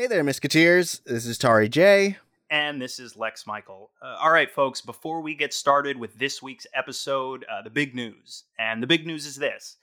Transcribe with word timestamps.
Hey 0.00 0.06
there, 0.06 0.24
Musketeers. 0.24 1.02
This 1.04 1.26
is 1.26 1.36
Tari 1.36 1.68
J. 1.68 2.16
And 2.50 2.80
this 2.80 2.98
is 2.98 3.18
Lex 3.18 3.46
Michael. 3.46 3.90
Uh, 4.00 4.16
all 4.18 4.32
right, 4.32 4.50
folks, 4.50 4.80
before 4.80 5.20
we 5.20 5.34
get 5.34 5.52
started 5.52 5.98
with 5.98 6.18
this 6.18 6.40
week's 6.40 6.66
episode, 6.72 7.44
uh, 7.52 7.60
the 7.60 7.68
big 7.68 7.94
news. 7.94 8.44
And 8.58 8.82
the 8.82 8.86
big 8.86 9.06
news 9.06 9.26
is 9.26 9.36
this 9.36 9.76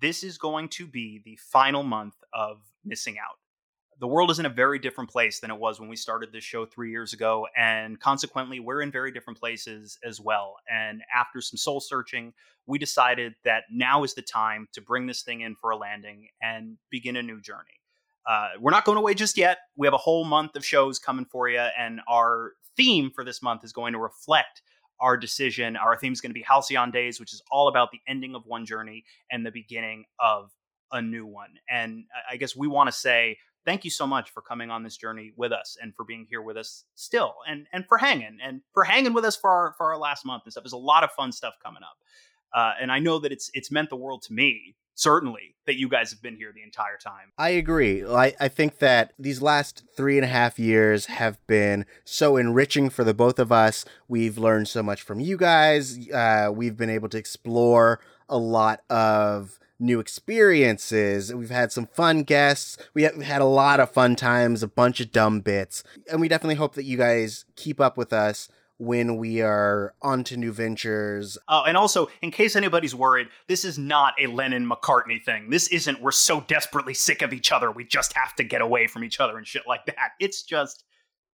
this 0.00 0.24
is 0.24 0.38
going 0.38 0.70
to 0.70 0.86
be 0.86 1.20
the 1.22 1.36
final 1.36 1.82
month 1.82 2.14
of 2.32 2.62
Missing 2.82 3.18
Out. 3.18 3.36
The 4.00 4.06
world 4.06 4.30
is 4.30 4.38
in 4.38 4.46
a 4.46 4.48
very 4.48 4.78
different 4.78 5.10
place 5.10 5.40
than 5.40 5.50
it 5.50 5.58
was 5.58 5.78
when 5.78 5.90
we 5.90 5.96
started 5.96 6.32
this 6.32 6.44
show 6.44 6.64
three 6.64 6.90
years 6.90 7.12
ago. 7.12 7.46
And 7.54 8.00
consequently, 8.00 8.58
we're 8.58 8.80
in 8.80 8.90
very 8.90 9.12
different 9.12 9.38
places 9.38 9.98
as 10.02 10.18
well. 10.18 10.56
And 10.66 11.02
after 11.14 11.42
some 11.42 11.58
soul 11.58 11.80
searching, 11.80 12.32
we 12.64 12.78
decided 12.78 13.34
that 13.44 13.64
now 13.70 14.02
is 14.02 14.14
the 14.14 14.22
time 14.22 14.68
to 14.72 14.80
bring 14.80 15.06
this 15.06 15.20
thing 15.20 15.42
in 15.42 15.56
for 15.56 15.72
a 15.72 15.76
landing 15.76 16.28
and 16.40 16.78
begin 16.90 17.16
a 17.16 17.22
new 17.22 17.42
journey. 17.42 17.81
Uh, 18.28 18.50
we're 18.60 18.70
not 18.70 18.84
going 18.84 18.98
away 18.98 19.14
just 19.14 19.36
yet. 19.36 19.58
We 19.76 19.86
have 19.86 19.94
a 19.94 19.98
whole 19.98 20.24
month 20.24 20.56
of 20.56 20.64
shows 20.64 20.98
coming 20.98 21.24
for 21.24 21.48
you, 21.48 21.58
and 21.78 22.00
our 22.08 22.52
theme 22.76 23.10
for 23.10 23.24
this 23.24 23.42
month 23.42 23.64
is 23.64 23.72
going 23.72 23.92
to 23.92 23.98
reflect 23.98 24.62
our 25.00 25.16
decision. 25.16 25.76
Our 25.76 25.96
theme 25.96 26.12
is 26.12 26.20
going 26.20 26.30
to 26.30 26.34
be 26.34 26.42
Halcyon 26.42 26.90
Days, 26.90 27.18
which 27.18 27.32
is 27.32 27.42
all 27.50 27.68
about 27.68 27.90
the 27.90 28.00
ending 28.06 28.34
of 28.34 28.46
one 28.46 28.64
journey 28.64 29.04
and 29.30 29.44
the 29.44 29.50
beginning 29.50 30.04
of 30.20 30.50
a 30.92 31.02
new 31.02 31.26
one. 31.26 31.50
And 31.68 32.04
I 32.30 32.36
guess 32.36 32.54
we 32.54 32.68
want 32.68 32.88
to 32.88 32.92
say 32.92 33.38
thank 33.64 33.84
you 33.84 33.90
so 33.90 34.06
much 34.06 34.30
for 34.30 34.42
coming 34.42 34.70
on 34.70 34.82
this 34.82 34.96
journey 34.96 35.32
with 35.36 35.52
us 35.52 35.76
and 35.80 35.94
for 35.94 36.04
being 36.04 36.26
here 36.28 36.42
with 36.42 36.56
us 36.56 36.84
still 36.94 37.34
and 37.48 37.66
and 37.72 37.86
for 37.86 37.96
hanging 37.98 38.38
and 38.42 38.60
for 38.74 38.84
hanging 38.84 39.12
with 39.12 39.24
us 39.24 39.36
for 39.36 39.50
our 39.50 39.74
for 39.76 39.92
our 39.92 39.98
last 39.98 40.24
month 40.24 40.42
and 40.44 40.52
stuff. 40.52 40.64
There's 40.64 40.72
a 40.72 40.78
lot 40.78 41.04
of 41.04 41.10
fun 41.12 41.32
stuff 41.32 41.54
coming 41.62 41.82
up. 41.82 41.96
Uh, 42.54 42.74
and 42.80 42.92
I 42.92 42.98
know 42.98 43.18
that 43.18 43.32
it's 43.32 43.50
it's 43.54 43.70
meant 43.70 43.90
the 43.90 43.96
world 43.96 44.22
to 44.22 44.32
me 44.32 44.76
certainly 44.94 45.54
that 45.66 45.78
you 45.78 45.88
guys 45.88 46.10
have 46.10 46.20
been 46.20 46.36
here 46.36 46.52
the 46.54 46.62
entire 46.62 46.96
time. 46.96 47.32
I 47.38 47.50
agree. 47.50 48.04
I, 48.04 48.34
I 48.40 48.48
think 48.48 48.78
that 48.78 49.12
these 49.18 49.40
last 49.40 49.84
three 49.96 50.18
and 50.18 50.24
a 50.24 50.28
half 50.28 50.58
years 50.58 51.06
have 51.06 51.44
been 51.46 51.86
so 52.04 52.36
enriching 52.36 52.90
for 52.90 53.04
the 53.04 53.14
both 53.14 53.38
of 53.38 53.52
us. 53.52 53.84
We've 54.08 54.38
learned 54.38 54.68
so 54.68 54.82
much 54.82 55.02
from 55.02 55.20
you 55.20 55.36
guys. 55.36 56.08
Uh, 56.10 56.50
we've 56.52 56.76
been 56.76 56.90
able 56.90 57.08
to 57.10 57.18
explore 57.18 58.00
a 58.28 58.38
lot 58.38 58.80
of 58.90 59.58
new 59.78 60.00
experiences. 60.00 61.34
We've 61.34 61.50
had 61.50 61.72
some 61.72 61.86
fun 61.86 62.22
guests. 62.22 62.78
We 62.94 63.02
have 63.02 63.20
had 63.22 63.40
a 63.40 63.46
lot 63.46 63.80
of 63.80 63.90
fun 63.90 64.16
times, 64.16 64.62
a 64.62 64.68
bunch 64.68 65.00
of 65.00 65.12
dumb 65.12 65.40
bits. 65.40 65.82
And 66.10 66.20
we 66.20 66.28
definitely 66.28 66.54
hope 66.56 66.74
that 66.74 66.84
you 66.84 66.96
guys 66.96 67.44
keep 67.56 67.80
up 67.80 67.96
with 67.96 68.12
us 68.12 68.48
when 68.82 69.16
we 69.16 69.40
are 69.40 69.94
on 70.02 70.24
to 70.24 70.36
new 70.36 70.50
ventures. 70.50 71.38
Uh, 71.46 71.62
and 71.68 71.76
also, 71.76 72.08
in 72.20 72.32
case 72.32 72.56
anybody's 72.56 72.96
worried, 72.96 73.28
this 73.46 73.64
is 73.64 73.78
not 73.78 74.12
a 74.20 74.26
Lennon 74.26 74.68
McCartney 74.68 75.22
thing. 75.22 75.50
This 75.50 75.68
isn't 75.68 76.02
we're 76.02 76.10
so 76.10 76.40
desperately 76.40 76.92
sick 76.92 77.22
of 77.22 77.32
each 77.32 77.52
other, 77.52 77.70
we 77.70 77.84
just 77.84 78.12
have 78.14 78.34
to 78.36 78.44
get 78.44 78.60
away 78.60 78.88
from 78.88 79.04
each 79.04 79.20
other 79.20 79.38
and 79.38 79.46
shit 79.46 79.62
like 79.68 79.86
that. 79.86 80.10
It's 80.18 80.42
just 80.42 80.82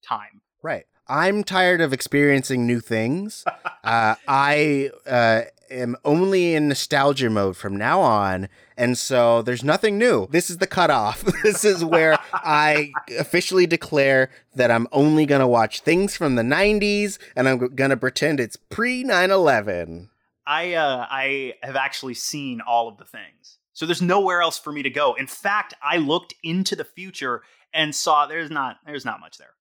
time. 0.02 0.40
Right. 0.62 0.84
I'm 1.08 1.44
tired 1.44 1.80
of 1.80 1.92
experiencing 1.92 2.66
new 2.66 2.80
things. 2.80 3.44
uh, 3.84 4.14
I 4.26 4.90
uh, 5.06 5.42
am 5.70 5.96
only 6.04 6.54
in 6.54 6.68
nostalgia 6.68 7.30
mode 7.30 7.56
from 7.56 7.76
now 7.76 8.00
on. 8.00 8.48
And 8.76 8.98
so 8.98 9.42
there's 9.42 9.62
nothing 9.62 9.98
new. 9.98 10.26
This 10.30 10.50
is 10.50 10.58
the 10.58 10.66
cutoff. 10.66 11.22
this 11.42 11.64
is 11.64 11.84
where 11.84 12.18
I 12.32 12.92
officially 13.18 13.66
declare 13.66 14.30
that 14.54 14.70
I'm 14.70 14.88
only 14.92 15.26
going 15.26 15.40
to 15.40 15.46
watch 15.46 15.80
things 15.80 16.16
from 16.16 16.34
the 16.34 16.42
90s 16.42 17.18
and 17.36 17.48
I'm 17.48 17.74
going 17.74 17.90
to 17.90 17.96
pretend 17.96 18.40
it's 18.40 18.56
pre 18.56 19.04
9 19.04 19.30
11. 19.30 20.10
I, 20.46 20.74
uh, 20.74 21.06
I 21.08 21.54
have 21.62 21.76
actually 21.76 22.14
seen 22.14 22.60
all 22.60 22.88
of 22.88 22.98
the 22.98 23.04
things. 23.04 23.58
So 23.72 23.86
there's 23.86 24.02
nowhere 24.02 24.40
else 24.40 24.58
for 24.58 24.72
me 24.72 24.82
to 24.82 24.90
go. 24.90 25.14
In 25.14 25.26
fact, 25.26 25.74
I 25.82 25.96
looked 25.96 26.34
into 26.42 26.76
the 26.76 26.84
future 26.84 27.42
and 27.72 27.94
saw 27.94 28.26
there's 28.26 28.50
not 28.50 28.76
there's 28.86 29.04
not 29.04 29.20
much 29.20 29.36
there. 29.36 29.54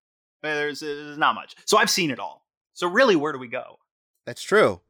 There's, 0.44 0.82
there's 0.82 1.18
not 1.18 1.36
much. 1.36 1.56
So 1.66 1.78
I've 1.78 1.90
seen 1.90 2.12
it 2.12 2.20
all. 2.20 2.46
So 2.74 2.88
really, 2.88 3.16
where 3.16 3.32
do 3.32 3.40
we 3.40 3.48
go? 3.48 3.80
That's 4.26 4.44
true. 4.44 4.82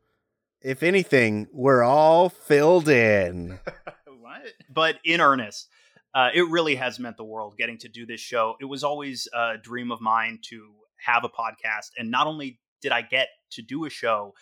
If 0.61 0.83
anything, 0.83 1.47
we're 1.51 1.83
all 1.83 2.29
filled 2.29 2.89
in. 2.89 3.59
what? 4.21 4.41
But 4.69 4.99
in 5.03 5.21
earnest, 5.21 5.67
uh, 6.13 6.29
it 6.33 6.47
really 6.49 6.75
has 6.75 6.99
meant 6.99 7.17
the 7.17 7.23
world 7.23 7.55
getting 7.57 7.77
to 7.79 7.89
do 7.89 8.05
this 8.05 8.21
show. 8.21 8.55
It 8.61 8.65
was 8.65 8.83
always 8.83 9.27
a 9.33 9.57
dream 9.57 9.91
of 9.91 9.99
mine 10.01 10.39
to 10.49 10.71
have 11.05 11.23
a 11.23 11.29
podcast. 11.29 11.91
And 11.97 12.09
not 12.09 12.27
only 12.27 12.59
did 12.81 12.91
I 12.91 13.01
get 13.01 13.29
to 13.51 13.61
do 13.61 13.85
a 13.85 13.89
show 13.89 14.33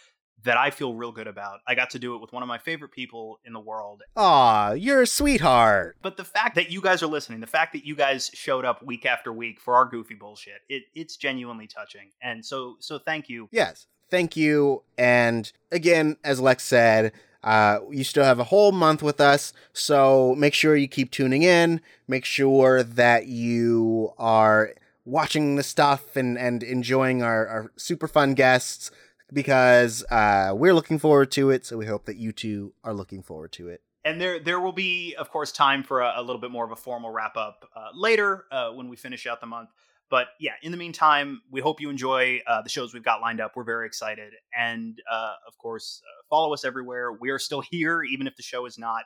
that 0.43 0.57
I 0.57 0.71
feel 0.71 0.93
real 0.93 1.11
good 1.11 1.27
about, 1.27 1.59
I 1.67 1.75
got 1.75 1.91
to 1.91 1.99
do 1.99 2.15
it 2.15 2.21
with 2.21 2.33
one 2.33 2.43
of 2.43 2.47
my 2.47 2.57
favorite 2.57 2.91
people 2.91 3.39
in 3.45 3.53
the 3.53 3.59
world. 3.59 4.03
Aw, 4.17 4.71
you're 4.73 5.01
a 5.01 5.07
sweetheart. 5.07 5.97
But 6.01 6.17
the 6.17 6.23
fact 6.23 6.55
that 6.55 6.71
you 6.71 6.81
guys 6.81 7.03
are 7.03 7.07
listening, 7.07 7.39
the 7.39 7.47
fact 7.47 7.73
that 7.73 7.85
you 7.85 7.95
guys 7.95 8.31
showed 8.33 8.65
up 8.65 8.83
week 8.83 9.05
after 9.05 9.31
week 9.31 9.59
for 9.59 9.75
our 9.75 9.85
goofy 9.85 10.15
bullshit, 10.15 10.61
it, 10.69 10.83
it's 10.95 11.15
genuinely 11.15 11.67
touching. 11.67 12.11
And 12.21 12.45
so 12.45 12.77
so 12.79 12.99
thank 12.99 13.29
you. 13.29 13.49
Yes 13.51 13.87
thank 14.11 14.37
you. 14.37 14.83
And 14.97 15.51
again, 15.71 16.17
as 16.23 16.39
Lex 16.39 16.63
said, 16.63 17.13
uh, 17.43 17.79
you 17.89 18.03
still 18.03 18.25
have 18.25 18.39
a 18.39 18.43
whole 18.43 18.71
month 18.71 19.01
with 19.01 19.19
us, 19.19 19.51
so 19.73 20.35
make 20.37 20.53
sure 20.53 20.75
you 20.75 20.87
keep 20.87 21.09
tuning 21.09 21.41
in. 21.41 21.81
Make 22.07 22.23
sure 22.23 22.83
that 22.83 23.25
you 23.25 24.13
are 24.19 24.75
watching 25.05 25.55
the 25.55 25.63
stuff 25.63 26.15
and, 26.15 26.37
and 26.37 26.61
enjoying 26.61 27.23
our, 27.23 27.47
our 27.47 27.71
super 27.77 28.07
fun 28.07 28.35
guests 28.35 28.91
because 29.31 30.03
uh, 30.11 30.53
we're 30.55 30.73
looking 30.73 30.99
forward 30.99 31.31
to 31.31 31.49
it. 31.49 31.65
So 31.65 31.77
we 31.77 31.85
hope 31.85 32.05
that 32.05 32.17
you 32.17 32.31
two 32.31 32.73
are 32.83 32.93
looking 32.93 33.23
forward 33.23 33.51
to 33.53 33.69
it. 33.69 33.81
And 34.03 34.19
there, 34.19 34.39
there 34.39 34.59
will 34.59 34.71
be, 34.71 35.15
of 35.15 35.29
course, 35.29 35.51
time 35.51 35.83
for 35.83 36.01
a, 36.01 36.13
a 36.17 36.23
little 36.23 36.41
bit 36.41 36.49
more 36.49 36.65
of 36.65 36.71
a 36.71 36.75
formal 36.75 37.11
wrap 37.11 37.37
up 37.37 37.69
uh, 37.75 37.89
later 37.93 38.45
uh, 38.51 38.71
when 38.71 38.89
we 38.89 38.95
finish 38.95 39.27
out 39.27 39.41
the 39.41 39.47
month. 39.47 39.69
But 40.09 40.27
yeah, 40.39 40.53
in 40.61 40.71
the 40.71 40.77
meantime, 40.77 41.41
we 41.49 41.61
hope 41.61 41.79
you 41.79 41.89
enjoy 41.89 42.41
uh, 42.45 42.61
the 42.61 42.69
shows 42.69 42.93
we've 42.93 43.03
got 43.03 43.21
lined 43.21 43.39
up. 43.39 43.53
We're 43.55 43.63
very 43.63 43.85
excited. 43.87 44.33
And 44.57 44.99
uh, 45.09 45.33
of 45.47 45.57
course, 45.57 46.01
uh, 46.03 46.23
follow 46.29 46.53
us 46.53 46.65
everywhere. 46.65 47.13
We 47.13 47.29
are 47.29 47.39
still 47.39 47.61
here, 47.61 48.03
even 48.03 48.27
if 48.27 48.35
the 48.35 48.43
show 48.43 48.65
is 48.65 48.77
not. 48.77 49.03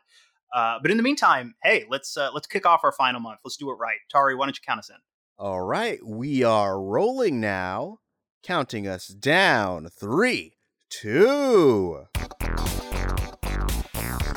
Uh, 0.53 0.79
but 0.81 0.89
in 0.89 0.97
the 0.97 1.03
meantime, 1.03 1.55
hey, 1.63 1.85
let's 1.89 2.17
uh, 2.17 2.29
let's 2.33 2.47
kick 2.47 2.65
off 2.65 2.81
our 2.83 2.91
final 2.91 3.19
month. 3.19 3.39
Let's 3.43 3.57
do 3.57 3.69
it 3.71 3.75
right. 3.75 3.97
Tari, 4.09 4.35
why 4.35 4.45
don't 4.45 4.57
you 4.57 4.61
count 4.65 4.79
us 4.79 4.89
in? 4.89 4.95
All 5.37 5.61
right, 5.61 5.99
we 6.03 6.43
are 6.43 6.81
rolling 6.81 7.41
now, 7.41 7.99
counting 8.45 8.87
us 8.87 9.07
down. 9.07 9.87
Three, 9.87 10.53
two. 10.89 12.05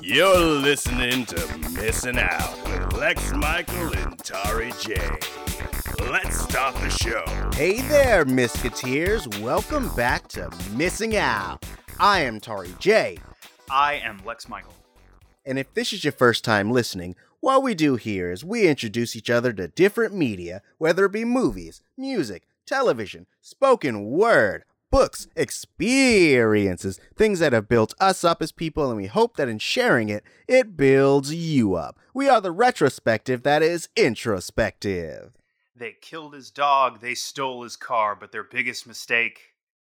You're 0.02 0.38
listening 0.38 1.26
to 1.26 1.58
Missing 1.74 2.18
Out 2.18 2.56
with 2.64 2.94
Lex 2.94 3.34
Michael 3.34 3.94
and 3.98 4.18
Tari 4.18 4.72
J. 4.80 4.96
Let's 6.10 6.40
start 6.40 6.74
the 6.76 6.88
show. 6.88 7.22
Hey 7.54 7.82
there, 7.82 8.24
Misketeers. 8.24 9.42
Welcome 9.42 9.94
back 9.94 10.26
to 10.28 10.50
Missing 10.72 11.14
Out. 11.16 11.66
I 12.00 12.20
am 12.20 12.40
Tari 12.40 12.74
J. 12.78 13.18
I 13.70 13.96
am 13.96 14.24
Lex 14.24 14.48
Michael. 14.48 14.72
And 15.44 15.58
if 15.58 15.74
this 15.74 15.92
is 15.92 16.02
your 16.02 16.12
first 16.12 16.46
time 16.46 16.70
listening, 16.70 17.14
what 17.40 17.62
we 17.62 17.74
do 17.74 17.96
here 17.96 18.32
is 18.32 18.42
we 18.42 18.68
introduce 18.68 19.14
each 19.14 19.28
other 19.28 19.52
to 19.52 19.68
different 19.68 20.14
media, 20.14 20.62
whether 20.78 21.04
it 21.04 21.12
be 21.12 21.26
movies, 21.26 21.82
music, 21.98 22.44
television, 22.68 23.26
spoken 23.40 24.04
word, 24.04 24.64
books, 24.90 25.26
experiences, 25.34 27.00
things 27.16 27.38
that 27.38 27.52
have 27.52 27.68
built 27.68 27.94
us 27.98 28.24
up 28.24 28.42
as 28.42 28.52
people, 28.52 28.88
and 28.88 28.96
we 28.96 29.06
hope 29.06 29.36
that 29.36 29.48
in 29.48 29.58
sharing 29.58 30.08
it, 30.08 30.22
it 30.46 30.76
builds 30.76 31.34
you 31.34 31.74
up. 31.74 31.98
We 32.14 32.28
are 32.28 32.40
the 32.40 32.52
retrospective 32.52 33.42
that 33.42 33.62
is 33.62 33.88
introspective. 33.96 35.32
They 35.74 35.94
killed 36.00 36.34
his 36.34 36.50
dog, 36.50 37.00
they 37.00 37.14
stole 37.14 37.62
his 37.62 37.76
car, 37.76 38.16
but 38.16 38.32
their 38.32 38.44
biggest 38.44 38.86
mistake, 38.86 39.40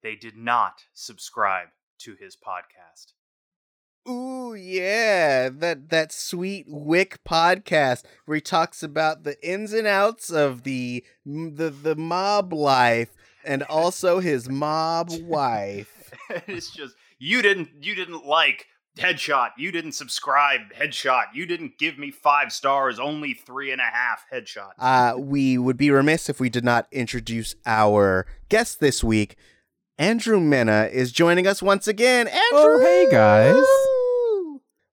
they 0.04 0.16
did 0.16 0.36
not 0.36 0.84
subscribe 0.94 1.70
to 2.00 2.16
his 2.20 2.36
podcast. 2.36 3.14
Ooh, 4.08 4.56
yeah, 4.56 5.50
that 5.50 5.90
that 5.90 6.12
sweet 6.12 6.66
Wick 6.68 7.20
podcast 7.28 8.04
where 8.26 8.36
he 8.36 8.42
talks 8.42 8.82
about 8.82 9.24
the 9.24 9.36
ins 9.48 9.74
and 9.74 9.88
outs 9.88 10.30
of 10.32 10.64
the 10.64 11.04
the 11.26 11.70
the 11.70 11.96
mob 11.96 12.54
life 12.54 13.10
and 13.44 13.64
also 13.64 14.20
his 14.20 14.50
mob 14.50 15.10
wife. 15.22 16.12
it's 16.48 16.72
just 16.72 16.96
you 17.20 17.42
didn't 17.42 17.70
you 17.82 17.96
didn't 17.96 18.26
like 18.26 18.66
headshot. 18.98 19.50
You 19.58 19.72
didn't 19.72 19.94
subscribe. 19.94 20.62
Headshot. 20.78 21.26
You 21.34 21.46
didn't 21.46 21.78
give 21.78 21.98
me 21.98 22.12
five 22.12 22.52
stars. 22.52 23.00
Only 23.00 23.34
three 23.34 23.72
and 23.72 23.82
a 23.82 23.86
half. 23.86 24.26
Headshot. 24.32 24.72
Uh, 24.78 25.16
we 25.18 25.58
would 25.58 25.78
be 25.78 25.92
remiss 25.92 26.30
if 26.30 26.40
we 26.40 26.50
did 26.50 26.64
not 26.64 26.88
introduce 26.92 27.56
our 27.66 28.26
guest 28.50 28.80
this 28.80 29.04
week. 29.04 29.36
Andrew 29.98 30.40
Mena 30.40 30.90
is 30.92 31.12
joining 31.12 31.46
us 31.46 31.62
once 31.62 31.88
again. 31.88 32.28
Andrew, 32.28 32.38
oh, 32.52 32.80
hey 32.80 33.08
guys. 33.12 33.66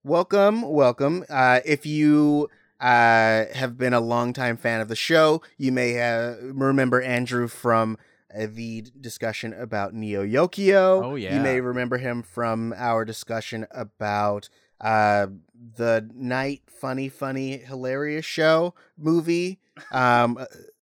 Welcome, 0.07 0.61
welcome. 0.61 1.25
Uh, 1.29 1.59
if 1.65 1.85
you 1.85 2.49
uh, 2.79 3.43
have 3.53 3.77
been 3.77 3.91
a 3.91 3.99
longtime 3.99 4.55
fan 4.55 4.79
of 4.79 4.87
the 4.87 4.95
show, 4.95 5.41
you 5.57 5.73
may 5.73 5.99
uh, 6.01 6.35
remember 6.43 7.01
Andrew 7.01 7.49
from 7.49 7.97
uh, 8.33 8.47
the 8.49 8.85
discussion 9.01 9.51
about 9.51 9.93
Neo 9.93 10.25
Yokio. 10.25 11.03
Oh 11.03 11.15
yeah. 11.15 11.35
You 11.35 11.41
may 11.41 11.59
remember 11.59 11.97
him 11.97 12.23
from 12.23 12.73
our 12.77 13.03
discussion 13.03 13.67
about 13.71 14.47
uh 14.79 15.27
the 15.75 16.09
night 16.13 16.61
funny 16.69 17.09
funny 17.09 17.57
hilarious 17.57 18.23
show 18.25 18.75
movie 18.97 19.59
um 19.91 20.39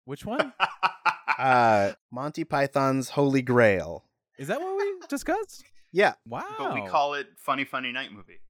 Which 0.05 0.25
one? 0.25 0.51
Uh, 1.37 1.93
Monty 2.11 2.43
Python's 2.43 3.09
Holy 3.09 3.41
Grail. 3.41 4.03
Is 4.37 4.47
that 4.47 4.59
what 4.61 4.77
we 4.77 4.93
discussed? 5.07 5.63
Yeah, 5.91 6.13
Wow. 6.27 6.43
but 6.57 6.73
we 6.75 6.85
call 6.87 7.15
it 7.15 7.27
Funny 7.37 7.65
Funny 7.65 7.91
Night 7.91 8.11
Movie. 8.11 8.41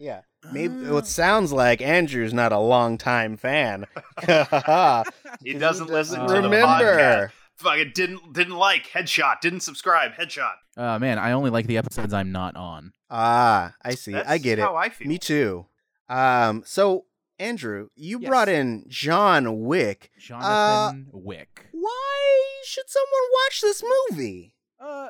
Yeah. 0.00 0.22
Maybe 0.52 0.74
Oh. 0.88 0.96
it 0.96 1.06
sounds 1.06 1.52
like 1.52 1.80
Andrew's 1.82 2.32
not 2.34 2.50
a 2.50 2.58
long 2.58 2.98
time 2.98 3.36
fan. 3.36 3.86
He 5.44 5.52
doesn't 5.54 5.88
listen 5.90 6.20
to 6.20 6.26
doesn't 6.26 6.50
the 6.50 6.56
podcast. 6.56 6.80
remember. 6.80 7.32
Fucking 7.58 7.92
didn't 7.94 8.32
didn't 8.32 8.56
like 8.56 8.86
headshot. 8.88 9.40
Didn't 9.42 9.60
subscribe. 9.60 10.12
Headshot. 10.14 10.54
Uh, 10.76 10.98
man, 10.98 11.18
I 11.18 11.32
only 11.32 11.50
like 11.50 11.66
the 11.66 11.76
episodes 11.76 12.12
I'm 12.14 12.32
not 12.32 12.56
on. 12.56 12.92
Ah, 13.10 13.74
I 13.84 13.94
see. 13.94 14.12
That's 14.12 14.28
I 14.28 14.38
get 14.38 14.58
it. 14.58 14.62
How 14.62 14.76
I 14.76 14.88
feel. 14.88 15.08
Me 15.08 15.18
too. 15.18 15.66
Um, 16.08 16.62
so 16.66 17.04
Andrew, 17.38 17.88
you 17.96 18.18
Yes. 18.20 18.28
brought 18.28 18.48
in 18.48 18.84
John 18.88 19.60
Wick. 19.60 20.10
Jonathan 20.18 21.08
Wick. 21.12 21.66
Why 21.72 22.42
should 22.64 22.88
someone 22.88 23.28
watch 23.44 23.60
this 23.60 23.82
movie? 24.10 24.54
Uh, 24.80 25.08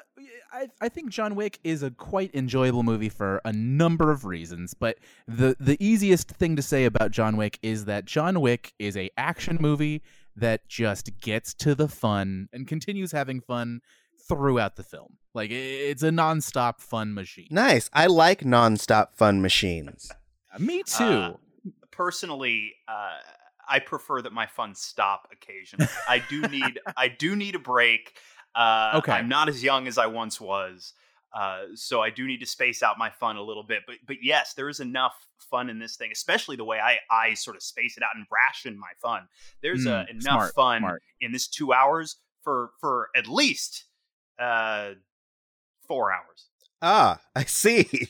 I 0.53 0.69
I 0.81 0.89
think 0.89 1.11
John 1.11 1.37
Wick 1.37 1.61
is 1.63 1.83
a 1.83 1.91
quite 1.93 2.35
enjoyable 2.35 2.83
movie 2.83 3.09
for 3.09 3.41
a 3.45 3.53
number 3.53 4.11
of 4.11 4.25
reasons, 4.25 4.75
but 4.75 4.99
the 5.29 5.57
the 5.61 5.77
easiest 5.79 6.29
thing 6.29 6.57
to 6.57 6.63
say 6.63 6.85
about 6.85 7.13
John 7.13 7.37
Wick 7.37 7.59
is 7.63 7.85
that 7.85 8.05
John 8.05 8.41
Wick 8.41 8.73
is 8.79 8.97
a 8.97 9.11
action 9.17 9.59
movie 9.61 10.03
that 10.37 10.69
just 10.69 11.21
gets 11.21 11.55
to 11.55 11.75
the 11.75 11.89
fun 11.89 12.49
and 12.53 12.67
continues 12.67 13.13
having 13.13 13.41
fun 13.41 13.81
throughout 14.29 14.77
the 14.77 14.83
film. 14.83 15.19
Like 15.35 15.51
it's 15.53 16.03
a 16.03 16.11
nonstop 16.11 16.81
fun 16.81 17.15
machine. 17.15 17.49
Nice. 17.51 17.89
I 17.93 18.07
like 18.07 18.41
nonstop 18.41 19.15
fun 19.15 19.41
machines. 19.41 20.11
Me 20.59 20.83
too. 20.83 21.05
Uh, 21.05 21.33
Personally, 21.93 22.73
uh, 22.89 23.19
I 23.69 23.79
prefer 23.79 24.23
that 24.23 24.33
my 24.33 24.47
fun 24.47 24.75
stop 24.75 25.29
occasionally. 25.33 25.89
I 26.09 26.23
do 26.29 26.43
need 26.43 26.81
I 26.97 27.09
do 27.09 27.37
need 27.37 27.55
a 27.55 27.59
break. 27.61 28.17
Uh, 28.55 28.93
Okay. 28.97 29.13
I'm 29.13 29.29
not 29.29 29.49
as 29.49 29.63
young 29.63 29.87
as 29.87 29.99
I 29.99 30.07
once 30.07 30.41
was. 30.41 30.95
Uh, 31.33 31.67
so 31.75 32.01
I 32.03 32.11
do 32.11 32.27
need 32.27 32.41
to 32.41 32.47
space 32.47 32.83
out 32.83 32.99
my 32.99 33.09
fun 33.11 33.37
a 33.37 33.43
little 33.43 33.63
bit, 33.63 33.83
but 33.87 33.97
but 34.05 34.17
yes, 34.21 34.55
there 34.55 34.69
is 34.69 34.81
enough 34.81 35.15
fun 35.49 35.71
in 35.71 35.79
this 35.79 35.95
thing, 35.97 36.11
especially 36.13 36.57
the 36.57 36.65
way 36.65 36.81
I 36.81 36.99
I 37.09 37.35
sort 37.35 37.55
of 37.57 37.63
space 37.63 37.97
it 37.97 38.03
out 38.03 38.11
and 38.17 38.27
ration 38.33 38.77
my 38.79 38.91
fun. 39.01 39.29
There's 39.63 39.87
uh, 39.87 40.07
Mm, 40.09 40.11
enough 40.11 40.23
smart, 40.23 40.55
fun 40.55 40.81
smart. 40.81 41.03
in 41.21 41.31
this 41.31 41.47
two 41.47 41.73
hours 41.73 42.17
for 42.43 42.71
for 42.81 43.11
at 43.15 43.29
least 43.29 43.85
uh 44.41 44.95
four 45.87 46.11
hours. 46.13 46.47
Ah, 46.83 47.21
I 47.37 47.45
see. 47.45 48.09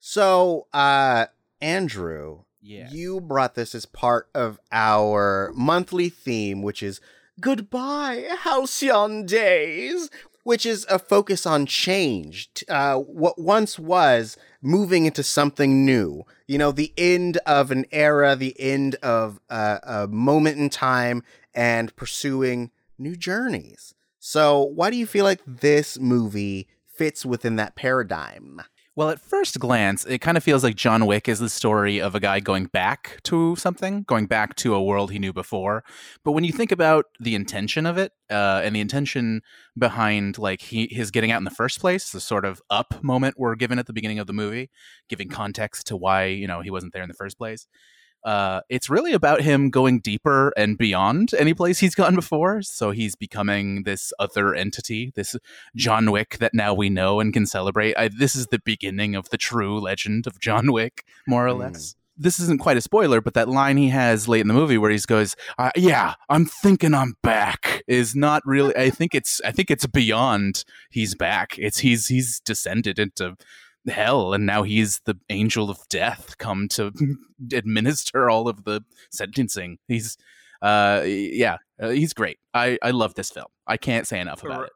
so, 0.00 0.68
uh, 0.72 1.26
Andrew, 1.60 2.44
yeah. 2.62 2.88
you 2.90 3.20
brought 3.20 3.54
this 3.54 3.74
as 3.74 3.84
part 3.86 4.28
of 4.34 4.58
our 4.72 5.52
monthly 5.54 6.08
theme, 6.08 6.62
which 6.62 6.82
is 6.82 7.00
Goodbye, 7.40 8.26
Halcyon 8.40 9.24
Days, 9.24 10.10
which 10.42 10.66
is 10.66 10.84
a 10.90 10.98
focus 10.98 11.46
on 11.46 11.66
change. 11.66 12.48
Uh, 12.68 12.96
what 12.96 13.40
once 13.40 13.78
was 13.78 14.36
moving 14.60 15.06
into 15.06 15.22
something 15.22 15.84
new. 15.84 16.24
You 16.48 16.58
know, 16.58 16.72
the 16.72 16.92
end 16.96 17.36
of 17.46 17.70
an 17.70 17.84
era, 17.92 18.34
the 18.34 18.58
end 18.58 18.96
of 18.96 19.38
uh, 19.48 19.78
a 19.84 20.06
moment 20.08 20.58
in 20.58 20.68
time, 20.68 21.22
and 21.54 21.94
pursuing 21.94 22.72
new 22.98 23.14
journeys. 23.14 23.94
So, 24.18 24.60
why 24.62 24.90
do 24.90 24.96
you 24.96 25.06
feel 25.06 25.24
like 25.24 25.40
this 25.46 25.96
movie 25.96 26.66
fits 26.86 27.24
within 27.24 27.54
that 27.56 27.76
paradigm? 27.76 28.62
Well, 28.98 29.10
at 29.10 29.20
first 29.20 29.60
glance, 29.60 30.04
it 30.06 30.18
kind 30.18 30.36
of 30.36 30.42
feels 30.42 30.64
like 30.64 30.74
John 30.74 31.06
Wick 31.06 31.28
is 31.28 31.38
the 31.38 31.48
story 31.48 32.00
of 32.00 32.16
a 32.16 32.20
guy 32.20 32.40
going 32.40 32.64
back 32.64 33.20
to 33.22 33.54
something, 33.54 34.02
going 34.02 34.26
back 34.26 34.56
to 34.56 34.74
a 34.74 34.82
world 34.82 35.12
he 35.12 35.20
knew 35.20 35.32
before. 35.32 35.84
But 36.24 36.32
when 36.32 36.42
you 36.42 36.50
think 36.50 36.72
about 36.72 37.04
the 37.20 37.36
intention 37.36 37.86
of 37.86 37.96
it, 37.96 38.10
uh, 38.28 38.60
and 38.64 38.74
the 38.74 38.80
intention 38.80 39.42
behind 39.78 40.36
like 40.36 40.62
he 40.62 40.88
his 40.90 41.12
getting 41.12 41.30
out 41.30 41.38
in 41.38 41.44
the 41.44 41.50
first 41.50 41.78
place, 41.78 42.10
the 42.10 42.18
sort 42.18 42.44
of 42.44 42.60
up 42.70 43.00
moment 43.00 43.36
we're 43.38 43.54
given 43.54 43.78
at 43.78 43.86
the 43.86 43.92
beginning 43.92 44.18
of 44.18 44.26
the 44.26 44.32
movie, 44.32 44.68
giving 45.08 45.28
context 45.28 45.86
to 45.86 45.96
why 45.96 46.24
you 46.24 46.48
know 46.48 46.60
he 46.60 46.70
wasn't 46.70 46.92
there 46.92 47.04
in 47.04 47.08
the 47.08 47.14
first 47.14 47.38
place. 47.38 47.68
Uh, 48.24 48.60
it's 48.68 48.90
really 48.90 49.12
about 49.12 49.40
him 49.42 49.70
going 49.70 50.00
deeper 50.00 50.52
and 50.56 50.76
beyond 50.76 51.32
any 51.38 51.54
place 51.54 51.78
he's 51.78 51.94
gone 51.94 52.14
before. 52.14 52.62
So 52.62 52.90
he's 52.90 53.14
becoming 53.14 53.84
this 53.84 54.12
other 54.18 54.54
entity, 54.54 55.12
this 55.14 55.36
John 55.76 56.10
Wick 56.10 56.38
that 56.38 56.52
now 56.54 56.74
we 56.74 56.90
know 56.90 57.20
and 57.20 57.32
can 57.32 57.46
celebrate. 57.46 57.96
I, 57.96 58.08
this 58.08 58.34
is 58.36 58.48
the 58.48 58.58
beginning 58.58 59.14
of 59.14 59.30
the 59.30 59.38
true 59.38 59.78
legend 59.80 60.26
of 60.26 60.40
John 60.40 60.72
Wick, 60.72 61.04
more 61.26 61.46
or 61.46 61.52
Mm. 61.54 61.58
less. 61.60 61.94
This 62.20 62.40
isn't 62.40 62.58
quite 62.58 62.76
a 62.76 62.80
spoiler, 62.80 63.20
but 63.20 63.34
that 63.34 63.48
line 63.48 63.76
he 63.76 63.90
has 63.90 64.26
late 64.26 64.40
in 64.40 64.48
the 64.48 64.54
movie 64.54 64.76
where 64.76 64.90
he 64.90 64.98
goes, 65.06 65.36
uh, 65.56 65.70
"Yeah, 65.76 66.14
I'm 66.28 66.46
thinking 66.46 66.92
I'm 66.92 67.14
back," 67.22 67.84
is 67.86 68.16
not 68.16 68.42
really. 68.44 68.74
I 68.76 68.90
think 68.90 69.14
it's. 69.14 69.40
I 69.44 69.52
think 69.52 69.70
it's 69.70 69.86
beyond. 69.86 70.64
He's 70.90 71.14
back. 71.14 71.54
It's 71.58 71.78
he's 71.78 72.08
he's 72.08 72.40
descended 72.40 72.98
into 72.98 73.36
hell, 73.88 74.34
and 74.34 74.46
now 74.46 74.62
he's 74.62 75.00
the 75.04 75.16
angel 75.30 75.70
of 75.70 75.86
death, 75.88 76.36
come 76.38 76.68
to 76.68 76.92
administer 77.52 78.30
all 78.30 78.48
of 78.48 78.64
the 78.64 78.82
sentencing. 79.10 79.78
He's, 79.88 80.16
uh, 80.62 81.02
yeah, 81.06 81.58
uh, 81.80 81.90
he's 81.90 82.12
great. 82.12 82.38
I 82.54 82.78
I 82.82 82.90
love 82.90 83.14
this 83.14 83.30
film. 83.30 83.46
I 83.66 83.76
can't 83.76 84.06
say 84.06 84.20
enough 84.20 84.42
about 84.42 84.64
it. 84.64 84.72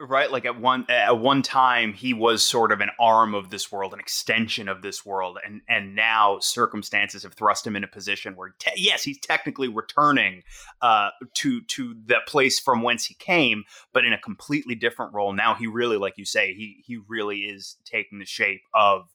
Right 0.00 0.30
like 0.30 0.44
at 0.44 0.60
one 0.60 0.86
at 0.88 1.18
one 1.18 1.42
time 1.42 1.92
he 1.92 2.14
was 2.14 2.44
sort 2.44 2.70
of 2.70 2.80
an 2.80 2.90
arm 3.00 3.34
of 3.34 3.50
this 3.50 3.72
world 3.72 3.92
an 3.92 3.98
extension 3.98 4.68
of 4.68 4.80
this 4.80 5.04
world 5.04 5.38
and 5.44 5.60
and 5.68 5.94
now 5.94 6.38
circumstances 6.38 7.24
have 7.24 7.34
thrust 7.34 7.66
him 7.66 7.74
in 7.74 7.82
a 7.82 7.88
position 7.88 8.36
where 8.36 8.54
te- 8.58 8.70
yes 8.76 9.02
he's 9.02 9.18
technically 9.18 9.68
returning 9.68 10.42
uh 10.82 11.10
to 11.34 11.62
to 11.62 11.96
the 12.06 12.18
place 12.28 12.60
from 12.60 12.82
whence 12.82 13.06
he 13.06 13.14
came 13.14 13.64
but 13.92 14.04
in 14.04 14.12
a 14.12 14.18
completely 14.18 14.76
different 14.76 15.12
role 15.12 15.32
now 15.32 15.54
he 15.54 15.66
really 15.66 15.96
like 15.96 16.14
you 16.16 16.24
say 16.24 16.54
he 16.54 16.82
he 16.86 16.98
really 17.08 17.40
is 17.40 17.76
taking 17.84 18.20
the 18.20 18.24
shape 18.24 18.62
of 18.74 19.08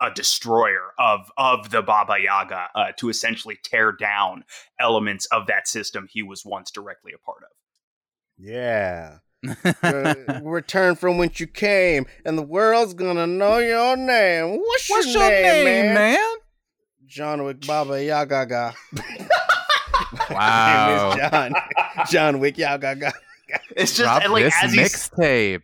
a 0.00 0.12
destroyer 0.12 0.92
of 1.00 1.30
of 1.36 1.70
the 1.70 1.82
Baba 1.82 2.16
Yaga 2.22 2.68
uh, 2.76 2.92
to 2.98 3.08
essentially 3.08 3.58
tear 3.64 3.90
down 3.90 4.44
elements 4.78 5.26
of 5.26 5.48
that 5.48 5.66
system 5.66 6.06
he 6.08 6.22
was 6.22 6.44
once 6.44 6.70
directly 6.70 7.12
a 7.12 7.18
part 7.18 7.42
of. 7.42 7.48
Yeah. 8.38 9.18
Uh, 9.82 10.14
return 10.42 10.96
from 10.96 11.18
whence 11.18 11.38
you 11.40 11.46
came, 11.46 12.06
and 12.24 12.36
the 12.36 12.42
world's 12.42 12.94
gonna 12.94 13.26
know 13.26 13.58
your 13.58 13.96
name. 13.96 14.58
What's, 14.58 14.90
What's 14.90 15.14
your, 15.14 15.28
name, 15.28 15.64
man? 15.64 15.94
man? 15.94 16.36
John 17.06 17.44
Wick 17.44 17.66
Baba 17.66 17.94
Yagaga. 17.94 18.74
Wow. 20.30 21.14
Name 21.14 21.24
is 21.24 21.30
John. 21.30 21.52
John 22.10 22.38
Wick 22.40 22.56
Yagaga. 22.56 23.12
It's 23.70 23.92
just 23.92 23.98
Drop 23.98 24.22
and, 24.22 24.32
like 24.32 24.44
this 24.44 24.54
as 24.62 24.72
he's 24.72 24.92
mixtape. 24.92 25.62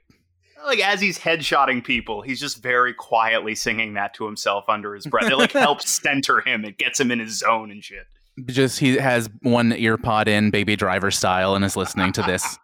like 0.64 0.80
as 0.80 1.00
he's 1.00 1.18
headshotting 1.18 1.84
people, 1.84 2.22
he's 2.22 2.40
just 2.40 2.62
very 2.62 2.94
quietly 2.94 3.54
singing 3.54 3.94
that 3.94 4.14
to 4.14 4.24
himself 4.26 4.64
under 4.68 4.94
his 4.94 5.06
breath. 5.06 5.30
It 5.30 5.36
like 5.36 5.52
helps 5.52 5.88
center 5.90 6.40
him. 6.40 6.64
It 6.64 6.78
gets 6.78 6.98
him 6.98 7.10
in 7.10 7.20
his 7.20 7.38
zone 7.38 7.70
and 7.70 7.82
shit. 7.82 8.06
Just 8.46 8.80
he 8.80 8.96
has 8.96 9.28
one 9.42 9.72
ear 9.72 9.96
pod 9.96 10.28
in, 10.28 10.50
Baby 10.50 10.76
Driver 10.76 11.10
style, 11.10 11.54
and 11.54 11.64
is 11.64 11.76
listening 11.76 12.12
to 12.12 12.22
this 12.22 12.58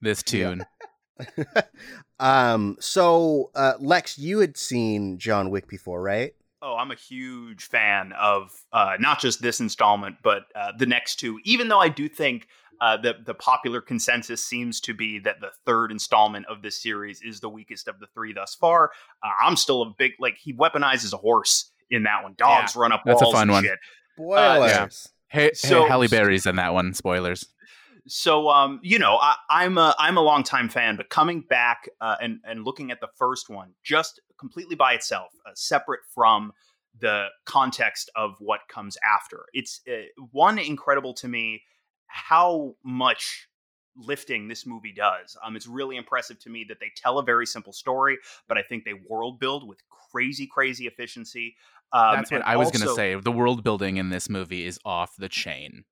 this 0.00 0.22
tune. 0.22 0.64
um. 2.20 2.76
So, 2.80 3.50
uh, 3.54 3.74
Lex, 3.80 4.18
you 4.18 4.38
had 4.40 4.56
seen 4.56 5.18
John 5.18 5.50
Wick 5.50 5.68
before, 5.68 6.00
right? 6.02 6.34
Oh, 6.60 6.74
I'm 6.76 6.90
a 6.90 6.96
huge 6.96 7.64
fan 7.64 8.12
of 8.18 8.50
uh, 8.72 8.94
not 8.98 9.20
just 9.20 9.40
this 9.40 9.60
installment, 9.60 10.16
but 10.22 10.42
uh, 10.56 10.72
the 10.76 10.86
next 10.86 11.16
two. 11.16 11.38
Even 11.44 11.68
though 11.68 11.78
I 11.78 11.88
do 11.88 12.08
think 12.08 12.48
uh, 12.80 12.96
that 12.98 13.24
the 13.26 13.34
popular 13.34 13.80
consensus 13.80 14.44
seems 14.44 14.80
to 14.80 14.94
be 14.94 15.18
that 15.20 15.40
the 15.40 15.50
third 15.66 15.92
installment 15.92 16.46
of 16.46 16.62
this 16.62 16.80
series 16.82 17.22
is 17.22 17.40
the 17.40 17.48
weakest 17.48 17.86
of 17.88 18.00
the 18.00 18.06
three 18.14 18.32
thus 18.32 18.54
far, 18.56 18.90
uh, 19.22 19.28
I'm 19.40 19.56
still 19.56 19.82
a 19.82 19.94
big 19.96 20.12
like 20.18 20.36
he 20.36 20.52
weaponizes 20.52 21.12
a 21.12 21.16
horse 21.16 21.70
in 21.90 22.02
that 22.04 22.22
one. 22.22 22.34
Dogs 22.36 22.74
run 22.76 22.92
up 22.92 23.02
that's 23.04 23.22
a 23.22 23.26
fun 23.26 23.42
and 23.42 23.50
one. 23.52 23.64
shit. 23.64 23.78
Spoilers. 24.16 24.70
yeah. 24.70 24.88
Hey, 25.28 25.50
So- 25.54 25.82
hey, 25.82 25.88
Halle 25.88 26.08
Berry's 26.08 26.46
in 26.46 26.56
that 26.56 26.74
one. 26.74 26.92
Spoilers. 26.94 27.46
So 28.08 28.48
um 28.48 28.80
you 28.82 28.98
know 28.98 29.16
I, 29.16 29.36
i'm 29.50 29.78
a 29.78 29.94
i'm 29.98 30.16
a 30.16 30.20
longtime 30.20 30.68
fan 30.68 30.96
but 30.96 31.10
coming 31.10 31.42
back 31.42 31.88
uh, 32.00 32.16
and 32.20 32.40
and 32.44 32.64
looking 32.64 32.90
at 32.90 33.00
the 33.00 33.08
first 33.16 33.48
one 33.48 33.72
just 33.84 34.20
completely 34.38 34.76
by 34.76 34.94
itself 34.94 35.32
uh, 35.46 35.50
separate 35.54 36.00
from 36.14 36.52
the 37.00 37.26
context 37.44 38.10
of 38.16 38.34
what 38.38 38.60
comes 38.68 38.96
after 39.06 39.44
it's 39.52 39.80
uh, 39.88 40.06
one 40.32 40.58
incredible 40.58 41.14
to 41.14 41.28
me 41.28 41.62
how 42.06 42.74
much 42.84 43.48
lifting 43.96 44.48
this 44.48 44.64
movie 44.64 44.92
does 44.92 45.36
um 45.44 45.56
it's 45.56 45.66
really 45.66 45.96
impressive 45.96 46.38
to 46.38 46.50
me 46.50 46.64
that 46.68 46.78
they 46.80 46.90
tell 46.96 47.18
a 47.18 47.22
very 47.22 47.46
simple 47.46 47.72
story 47.72 48.16
but 48.48 48.56
i 48.56 48.62
think 48.62 48.84
they 48.84 48.94
world 49.08 49.38
build 49.38 49.66
with 49.66 49.78
crazy 50.10 50.46
crazy 50.46 50.86
efficiency 50.86 51.54
um, 51.90 52.16
That's 52.16 52.30
what 52.30 52.42
I 52.42 52.56
was 52.56 52.70
going 52.70 52.86
to 52.86 52.94
say. 52.94 53.14
The 53.14 53.32
world 53.32 53.64
building 53.64 53.96
in 53.96 54.10
this 54.10 54.28
movie 54.28 54.66
is 54.66 54.78
off 54.84 55.16
the 55.16 55.26
chain. 55.26 55.84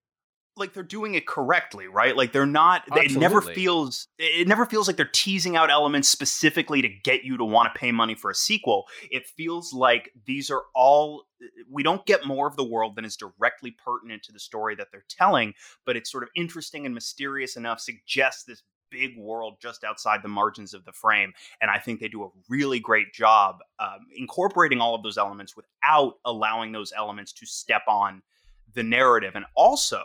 Like 0.57 0.73
they're 0.73 0.83
doing 0.83 1.15
it 1.15 1.27
correctly, 1.27 1.87
right? 1.87 2.17
Like 2.17 2.33
they're 2.33 2.47
not. 2.47 2.83
It 2.97 3.13
never 3.13 3.41
feels. 3.41 4.09
It 4.19 4.49
never 4.49 4.65
feels 4.67 4.87
like 4.87 4.97
they're 4.97 5.11
teasing 5.13 5.57
out 5.57 5.71
elements 5.71 6.09
specifically 6.09 6.83
to 6.83 6.89
get 6.89 7.25
you 7.25 7.37
to 7.37 7.45
want 7.45 7.73
to 7.73 7.79
pay 7.79 7.93
money 7.93 8.15
for 8.15 8.31
a 8.31 8.35
sequel. 8.35 8.87
It 9.11 9.27
feels 9.27 9.73
like 9.73 10.11
these 10.27 10.51
are 10.51 10.63
all. 10.75 11.25
We 11.71 11.83
don't 11.83 12.05
get 12.07 12.27
more 12.27 12.47
of 12.47 12.57
the 12.57 12.65
world 12.65 12.97
than 12.97 13.05
is 13.05 13.17
directly 13.17 13.77
pertinent 13.85 14.23
to 14.25 14.33
the 14.33 14.39
story 14.39 14.75
that 14.77 14.89
they're 14.91 15.05
telling, 15.09 15.55
but 15.85 15.97
it's 15.97 16.11
sort 16.11 16.23
of 16.23 16.31
interesting 16.35 16.87
and 16.87 16.95
mysterious 16.95 17.57
enough. 17.57 17.81
Suggests 17.81 18.45
this 18.45 18.63
big 18.91 19.19
world 19.19 19.57
just 19.61 19.85
outside 19.85 20.23
the 20.23 20.29
margins 20.29 20.73
of 20.73 20.85
the 20.85 20.93
frame, 20.93 21.33
and 21.61 21.71
I 21.71 21.79
think 21.79 22.01
they 22.01 22.09
do 22.09 22.25
a 22.25 22.29
really 22.49 22.81
great 22.81 23.13
job 23.13 23.59
um, 23.79 24.07
incorporating 24.17 24.81
all 24.81 24.95
of 24.95 25.03
those 25.03 25.19
elements 25.19 25.55
without 25.57 26.15
allowing 26.25 26.73
those 26.73 26.93
elements 26.97 27.33
to 27.35 27.47
step 27.47 27.83
on 27.89 28.23
the 28.75 28.83
narrative, 28.83 29.33
and 29.35 29.45
also 29.55 30.03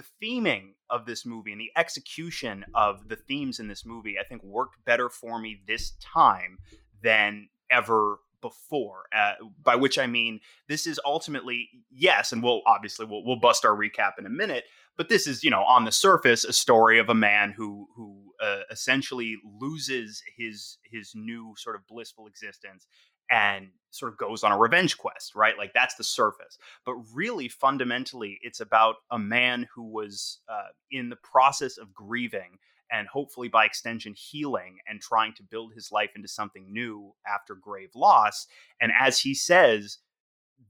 the 0.00 0.26
theming 0.26 0.74
of 0.88 1.06
this 1.06 1.26
movie 1.26 1.52
and 1.52 1.60
the 1.60 1.70
execution 1.76 2.64
of 2.74 3.08
the 3.08 3.16
themes 3.16 3.60
in 3.60 3.68
this 3.68 3.84
movie, 3.84 4.16
I 4.18 4.24
think, 4.24 4.42
worked 4.42 4.84
better 4.84 5.08
for 5.08 5.40
me 5.40 5.60
this 5.66 5.92
time 6.00 6.58
than 7.02 7.48
ever 7.70 8.18
before. 8.40 9.02
Uh, 9.14 9.34
by 9.62 9.76
which 9.76 9.98
I 9.98 10.06
mean, 10.06 10.40
this 10.68 10.86
is 10.86 10.98
ultimately 11.04 11.68
yes, 11.90 12.32
and 12.32 12.42
we'll 12.42 12.62
obviously 12.66 13.06
we'll, 13.06 13.24
we'll 13.24 13.40
bust 13.40 13.64
our 13.64 13.76
recap 13.76 14.12
in 14.18 14.26
a 14.26 14.30
minute. 14.30 14.64
But 14.96 15.08
this 15.08 15.26
is, 15.26 15.44
you 15.44 15.50
know, 15.50 15.62
on 15.62 15.84
the 15.84 15.92
surface, 15.92 16.44
a 16.44 16.52
story 16.52 16.98
of 16.98 17.08
a 17.08 17.14
man 17.14 17.54
who 17.56 17.86
who 17.96 18.32
uh, 18.42 18.62
essentially 18.70 19.36
loses 19.60 20.22
his 20.36 20.78
his 20.84 21.12
new 21.14 21.54
sort 21.56 21.76
of 21.76 21.86
blissful 21.86 22.26
existence 22.26 22.86
and 23.30 23.68
sort 23.90 24.12
of 24.12 24.18
goes 24.18 24.44
on 24.44 24.52
a 24.52 24.58
revenge 24.58 24.96
quest, 24.98 25.34
right? 25.34 25.58
Like 25.58 25.72
that's 25.72 25.96
the 25.96 26.04
surface. 26.04 26.58
But 26.84 26.94
really, 27.12 27.48
fundamentally, 27.48 28.38
it's 28.42 28.60
about 28.60 28.96
a 29.10 29.18
man 29.18 29.68
who 29.74 29.82
was 29.82 30.38
uh, 30.48 30.68
in 30.90 31.08
the 31.08 31.16
process 31.16 31.76
of 31.76 31.92
grieving 31.92 32.58
and 32.92 33.06
hopefully 33.08 33.48
by 33.48 33.64
extension 33.64 34.14
healing 34.14 34.78
and 34.88 35.00
trying 35.00 35.32
to 35.34 35.42
build 35.42 35.72
his 35.74 35.92
life 35.92 36.10
into 36.16 36.28
something 36.28 36.72
new 36.72 37.12
after 37.26 37.54
grave 37.54 37.90
loss. 37.94 38.46
And 38.80 38.92
as 38.98 39.20
he 39.20 39.34
says, 39.34 39.98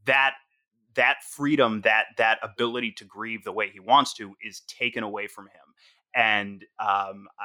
that 0.06 0.34
that 0.94 1.22
freedom, 1.22 1.82
that 1.82 2.06
that 2.18 2.38
ability 2.42 2.92
to 2.92 3.04
grieve 3.04 3.44
the 3.44 3.52
way 3.52 3.70
he 3.70 3.80
wants 3.80 4.12
to, 4.14 4.34
is 4.42 4.62
taken 4.66 5.02
away 5.02 5.26
from 5.26 5.46
him. 5.46 5.74
And 6.14 6.64
um, 6.80 7.28
uh, 7.40 7.44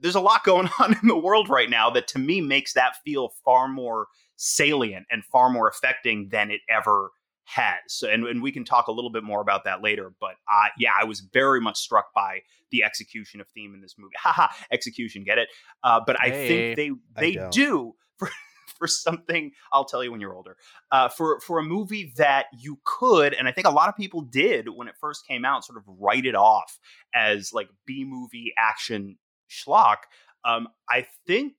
there's 0.00 0.16
a 0.16 0.20
lot 0.20 0.44
going 0.44 0.68
on 0.80 0.96
in 1.00 1.08
the 1.08 1.16
world 1.16 1.48
right 1.48 1.70
now 1.70 1.90
that 1.90 2.08
to 2.08 2.18
me 2.18 2.40
makes 2.40 2.74
that 2.74 2.96
feel 3.04 3.32
far 3.44 3.68
more 3.68 4.08
salient 4.42 5.06
and 5.08 5.24
far 5.24 5.48
more 5.48 5.68
affecting 5.68 6.28
than 6.30 6.50
it 6.50 6.60
ever 6.68 7.10
has. 7.44 8.02
And, 8.02 8.26
and 8.26 8.42
we 8.42 8.50
can 8.50 8.64
talk 8.64 8.88
a 8.88 8.92
little 8.92 9.10
bit 9.10 9.22
more 9.22 9.40
about 9.40 9.64
that 9.64 9.82
later. 9.82 10.12
But 10.20 10.34
uh, 10.52 10.68
yeah, 10.76 10.90
I 11.00 11.04
was 11.04 11.20
very 11.20 11.60
much 11.60 11.78
struck 11.78 12.06
by 12.12 12.40
the 12.72 12.82
execution 12.82 13.40
of 13.40 13.46
theme 13.54 13.72
in 13.72 13.80
this 13.80 13.94
movie. 13.96 14.14
Haha, 14.18 14.48
execution, 14.72 15.22
get 15.22 15.38
it? 15.38 15.48
Uh, 15.84 16.00
but 16.04 16.20
I 16.20 16.30
think 16.30 16.76
they 16.76 16.90
they 17.16 17.48
do 17.52 17.94
for 18.16 18.28
for 18.78 18.88
something. 18.88 19.52
I'll 19.72 19.84
tell 19.84 20.02
you 20.02 20.10
when 20.10 20.20
you're 20.20 20.34
older. 20.34 20.56
Uh, 20.90 21.08
for 21.08 21.38
for 21.38 21.60
a 21.60 21.62
movie 21.62 22.12
that 22.16 22.46
you 22.58 22.80
could, 22.84 23.34
and 23.34 23.46
I 23.46 23.52
think 23.52 23.68
a 23.68 23.72
lot 23.72 23.88
of 23.88 23.96
people 23.96 24.22
did 24.22 24.68
when 24.68 24.88
it 24.88 24.94
first 25.00 25.24
came 25.26 25.44
out, 25.44 25.64
sort 25.64 25.78
of 25.78 25.84
write 25.86 26.26
it 26.26 26.34
off 26.34 26.80
as 27.14 27.52
like 27.52 27.68
B 27.86 28.04
movie 28.04 28.52
action 28.58 29.18
schlock. 29.48 29.98
Um, 30.44 30.66
I 30.90 31.06
think 31.28 31.54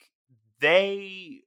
they 0.59 1.43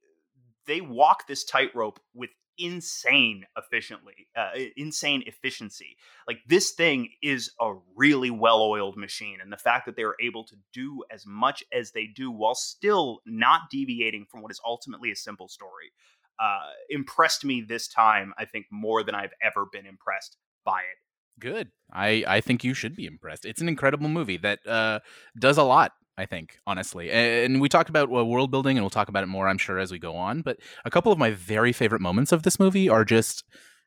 they 0.67 0.81
walk 0.81 1.27
this 1.27 1.43
tightrope 1.43 1.99
with 2.13 2.29
insane 2.59 3.43
efficiently 3.55 4.27
uh, 4.35 4.49
insane 4.75 5.23
efficiency 5.27 5.95
like 6.27 6.39
this 6.47 6.71
thing 6.71 7.09
is 7.21 7.51
a 7.61 7.73
really 7.95 8.31
well-oiled 8.31 8.97
machine 8.97 9.37
and 9.41 9.51
the 9.53 9.57
fact 9.57 9.85
that 9.85 9.95
they 9.95 10.01
are 10.01 10.15
able 10.19 10.43
to 10.43 10.55
do 10.73 11.03
as 11.11 11.23
much 11.25 11.63
as 11.71 11.91
they 11.91 12.07
do 12.07 12.31
while 12.31 12.55
still 12.55 13.19
not 13.27 13.61
deviating 13.69 14.25
from 14.25 14.41
what 14.41 14.51
is 14.51 14.59
ultimately 14.65 15.11
a 15.11 15.15
simple 15.15 15.47
story 15.47 15.91
uh, 16.39 16.71
impressed 16.89 17.45
me 17.45 17.61
this 17.61 17.87
time 17.87 18.33
i 18.39 18.45
think 18.45 18.65
more 18.71 19.03
than 19.03 19.13
i've 19.13 19.33
ever 19.43 19.67
been 19.71 19.85
impressed 19.85 20.37
by 20.65 20.79
it 20.79 20.97
Good. 21.39 21.69
I 21.93 22.23
I 22.27 22.41
think 22.41 22.63
you 22.63 22.73
should 22.73 22.95
be 22.95 23.05
impressed. 23.05 23.45
It's 23.45 23.61
an 23.61 23.69
incredible 23.69 24.09
movie 24.09 24.37
that 24.37 24.65
uh, 24.65 24.99
does 25.37 25.57
a 25.57 25.63
lot. 25.63 25.91
I 26.17 26.25
think 26.25 26.57
honestly, 26.65 27.11
and 27.11 27.61
we 27.61 27.69
talked 27.69 27.89
about 27.89 28.11
uh, 28.11 28.25
world 28.25 28.49
building, 28.49 28.75
and 28.75 28.83
we'll 28.83 28.89
talk 28.89 29.07
about 29.07 29.23
it 29.23 29.27
more, 29.27 29.47
I'm 29.47 29.59
sure, 29.59 29.77
as 29.77 29.91
we 29.91 29.99
go 29.99 30.15
on. 30.15 30.41
But 30.41 30.57
a 30.83 30.89
couple 30.89 31.11
of 31.11 31.19
my 31.19 31.29
very 31.31 31.71
favorite 31.71 32.01
moments 32.01 32.31
of 32.31 32.41
this 32.41 32.59
movie 32.59 32.89
are 32.89 33.05
just 33.05 33.43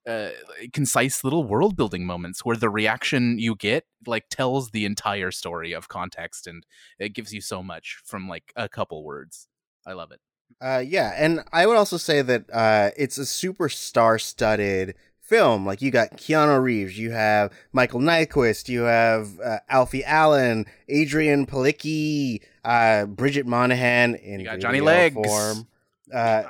uh, 0.09 0.31
concise 0.73 1.25
little 1.25 1.45
world 1.45 1.77
building 1.77 2.07
moments 2.07 2.45
where 2.45 2.57
the 2.57 2.71
reaction 2.71 3.39
you 3.39 3.55
get 3.57 3.85
like 4.07 4.29
tells 4.31 4.71
the 4.71 4.85
entire 4.85 5.33
story 5.33 5.73
of 5.73 5.89
context, 5.89 6.47
and 6.47 6.65
it 6.99 7.15
gives 7.15 7.35
you 7.35 7.41
so 7.41 7.63
much 7.63 8.01
from 8.05 8.29
like 8.29 8.53
a 8.55 8.69
couple 8.69 9.03
words. 9.03 9.49
I 9.85 9.95
love 9.95 10.13
it. 10.13 10.21
Uh, 10.61 10.83
yeah, 10.87 11.15
and 11.17 11.43
I 11.53 11.67
would 11.67 11.77
also 11.77 11.97
say 11.97 12.23
that 12.23 12.45
uh, 12.53 12.91
it's 12.97 13.19
a 13.19 13.27
super 13.27 13.69
star-studded 13.69 14.95
film. 15.31 15.65
Like 15.65 15.81
you 15.81 15.91
got 15.91 16.17
Keanu 16.19 16.61
Reeves, 16.63 16.99
you 16.99 17.13
have 17.13 17.53
Mikael 17.73 18.01
Nyqvist, 18.01 18.69
you 18.69 18.83
have 18.83 19.29
uh, 19.41 19.61
Alfie 19.69 20.05
Allen, 20.05 20.67
Adrianne 20.91 21.47
Palicki, 21.49 22.41
uh, 22.65 23.07
Bridget 23.07 23.47
Moynahan 23.47 24.21
in 24.21 24.41
You 24.41 24.47
got 24.47 24.59
Johnny 24.59 24.81
video 24.81 24.85
Legs. 24.87 25.15
form. 25.15 25.67
Uh, 26.13 26.43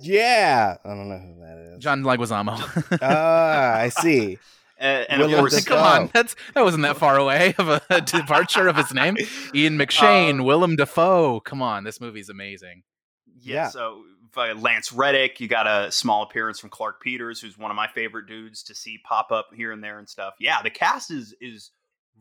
yeah, 0.00 0.76
I 0.82 0.88
don't 0.88 1.10
know 1.10 1.18
who 1.18 1.40
that 1.42 1.58
is. 1.76 1.78
John 1.82 2.02
Leguizamo. 2.02 2.98
Ah, 3.02 3.74
I 3.76 3.90
see. 3.90 4.38
Uh, 4.80 5.02
and 5.08 5.22
of 5.22 5.30
course, 5.32 5.64
Come 5.64 5.78
on, 5.80 6.10
that's 6.14 6.36
that 6.54 6.62
wasn't 6.62 6.84
that 6.84 6.96
far 6.96 7.16
away 7.18 7.52
of 7.58 7.68
a 7.90 8.00
departure 8.00 8.68
of 8.68 8.76
his 8.76 8.94
name. 8.94 9.16
Ian 9.52 9.76
McShane, 9.76 10.38
Uh, 10.38 10.44
Willem 10.44 10.76
Dafoe. 10.76 11.40
Come 11.40 11.60
on, 11.62 11.82
this 11.82 12.00
movie's 12.00 12.28
amazing. 12.28 12.84
Yeah, 13.40 13.54
Yeah. 13.64 13.68
so 13.70 14.04
Lance 14.36 14.92
Reddick, 14.92 15.40
you 15.40 15.48
got 15.48 15.66
a 15.66 15.90
small 15.90 16.22
appearance 16.22 16.58
from 16.58 16.70
Clarke 16.70 17.00
Peters, 17.00 17.40
who's 17.40 17.58
one 17.58 17.70
of 17.70 17.76
my 17.76 17.88
favorite 17.88 18.26
dudes 18.26 18.62
to 18.64 18.74
see 18.74 18.98
pop 19.04 19.30
up 19.32 19.48
here 19.54 19.72
and 19.72 19.82
there 19.82 19.98
and 19.98 20.08
stuff. 20.08 20.34
Yeah, 20.38 20.62
the 20.62 20.70
cast 20.70 21.10
is 21.10 21.34
is 21.40 21.70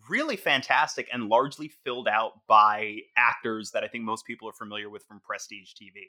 really 0.09 0.35
fantastic 0.35 1.09
and 1.11 1.27
largely 1.27 1.69
filled 1.83 2.07
out 2.07 2.33
by 2.47 2.99
actors 3.17 3.71
that 3.71 3.83
I 3.83 3.87
think 3.87 4.03
most 4.03 4.25
people 4.25 4.47
are 4.47 4.53
familiar 4.53 4.89
with 4.89 5.03
from 5.05 5.19
Prestige 5.19 5.71
TV. 5.73 6.03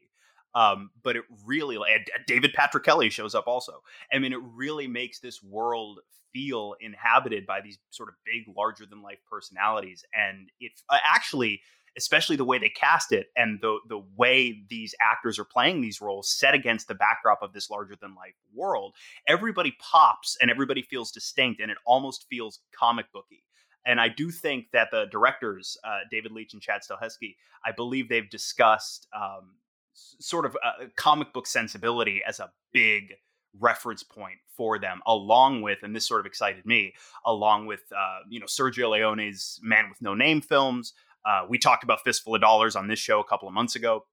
Um, 0.54 0.90
but 1.02 1.16
it 1.16 1.24
really, 1.44 1.78
David 2.26 2.52
Patrick 2.52 2.84
Kelly 2.84 3.10
shows 3.10 3.34
up 3.34 3.46
also. 3.46 3.82
I 4.12 4.18
mean, 4.18 4.32
it 4.32 4.40
really 4.42 4.86
makes 4.86 5.20
this 5.20 5.42
world 5.42 6.00
feel 6.32 6.74
inhabited 6.80 7.46
by 7.46 7.60
these 7.60 7.78
sort 7.90 8.08
of 8.08 8.14
big, 8.24 8.54
larger 8.56 8.86
than 8.86 9.02
life 9.02 9.18
personalities, 9.30 10.04
and 10.14 10.50
it 10.60 10.72
uh, 10.88 10.98
actually 11.04 11.60
especially 11.98 12.36
the 12.36 12.44
way 12.44 12.58
they 12.58 12.70
cast 12.70 13.12
it 13.12 13.26
and 13.36 13.60
the 13.60 13.78
the 13.88 14.02
way 14.16 14.62
these 14.70 14.94
actors 15.02 15.38
are 15.38 15.44
playing 15.44 15.80
these 15.80 16.00
roles 16.00 16.30
set 16.30 16.54
against 16.54 16.88
the 16.88 16.94
backdrop 16.94 17.42
of 17.42 17.52
this 17.52 17.68
larger 17.68 17.96
than 18.00 18.14
life 18.14 18.34
world 18.54 18.94
everybody 19.26 19.76
pops 19.78 20.38
and 20.40 20.50
everybody 20.50 20.80
feels 20.80 21.10
distinct 21.10 21.60
and 21.60 21.70
it 21.70 21.78
almost 21.84 22.26
feels 22.30 22.60
comic 22.72 23.06
booky 23.12 23.44
and 23.88 24.00
I 24.00 24.08
do 24.08 24.30
think 24.30 24.66
that 24.72 24.90
the 24.90 25.06
directors, 25.10 25.78
uh, 25.82 26.00
David 26.10 26.30
Leitch 26.32 26.52
and 26.52 26.60
Chad 26.60 26.82
Stahelski, 26.82 27.36
I 27.64 27.72
believe 27.72 28.08
they've 28.08 28.28
discussed 28.28 29.06
um, 29.16 29.54
s- 29.94 30.14
sort 30.20 30.44
of 30.44 30.56
a 30.56 30.88
comic 30.96 31.32
book 31.32 31.46
sensibility 31.46 32.20
as 32.26 32.38
a 32.38 32.50
big 32.72 33.14
reference 33.58 34.02
point 34.02 34.36
for 34.54 34.78
them, 34.78 35.00
along 35.06 35.62
with, 35.62 35.78
and 35.82 35.96
this 35.96 36.06
sort 36.06 36.20
of 36.20 36.26
excited 36.26 36.66
me, 36.66 36.92
along 37.24 37.64
with, 37.64 37.80
uh, 37.96 38.18
you 38.28 38.38
know, 38.38 38.46
Sergio 38.46 38.90
Leone's 38.90 39.58
Man 39.62 39.88
with 39.88 40.02
No 40.02 40.14
Name 40.14 40.42
films. 40.42 40.92
Uh, 41.24 41.46
we 41.48 41.58
talked 41.58 41.84
about 41.84 42.00
Fistful 42.04 42.34
of 42.34 42.40
Dollars 42.40 42.76
on 42.76 42.88
this 42.88 42.98
show 42.98 43.20
a 43.20 43.24
couple 43.24 43.48
of 43.48 43.54
months 43.54 43.76
ago. 43.76 44.04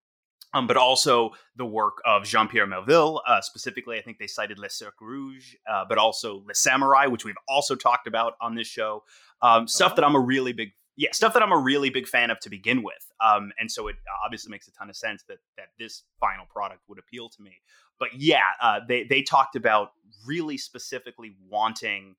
Um, 0.53 0.67
but 0.67 0.77
also 0.77 1.31
the 1.57 1.65
work 1.65 1.97
of 2.05 2.23
Jean 2.23 2.47
Pierre 2.47 2.67
Melville. 2.67 3.21
Uh, 3.27 3.41
specifically, 3.41 3.97
I 3.97 4.01
think 4.01 4.19
they 4.19 4.27
cited 4.27 4.57
Le 4.57 4.69
Cercle 4.69 5.05
Rouge, 5.05 5.53
uh, 5.69 5.83
but 5.89 5.97
also 5.97 6.43
Le 6.45 6.53
Samouraï, 6.53 7.11
which 7.11 7.25
we've 7.25 7.35
also 7.49 7.75
talked 7.75 8.07
about 8.07 8.33
on 8.39 8.55
this 8.55 8.67
show. 8.67 9.03
Um, 9.41 9.67
stuff 9.67 9.97
that 9.97 10.05
I'm 10.05 10.15
a 10.15 10.19
really 10.19 10.53
big, 10.53 10.69
yeah, 10.95 11.09
stuff 11.11 11.33
that 11.33 11.43
I'm 11.43 11.51
a 11.51 11.57
really 11.57 11.89
big 11.89 12.07
fan 12.07 12.31
of 12.31 12.39
to 12.39 12.49
begin 12.49 12.83
with. 12.83 13.11
Um, 13.21 13.51
and 13.59 13.69
so 13.69 13.89
it 13.89 13.97
obviously 14.23 14.49
makes 14.49 14.69
a 14.69 14.71
ton 14.71 14.89
of 14.89 14.95
sense 14.95 15.23
that 15.27 15.39
that 15.57 15.69
this 15.77 16.03
final 16.21 16.45
product 16.45 16.83
would 16.87 16.99
appeal 16.99 17.27
to 17.29 17.41
me. 17.41 17.57
But 17.99 18.09
yeah, 18.15 18.43
uh, 18.61 18.79
they 18.87 19.03
they 19.03 19.23
talked 19.23 19.57
about 19.57 19.89
really 20.25 20.57
specifically 20.57 21.35
wanting 21.49 22.15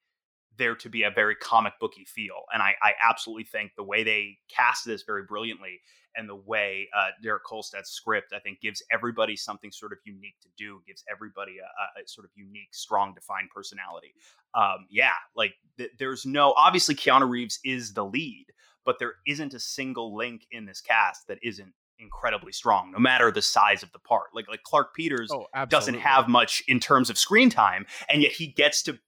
there 0.59 0.75
to 0.77 0.89
be 0.89 1.03
a 1.03 1.11
very 1.11 1.35
comic 1.37 1.75
booky 1.81 2.05
feel, 2.05 2.45
and 2.53 2.63
I, 2.63 2.75
I 2.83 2.93
absolutely 3.03 3.45
think 3.45 3.73
the 3.77 3.85
way 3.85 4.03
they 4.03 4.39
cast 4.49 4.85
this 4.85 5.03
very 5.03 5.25
brilliantly 5.25 5.81
and 6.17 6.29
the 6.29 6.37
way 6.37 6.89
uh, 6.97 7.09
Derek 7.23 7.45
Kolstad's 7.45 7.91
script, 7.91 8.33
I 8.33 8.39
think, 8.39 8.61
gives 8.61 8.83
everybody 8.91 9.37
something 9.37 9.71
sort 9.71 9.93
of 9.93 9.99
unique 10.05 10.37
to 10.43 10.49
do, 10.57 10.81
gives 10.87 11.05
everybody 11.13 11.57
a, 11.59 12.01
a, 12.01 12.09
sort 12.09 12.25
of 12.25 12.31
unique, 12.35 12.73
strong, 12.75 13.15
defined 13.15 13.51
personality. 13.55 14.15
Um, 14.55 14.87
yeah, 14.91 15.11
like 15.37 15.55
th- 15.77 15.91
there's 15.99 16.25
no 16.25 16.55
obviously 16.57 16.95
Keanu 16.95 17.29
Reeves 17.29 17.61
is 17.65 17.93
the 17.93 18.05
lead, 18.05 18.47
but 18.85 18.99
there 18.99 19.15
isn't 19.27 19.55
a 19.55 19.61
single 19.61 20.17
link 20.17 20.47
in 20.51 20.65
this 20.65 20.81
cast 20.81 21.29
that 21.29 21.39
isn't 21.43 21.73
incredibly 21.99 22.53
strong, 22.53 22.93
no 22.93 22.99
matter 22.99 23.31
the 23.31 23.43
size 23.43 23.83
of 23.83 23.93
the 23.93 23.99
part. 23.99 24.27
Like 24.35 24.49
like 24.49 24.63
Clarke 24.63 24.95
Peters 24.95 25.31
Oh, 25.33 25.47
doesn't 25.69 25.99
have 25.99 26.29
much 26.29 26.63
in 26.69 26.81
terms 26.81 27.11
of 27.11 27.19
screen 27.19 27.51
time, 27.51 27.87
and 28.09 28.23
yet 28.23 28.33
he 28.33 28.47
gets 28.47 28.83
to 28.85 28.99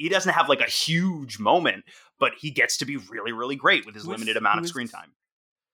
he 0.00 0.08
doesn't 0.08 0.32
have 0.32 0.48
like 0.48 0.60
a 0.60 0.70
huge 0.70 1.38
moment, 1.38 1.84
but 2.18 2.32
he 2.38 2.50
gets 2.50 2.76
to 2.78 2.84
be 2.84 2.96
really 2.96 3.32
really 3.32 3.56
great 3.56 3.86
with 3.86 3.94
his 3.94 4.06
limited 4.06 4.36
amount 4.36 4.60
of 4.60 4.68
screen 4.68 4.88
time. 4.88 5.12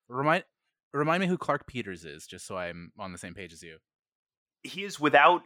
Remind 0.09 0.45
remind 0.93 1.21
me 1.21 1.27
who 1.27 1.39
Clarke 1.39 1.67
Peters 1.67 2.05
is, 2.05 2.27
just 2.27 2.47
so 2.47 2.57
I'm 2.57 2.93
on 2.99 3.13
the 3.13 3.19
same 3.19 3.35
page 3.35 3.53
as 3.53 3.63
you. 3.63 3.79
He 4.63 4.85
is 4.85 4.99
without 5.01 5.43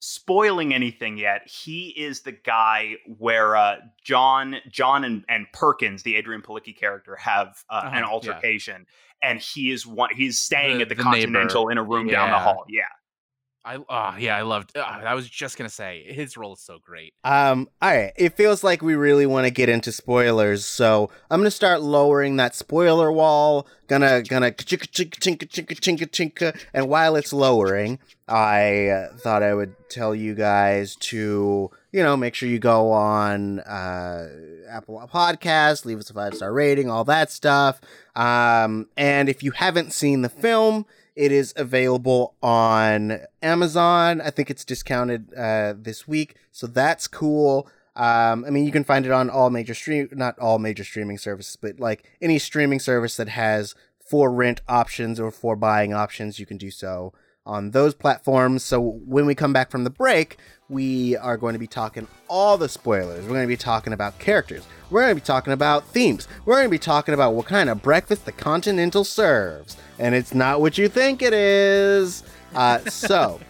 spoiling 0.00 0.72
anything 0.72 1.16
yet. 1.18 1.42
He 1.48 1.88
is 1.88 2.22
the 2.22 2.32
guy 2.32 2.96
where 3.18 3.56
uh, 3.56 3.76
John 4.04 4.56
John 4.70 5.04
and, 5.04 5.24
and 5.28 5.46
Perkins, 5.52 6.02
the 6.02 6.14
Adrianne 6.20 6.42
Palicki 6.42 6.76
character, 6.76 7.16
have 7.16 7.48
uh, 7.70 7.74
Uh-huh, 7.84 7.88
an 7.96 8.04
yeah. 8.04 8.08
altercation, 8.08 8.86
and 9.22 9.40
he 9.40 9.70
is 9.72 9.86
one. 9.86 10.10
He's 10.14 10.40
staying 10.40 10.76
The- 10.78 10.82
at 10.82 10.88
the, 10.88 10.94
the 10.96 11.04
neighbor. 11.04 11.10
Continental 11.32 11.68
in 11.68 11.78
a 11.78 11.82
room 11.82 12.06
down 12.08 12.30
the 12.30 12.38
hall. 12.38 12.64
Yeah. 12.68 12.82
I 13.68 13.76
oh 13.86 14.16
yeah, 14.18 14.34
I 14.34 14.42
loved. 14.42 14.74
Uh, 14.74 14.80
I 14.80 15.14
was 15.14 15.28
just 15.28 15.58
gonna 15.58 15.68
say 15.68 16.02
his 16.08 16.38
role 16.38 16.54
is 16.54 16.60
so 16.60 16.78
great. 16.82 17.12
Um, 17.22 17.68
all 17.82 17.90
right. 17.90 18.12
It 18.16 18.34
feels 18.34 18.64
like 18.64 18.80
we 18.80 18.94
really 18.94 19.26
want 19.26 19.44
to 19.44 19.50
get 19.50 19.68
into 19.68 19.92
spoilers, 19.92 20.64
so 20.64 21.10
I'm 21.30 21.40
gonna 21.40 21.50
start 21.50 21.82
lowering 21.82 22.36
that 22.36 22.54
spoiler 22.54 23.12
wall. 23.12 23.66
Gonna 23.86 24.22
gonna. 24.22 24.54
And 26.72 26.88
while 26.88 27.16
it's 27.16 27.32
lowering, 27.34 27.98
I 28.26 28.88
uh, 28.88 29.16
thought 29.18 29.42
I 29.42 29.52
would 29.52 29.74
tell 29.90 30.14
you 30.14 30.34
guys 30.34 30.96
to 30.96 31.70
you 31.92 32.02
know 32.02 32.16
make 32.16 32.34
sure 32.34 32.48
you 32.48 32.58
go 32.58 32.90
on 32.92 33.60
uh, 33.60 34.28
Apple 34.70 35.06
Podcast, 35.12 35.84
leave 35.84 35.98
us 35.98 36.08
a 36.08 36.14
five 36.14 36.34
star 36.34 36.54
rating, 36.54 36.88
all 36.88 37.04
that 37.04 37.30
stuff. 37.30 37.82
Um, 38.16 38.88
and 38.96 39.28
if 39.28 39.42
you 39.42 39.50
haven't 39.50 39.92
seen 39.92 40.22
the 40.22 40.30
film. 40.30 40.86
It 41.18 41.32
is 41.32 41.52
available 41.56 42.36
on 42.40 43.18
Amazon. 43.42 44.20
I 44.20 44.30
think 44.30 44.50
it's 44.50 44.64
discounted 44.64 45.34
uh, 45.34 45.74
this 45.76 46.06
week, 46.06 46.36
so 46.52 46.68
that's 46.68 47.08
cool. 47.08 47.68
Um, 47.96 48.44
I 48.44 48.50
mean, 48.50 48.64
you 48.64 48.70
can 48.70 48.84
find 48.84 49.04
it 49.04 49.10
on 49.10 49.28
all 49.28 49.50
major 49.50 49.74
stream, 49.74 50.08
not 50.12 50.38
all 50.38 50.60
major 50.60 50.84
streaming 50.84 51.18
services, 51.18 51.56
but 51.60 51.80
like 51.80 52.08
any 52.22 52.38
streaming 52.38 52.78
service 52.78 53.16
that 53.16 53.30
has 53.30 53.74
for 53.98 54.30
rent 54.30 54.60
options 54.68 55.18
or 55.18 55.32
for 55.32 55.56
buying 55.56 55.92
options, 55.92 56.38
you 56.38 56.46
can 56.46 56.56
do 56.56 56.70
so 56.70 57.12
on 57.44 57.72
those 57.72 57.94
platforms. 57.96 58.62
So 58.62 58.80
when 58.80 59.26
we 59.26 59.34
come 59.34 59.52
back 59.52 59.72
from 59.72 59.82
the 59.82 59.90
break, 59.90 60.36
we 60.68 61.16
are 61.16 61.36
going 61.36 61.54
to 61.54 61.58
be 61.58 61.66
talking 61.66 62.06
all 62.28 62.58
the 62.58 62.68
spoilers. 62.68 63.22
We're 63.22 63.30
going 63.30 63.42
to 63.42 63.48
be 63.48 63.56
talking 63.56 63.92
about 63.92 64.18
characters. 64.18 64.66
We're 64.90 65.02
going 65.02 65.16
to 65.16 65.20
be 65.20 65.26
talking 65.26 65.52
about 65.52 65.86
themes. 65.86 66.28
We're 66.44 66.56
going 66.56 66.66
to 66.66 66.70
be 66.70 66.78
talking 66.78 67.14
about 67.14 67.34
what 67.34 67.46
kind 67.46 67.70
of 67.70 67.82
breakfast 67.82 68.26
the 68.26 68.32
Continental 68.32 69.04
serves. 69.04 69.76
And 69.98 70.14
it's 70.14 70.34
not 70.34 70.60
what 70.60 70.76
you 70.76 70.88
think 70.88 71.22
it 71.22 71.32
is. 71.32 72.22
Uh, 72.54 72.78
so 72.80 73.40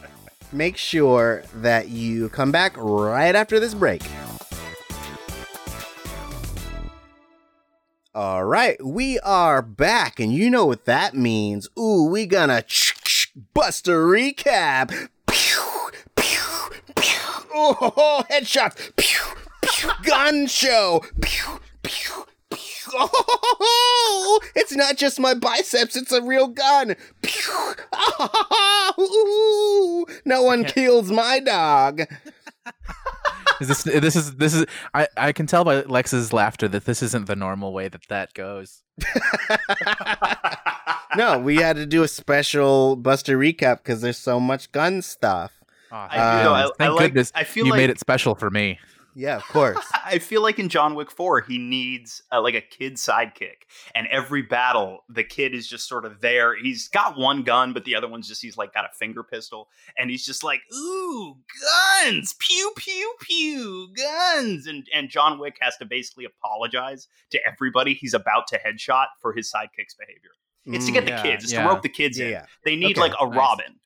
make 0.52 0.76
sure 0.76 1.42
that 1.56 1.88
you 1.88 2.28
come 2.28 2.52
back 2.52 2.76
right 2.76 3.34
after 3.34 3.58
this 3.58 3.74
break. 3.74 4.02
All 8.14 8.44
right, 8.44 8.84
we 8.84 9.20
are 9.20 9.62
back, 9.62 10.18
and 10.18 10.32
you 10.32 10.50
know 10.50 10.66
what 10.66 10.86
that 10.86 11.14
means. 11.14 11.68
Ooh, 11.78 12.08
we 12.10 12.26
gonna 12.26 12.64
bust 13.54 13.86
a 13.86 13.92
recap. 13.92 14.88
Pew, 15.28 15.90
pew, 16.16 16.47
pew. 17.00 17.20
Oh, 17.54 18.24
headshots. 18.30 18.94
Pew, 18.96 19.20
pew. 19.62 19.90
Gun 20.04 20.46
show. 20.46 21.02
Pew, 21.20 21.60
pew, 21.82 22.24
pew. 22.50 22.92
Oh, 22.94 24.40
it's 24.54 24.74
not 24.74 24.96
just 24.96 25.20
my 25.20 25.34
biceps, 25.34 25.96
it's 25.96 26.12
a 26.12 26.22
real 26.22 26.48
gun. 26.48 26.96
Pew. 27.22 27.74
Ooh, 29.00 30.06
no 30.24 30.42
one 30.42 30.64
kills 30.64 31.10
my 31.10 31.40
dog. 31.40 32.02
Is 33.60 33.68
this 33.68 33.82
this 33.82 34.16
is 34.16 34.36
this 34.36 34.54
is 34.54 34.66
I 34.94 35.08
I 35.16 35.32
can 35.32 35.46
tell 35.46 35.64
by 35.64 35.82
Lex's 35.82 36.32
laughter 36.32 36.68
that 36.68 36.84
this 36.84 37.02
isn't 37.02 37.26
the 37.26 37.34
normal 37.34 37.72
way 37.72 37.88
that 37.88 38.06
that 38.08 38.34
goes. 38.34 38.82
no, 41.16 41.38
we 41.38 41.56
had 41.56 41.76
to 41.76 41.86
do 41.86 42.02
a 42.02 42.08
special 42.08 42.94
Buster 42.94 43.36
recap 43.36 43.78
because 43.78 44.00
there's 44.00 44.18
so 44.18 44.38
much 44.38 44.70
gun 44.70 45.02
stuff. 45.02 45.52
Oh, 45.90 45.96
I 45.96 46.08
thank 46.08 46.44
know. 46.44 46.52
I, 46.52 46.62
goodness. 46.62 46.76
I 46.80 46.88
like. 46.88 46.98
goodness 47.02 47.32
I 47.34 47.44
feel 47.44 47.64
you 47.66 47.72
like 47.72 47.78
made 47.78 47.90
it 47.90 47.98
special 47.98 48.34
for 48.34 48.50
me. 48.50 48.78
Yeah, 49.14 49.36
of 49.36 49.42
course. 49.48 49.84
I 50.04 50.20
feel 50.20 50.42
like 50.42 50.60
in 50.60 50.68
John 50.68 50.94
Wick 50.94 51.10
4, 51.10 51.40
he 51.40 51.58
needs 51.58 52.22
uh, 52.30 52.40
like 52.40 52.54
a 52.54 52.60
kid 52.60 52.94
sidekick. 52.94 53.64
And 53.96 54.06
every 54.12 54.42
battle, 54.42 55.00
the 55.08 55.24
kid 55.24 55.54
is 55.54 55.66
just 55.66 55.88
sort 55.88 56.04
of 56.04 56.20
there. 56.20 56.54
He's 56.56 56.86
got 56.86 57.18
one 57.18 57.42
gun, 57.42 57.72
but 57.72 57.84
the 57.84 57.96
other 57.96 58.06
one's 58.06 58.28
just, 58.28 58.40
he's 58.42 58.56
like 58.56 58.72
got 58.72 58.84
a 58.84 58.94
finger 58.96 59.24
pistol. 59.24 59.70
And 59.98 60.08
he's 60.08 60.24
just 60.24 60.44
like, 60.44 60.60
ooh, 60.72 61.36
guns, 62.04 62.36
pew, 62.38 62.72
pew, 62.76 63.12
pew, 63.20 63.88
guns. 63.96 64.68
And, 64.68 64.86
and 64.94 65.08
John 65.10 65.40
Wick 65.40 65.56
has 65.60 65.76
to 65.78 65.84
basically 65.84 66.24
apologize 66.26 67.08
to 67.30 67.40
everybody 67.44 67.94
he's 67.94 68.14
about 68.14 68.46
to 68.48 68.58
headshot 68.64 69.06
for 69.20 69.32
his 69.32 69.50
sidekick's 69.52 69.94
behavior. 69.98 70.30
It's 70.66 70.86
to 70.86 70.92
get 70.92 71.06
the 71.06 71.12
Mm, 71.12 71.16
yeah, 71.16 71.22
kids, 71.22 71.44
it's 71.44 71.52
yeah. 71.52 71.62
to 71.62 71.68
rope 71.68 71.82
the 71.82 71.88
kids 71.88 72.18
yeah, 72.18 72.24
in. 72.26 72.30
yeah, 72.32 72.46
They 72.64 72.76
need 72.76 72.98
Okay, 72.98 73.00
like 73.00 73.14
a 73.20 73.26
nice. 73.26 73.36
Robin. 73.36 73.80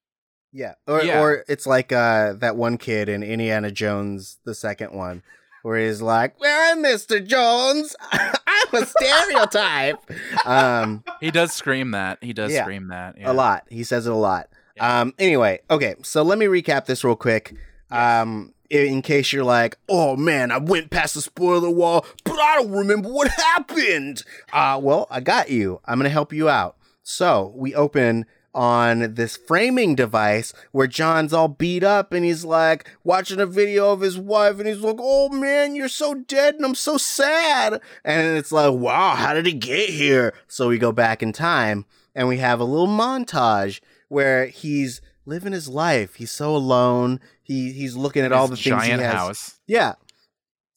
Yeah. 0.52 0.74
Or, 0.86 1.02
Yeah. 1.02 1.20
or 1.20 1.44
it's 1.48 1.66
like 1.66 1.92
uh, 1.92 2.34
that 2.34 2.56
one 2.56 2.78
kid 2.78 3.08
in 3.08 3.22
Indiana 3.22 3.70
Jones, 3.70 4.38
the 4.44 4.54
second 4.54 4.92
one, 4.92 5.22
where 5.62 5.78
he's 5.78 6.02
like, 6.02 6.38
"Where 6.40 6.72
am 6.72 6.82
Mr. 6.82 7.24
Jones? 7.26 7.94
I'm 8.12 8.82
a 8.82 8.86
stereotype." 8.86 9.98
um, 10.46 11.04
He 11.20 11.30
does 11.30 11.52
scream 11.52 11.92
that. 11.92 12.18
He 12.22 12.32
does 12.32 12.52
Yeah. 12.52 12.62
scream 12.62 12.88
that. 12.88 13.16
Yeah. 13.18 13.30
a 13.30 13.34
lot. 13.34 13.64
He 13.68 13.84
says 13.84 14.06
it 14.06 14.12
a 14.12 14.16
lot. 14.16 14.48
Um, 14.80 15.12
anyway, 15.18 15.60
okay, 15.70 15.94
so 16.02 16.22
let 16.22 16.38
me 16.38 16.46
recap 16.46 16.86
this 16.86 17.04
real 17.04 17.14
quick. 17.16 17.54
Um, 17.90 18.54
in 18.70 19.02
case 19.02 19.32
you're 19.34 19.44
like, 19.44 19.76
oh 19.88 20.16
man, 20.16 20.50
I 20.50 20.56
went 20.56 20.90
past 20.90 21.14
the 21.14 21.20
spoiler 21.20 21.68
wall, 21.70 22.06
but 22.24 22.38
I 22.38 22.56
don't 22.56 22.70
remember 22.72 23.10
what 23.10 23.28
happened. 23.28 24.24
Uh, 24.50 24.80
well, 24.82 25.06
I 25.10 25.20
got 25.20 25.50
you. 25.50 25.80
I'm 25.84 25.98
gonna 25.98 26.08
help 26.08 26.32
you 26.32 26.48
out. 26.48 26.76
So 27.02 27.52
we 27.54 27.74
open 27.74 28.24
on 28.54 29.14
this 29.14 29.36
framing 29.36 29.94
device 29.94 30.52
where 30.72 30.86
John's 30.86 31.32
all 31.32 31.48
beat 31.48 31.82
up 31.82 32.12
and 32.12 32.24
he's 32.24 32.44
like 32.44 32.88
watching 33.02 33.40
a 33.40 33.46
video 33.46 33.92
of 33.92 34.00
his 34.00 34.18
wife 34.18 34.58
and 34.58 34.66
he's 34.68 34.80
like, 34.80 34.96
oh 34.98 35.28
man, 35.30 35.74
you're 35.74 35.88
so 35.88 36.14
dead 36.14 36.54
and 36.56 36.64
I'm 36.64 36.74
so 36.74 36.96
sad. 36.96 37.80
And 38.04 38.36
it's 38.36 38.52
like, 38.52 38.72
wow, 38.74 39.14
how 39.14 39.32
did 39.34 39.46
he 39.46 39.52
get 39.54 39.88
here? 39.90 40.34
So 40.48 40.68
we 40.68 40.78
go 40.78 40.92
back 40.92 41.22
in 41.22 41.32
time 41.32 41.86
and 42.14 42.28
we 42.28 42.38
have 42.38 42.60
a 42.60 42.64
little 42.64 42.86
montage 42.88 43.80
where 44.08 44.46
he's 44.46 45.00
living 45.24 45.52
his 45.52 45.68
life. 45.68 46.16
He's 46.16 46.30
so 46.30 46.54
alone. 46.54 47.20
He 47.42 47.72
he's 47.72 47.96
looking 47.96 48.22
at 48.24 48.32
all 48.32 48.48
the 48.48 48.56
His 48.56 48.64
things 48.64 48.82
he 48.82 48.88
giant 48.88 49.02
has. 49.02 49.12
house. 49.14 49.60
Yeah. 49.66 49.94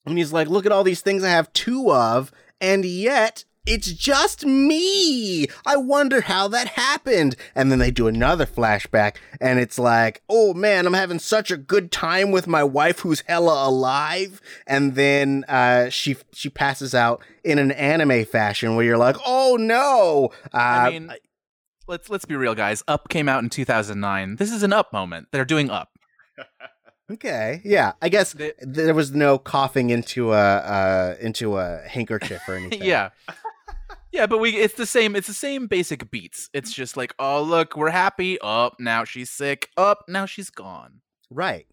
And 0.06 0.18
he's 0.18 0.32
like, 0.32 0.48
look 0.48 0.66
at 0.66 0.72
all 0.72 0.84
these 0.84 1.02
things 1.02 1.24
I 1.24 1.30
have 1.30 1.52
two 1.52 1.92
of, 1.92 2.32
and 2.62 2.86
yet 2.86 3.44
it's 3.66 3.92
just 3.92 4.46
me. 4.46 5.48
I 5.66 5.76
wonder 5.78 6.22
how 6.22 6.48
that 6.50 6.68
happened. 6.70 7.36
And 7.56 7.72
then 7.72 7.80
they 7.80 7.92
do 7.92 8.08
another 8.08 8.46
flashback, 8.46 9.16
and 9.42 9.60
it's 9.60 9.80
like, 9.80 10.22
oh 10.30 10.54
man, 10.54 10.86
I'm 10.86 10.94
having 10.94 11.20
such 11.20 11.52
a 11.52 11.58
good 11.58 11.92
time 11.92 12.32
with 12.32 12.48
my 12.48 12.64
wife 12.64 13.00
who's 13.00 13.22
hella 13.28 13.68
alive. 13.68 14.42
And 14.68 14.96
then 14.96 15.44
uh, 15.48 15.90
she 15.90 16.16
she 16.34 16.50
passes 16.50 16.94
out 16.96 17.24
in 17.44 17.60
an 17.60 17.72
anime 17.72 18.26
fashion 18.26 18.76
where 18.76 18.86
you're 18.86 18.98
like, 18.98 19.16
oh 19.26 19.58
no. 19.60 20.30
Uh, 20.54 20.58
I 20.58 20.90
mean, 20.92 21.12
let's 21.88 22.10
let's 22.10 22.26
be 22.26 22.36
real, 22.36 22.56
guys. 22.56 22.84
Up 22.88 23.10
came 23.10 23.28
out 23.30 23.44
in 23.44 23.50
2009. 23.50 24.36
This 24.38 24.52
is 24.52 24.64
an 24.64 24.74
Up 24.74 24.92
moment. 24.94 25.28
They're 25.32 25.46
doing 25.46 25.70
Up. 25.70 25.90
Okay, 27.12 27.62
yeah. 27.64 27.92
I 28.02 28.10
guess 28.10 28.34
They- 28.34 28.54
there 28.60 28.96
was 28.96 29.12
no 29.12 29.38
coughing 29.38 29.92
into 29.92 30.34
a 30.34 30.38
uh, 30.58 31.16
into 31.22 31.58
a 31.60 31.82
handkerchief 31.88 32.42
or 32.48 32.56
anything. 32.56 32.82
yeah. 32.82 33.10
Yeah, 34.16 34.28
but 34.28 34.38
we 34.38 34.52
it's 34.52 34.76
the 34.76 34.86
same 34.86 35.14
it's 35.14 35.28
the 35.28 35.34
same 35.34 35.68
basic 35.68 36.10
beats. 36.10 36.50
It's 36.54 36.72
just 36.72 36.96
like, 36.96 37.14
oh 37.20 37.44
look, 37.44 37.76
we're 37.76 37.90
happy. 37.90 38.40
Up, 38.40 38.80
now 38.80 39.04
she's 39.04 39.30
sick. 39.30 39.72
Up, 39.76 40.06
now 40.08 40.26
she's 40.26 40.50
gone. 40.50 41.02
Right. 41.30 41.68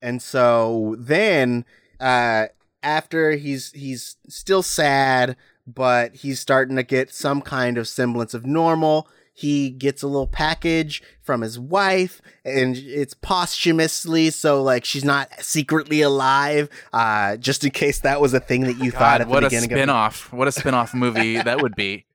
And 0.00 0.22
so 0.22 0.96
then 0.98 1.66
uh 2.00 2.46
after 2.82 3.32
he's 3.32 3.70
he's 3.72 4.16
still 4.30 4.62
sad, 4.62 5.36
but 5.66 6.14
he's 6.14 6.40
starting 6.40 6.76
to 6.76 6.82
get 6.82 7.12
some 7.12 7.42
kind 7.42 7.76
of 7.76 7.86
semblance 7.86 8.32
of 8.32 8.46
normal. 8.46 9.06
He 9.36 9.70
gets 9.70 10.02
a 10.02 10.06
little 10.06 10.28
package 10.28 11.02
from 11.20 11.40
his 11.40 11.58
wife 11.58 12.22
and 12.44 12.76
it's 12.76 13.14
posthumously 13.14 14.30
so 14.30 14.62
like 14.62 14.84
she's 14.84 15.04
not 15.04 15.28
secretly 15.40 16.02
alive 16.02 16.68
uh 16.92 17.36
just 17.38 17.64
in 17.64 17.70
case 17.70 18.00
that 18.00 18.20
was 18.20 18.32
a 18.32 18.40
thing 18.40 18.62
that 18.62 18.78
you 18.78 18.90
thought 18.90 19.00
God, 19.00 19.20
at 19.22 19.26
the 19.26 19.30
what 19.30 19.42
a 19.42 19.46
beginning 19.46 19.72
of 19.72 19.76
spin-off. 19.76 20.32
What 20.32 20.46
a 20.46 20.52
spin-off 20.52 20.94
movie 20.94 21.40
that 21.40 21.60
would 21.60 21.74
be. 21.74 22.06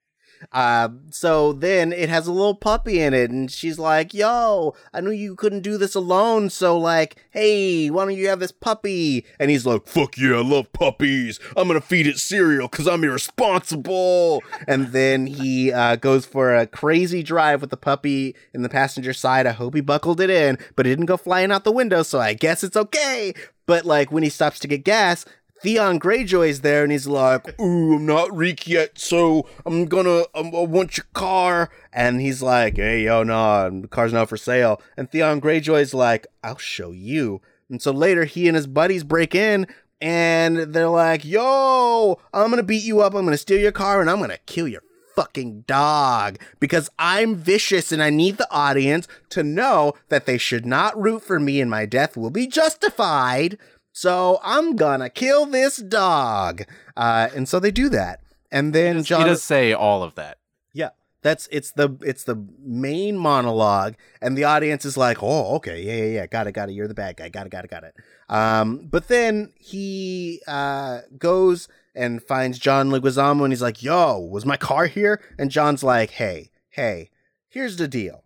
Uh, 0.52 0.90
so 1.10 1.54
then 1.54 1.92
it 1.92 2.10
has 2.10 2.28
a 2.28 2.32
little 2.32 2.56
puppy 2.56 3.02
in 3.02 3.14
it, 3.14 3.30
and 3.32 3.52
she's 3.52 3.78
like, 3.78 4.14
"Yo, 4.14 4.74
I 4.94 5.02
knew 5.02 5.12
you 5.12 5.36
couldn't 5.36 5.62
do 5.62 5.78
this 5.78 5.96
alone, 5.96 6.50
so 6.50 6.78
like, 6.78 7.18
hey, 7.32 7.90
why 7.90 8.06
don't 8.06 8.16
you 8.16 8.28
have 8.30 8.40
this 8.40 8.52
puppy?" 8.52 9.26
And 9.40 9.52
he's 9.52 9.66
like, 9.66 9.88
Fuck 9.88 10.18
yeah, 10.18 10.38
I 10.38 10.42
love 10.42 10.72
puppies. 10.74 11.40
I'm 11.56 11.68
gonna 11.68 11.82
feed 11.82 12.08
it 12.08 12.18
cereal 12.20 12.68
because 12.68 12.88
I'm 12.88 13.04
irresponsible. 13.04 14.42
and 14.68 14.88
then 14.88 15.28
he 15.28 15.72
uh, 15.72 15.96
goes 15.96 16.26
for 16.26 16.56
a 16.56 16.68
crazy 16.68 17.24
drive 17.24 17.62
with 17.62 17.70
the 17.70 17.78
puppy 17.78 18.36
in 18.54 18.62
the 18.62 18.70
passenger 18.70 19.14
side. 19.14 19.46
I 19.48 19.52
hope 19.52 19.76
he 19.76 19.82
buckled 19.82 20.22
it 20.22 20.30
in, 20.30 20.58
but 20.76 20.86
it 20.86 20.92
didn't 20.92 21.06
go 21.06 21.18
flying 21.18 21.52
out 21.52 21.64
the 21.64 21.72
window, 21.72 22.04
so 22.04 22.20
I 22.20 22.34
guess 22.34 22.64
it's 22.64 22.78
okay. 22.78 23.34
But 23.66 23.86
like 23.86 24.12
when 24.12 24.24
he 24.24 24.30
stops 24.30 24.60
to 24.60 24.68
get 24.68 24.84
gas, 24.84 25.26
Theon 25.62 26.00
Greyjoy's 26.00 26.62
there, 26.62 26.84
and 26.84 26.92
he's 26.92 27.08
like, 27.08 27.60
Ooh, 27.60 27.96
I'm 27.96 28.06
not 28.06 28.36
Reek 28.36 28.68
yet, 28.68 28.98
so 28.98 29.48
I'm 29.66 29.86
gonna, 29.86 30.24
um, 30.34 30.56
I 30.56 30.62
want 30.62 30.98
your 30.98 31.06
car. 31.14 31.70
and 31.92 32.22
he's 32.22 32.42
like, 32.42 32.78
"Hey, 32.78 33.04
yo, 33.06 33.24
no, 33.24 33.82
the 33.82 33.88
car's 33.88 34.14
not 34.14 34.30
for 34.30 34.38
sale." 34.38 34.82
And 34.96 35.10
Theon 35.12 35.42
Greyjoy's 35.42 35.94
like, 35.94 36.28
"I'll 36.44 36.58
show 36.58 36.92
you." 36.92 37.42
And 37.70 37.82
so 37.82 37.92
later, 37.92 38.26
he 38.26 38.48
and 38.48 38.56
his 38.56 38.68
buddies 38.68 39.04
break 39.04 39.34
in, 39.36 39.68
and 40.00 40.58
they're 40.74 40.88
like, 40.88 41.26
"Yo, 41.26 42.20
I'm 42.34 42.50
gonna 42.52 42.64
beat 42.64 42.84
you 42.84 43.02
up. 43.02 43.14
I'm 43.14 43.26
gonna 43.26 43.38
steal 43.38 43.60
your 43.60 43.72
car, 43.72 44.02
and 44.02 44.10
I'm 44.10 44.20
gonna 44.20 44.38
kill 44.46 44.68
your 44.68 44.84
fucking 45.16 45.66
dog 45.68 46.38
because 46.60 46.90
I'm 46.98 47.36
vicious, 47.36 47.92
and 47.92 48.02
I 48.02 48.10
need 48.10 48.38
the 48.38 48.50
audience 48.52 49.08
to 49.30 49.44
know 49.44 49.94
that 50.08 50.26
they 50.26 50.38
should 50.38 50.66
not 50.66 51.00
root 51.00 51.24
for 51.24 51.40
me, 51.40 51.60
and 51.60 51.70
my 51.70 51.86
death 51.86 52.16
will 52.16 52.30
be 52.30 52.48
justified." 52.48 53.58
So 54.00 54.40
I'm 54.44 54.78
gonna 54.78 55.10
kill 55.10 55.46
this 55.46 55.76
dog, 55.76 56.64
uh, 56.96 57.28
and 57.36 57.50
so 57.50 57.60
they 57.60 57.70
do 57.70 57.90
that, 57.90 58.22
and 58.50 58.72
then 58.72 59.04
John 59.04 59.24
he 59.24 59.28
does 59.28 59.44
say 59.44 59.74
all 59.74 60.04
of 60.04 60.16
that. 60.16 60.38
yeah, 60.74 60.92
that's 61.22 61.50
it's 61.52 61.72
the 61.72 61.98
it's 62.00 62.24
the 62.24 62.42
main 62.64 63.18
monologue, 63.18 63.96
and 64.22 64.38
the 64.38 64.46
audience 64.46 64.86
is 64.86 64.96
like, 64.96 65.22
"Oh, 65.22 65.56
okay, 65.56 65.82
yeah, 65.84 65.96
yeah, 65.96 66.12
yeah, 66.14 66.28
got 66.28 66.48
it, 66.48 66.54
got 66.54 66.70
it. 66.70 66.76
You're 66.76 66.88
the 66.88 66.94
bad 66.94 67.18
guy, 67.18 67.28
got 67.28 67.46
it, 67.46 67.50
got 67.50 67.66
it, 67.66 67.72
got 67.72 67.84
it." 67.84 67.94
Um, 68.30 68.88
but 68.90 69.10
then 69.10 69.52
he 69.58 70.42
uh 70.48 71.02
goes 71.18 71.68
and 71.94 72.24
finds 72.24 72.58
John 72.58 72.92
Leguizamo, 72.92 73.44
and 73.44 73.52
he's 73.52 73.62
like, 73.62 73.84
"Yo, 73.84 74.18
was 74.18 74.46
my 74.46 74.56
car 74.56 74.86
here?" 74.86 75.22
And 75.38 75.52
John's 75.52 75.84
like, 75.84 76.12
"Hey, 76.12 76.52
hey, 76.70 77.10
here's 77.50 77.76
the 77.76 77.90
deal." 77.90 78.24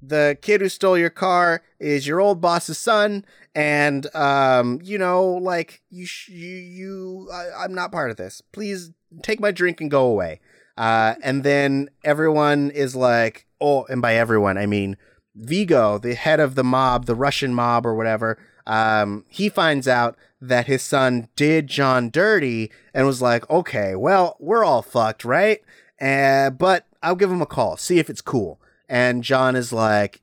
The 0.00 0.38
kid 0.40 0.60
who 0.60 0.68
stole 0.68 0.98
your 0.98 1.10
car 1.10 1.62
is 1.80 2.06
your 2.06 2.20
old 2.20 2.40
boss's 2.40 2.78
son, 2.78 3.24
and 3.56 4.14
um, 4.14 4.80
you 4.84 4.98
know, 4.98 5.24
like 5.24 5.82
you, 5.90 6.06
sh- 6.06 6.28
you, 6.28 6.54
you, 6.56 7.28
I- 7.32 7.64
I'm 7.64 7.74
not 7.74 7.90
part 7.90 8.10
of 8.10 8.16
this. 8.18 8.42
Please 8.52 8.92
take 9.22 9.40
my 9.40 9.50
drink 9.50 9.80
and 9.80 9.90
go 9.90 10.06
away. 10.06 10.40
Uh, 10.76 11.14
and 11.22 11.42
then 11.42 11.88
everyone 12.04 12.70
is 12.70 12.94
like, 12.94 13.46
oh, 13.60 13.84
and 13.86 14.02
by 14.02 14.14
everyone, 14.14 14.58
I 14.58 14.66
mean 14.66 14.98
Viggo, 15.34 15.96
the 15.98 16.14
head 16.14 16.38
of 16.38 16.54
the 16.54 16.62
mob, 16.64 17.06
the 17.06 17.14
Russian 17.14 17.54
mob 17.54 17.86
or 17.86 17.94
whatever. 17.94 18.38
Um, 18.66 19.24
he 19.28 19.48
finds 19.48 19.88
out 19.88 20.16
that 20.40 20.66
his 20.66 20.82
son 20.82 21.28
did 21.34 21.66
John 21.66 22.10
dirty 22.10 22.70
and 22.92 23.06
was 23.06 23.22
like, 23.22 23.48
okay, 23.48 23.96
well, 23.96 24.36
we're 24.38 24.64
all 24.64 24.82
fucked, 24.82 25.24
right? 25.24 25.60
Uh, 25.98 26.50
but 26.50 26.86
I'll 27.02 27.14
give 27.16 27.30
him 27.30 27.40
a 27.40 27.46
call, 27.46 27.78
see 27.78 27.98
if 27.98 28.10
it's 28.10 28.20
cool. 28.20 28.60
And 28.86 29.24
John 29.24 29.56
is 29.56 29.72
like, 29.72 30.20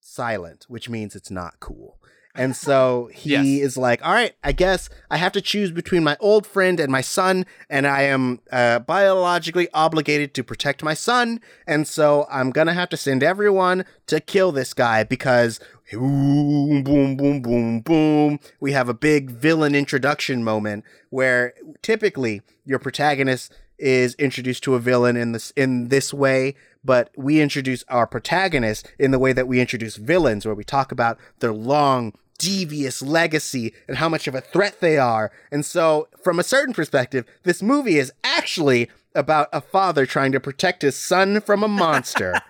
silent, 0.00 0.66
which 0.68 0.88
means 0.90 1.16
it's 1.16 1.30
not 1.30 1.58
cool. 1.60 1.98
And 2.34 2.56
so 2.56 3.10
he 3.12 3.30
Yes. 3.32 3.46
is 3.46 3.76
like, 3.76 4.02
all 4.04 4.12
right, 4.12 4.32
I 4.42 4.52
guess 4.52 4.88
I 5.10 5.18
have 5.18 5.32
to 5.32 5.42
choose 5.42 5.70
between 5.70 6.02
my 6.02 6.16
old 6.18 6.46
friend 6.46 6.80
and 6.80 6.90
my 6.90 7.02
son, 7.02 7.44
and 7.68 7.86
I 7.86 8.02
am 8.02 8.40
uh, 8.50 8.78
biologically 8.78 9.68
obligated 9.74 10.32
to 10.34 10.44
protect 10.44 10.82
my 10.82 10.94
son. 10.94 11.40
And 11.66 11.86
so 11.86 12.26
I'm 12.30 12.50
going 12.50 12.68
to 12.68 12.72
have 12.72 12.88
to 12.90 12.96
send 12.96 13.22
everyone 13.22 13.84
to 14.06 14.18
kill 14.20 14.50
this 14.50 14.72
guy 14.72 15.04
because 15.04 15.60
boom, 15.92 16.82
boom, 16.82 17.16
boom, 17.16 17.42
boom, 17.42 17.80
boom. 17.80 18.40
We 18.60 18.72
have 18.72 18.88
a 18.88 18.94
big 18.94 19.30
villain 19.30 19.74
introduction 19.74 20.42
moment 20.42 20.84
where 21.10 21.52
typically 21.82 22.40
your 22.64 22.78
protagonist 22.78 23.52
is 23.78 24.14
introduced 24.14 24.62
to 24.62 24.74
a 24.74 24.78
villain 24.78 25.16
in 25.16 25.32
this 25.32 25.50
in 25.56 25.88
this 25.88 26.14
way, 26.14 26.54
but 26.84 27.10
we 27.16 27.40
introduce 27.40 27.84
our 27.88 28.06
protagonists 28.06 28.88
in 28.98 29.10
the 29.10 29.18
way 29.18 29.32
that 29.32 29.48
we 29.48 29.60
introduce 29.60 29.96
villains, 29.96 30.44
where 30.44 30.54
we 30.54 30.64
talk 30.64 30.92
about 30.92 31.18
their 31.40 31.52
long, 31.52 32.12
devious 32.38 33.02
legacy 33.02 33.72
and 33.86 33.98
how 33.98 34.08
much 34.08 34.26
of 34.26 34.34
a 34.34 34.40
threat 34.40 34.80
they 34.80 34.98
are. 34.98 35.30
And 35.50 35.64
so, 35.64 36.08
from 36.22 36.38
a 36.38 36.44
certain 36.44 36.74
perspective, 36.74 37.24
this 37.44 37.62
movie 37.62 37.98
is 37.98 38.12
actually 38.24 38.90
about 39.14 39.48
a 39.52 39.60
father 39.60 40.06
trying 40.06 40.32
to 40.32 40.40
protect 40.40 40.82
his 40.82 40.96
son 40.96 41.40
from 41.40 41.62
a 41.62 41.68
monster. 41.68 42.40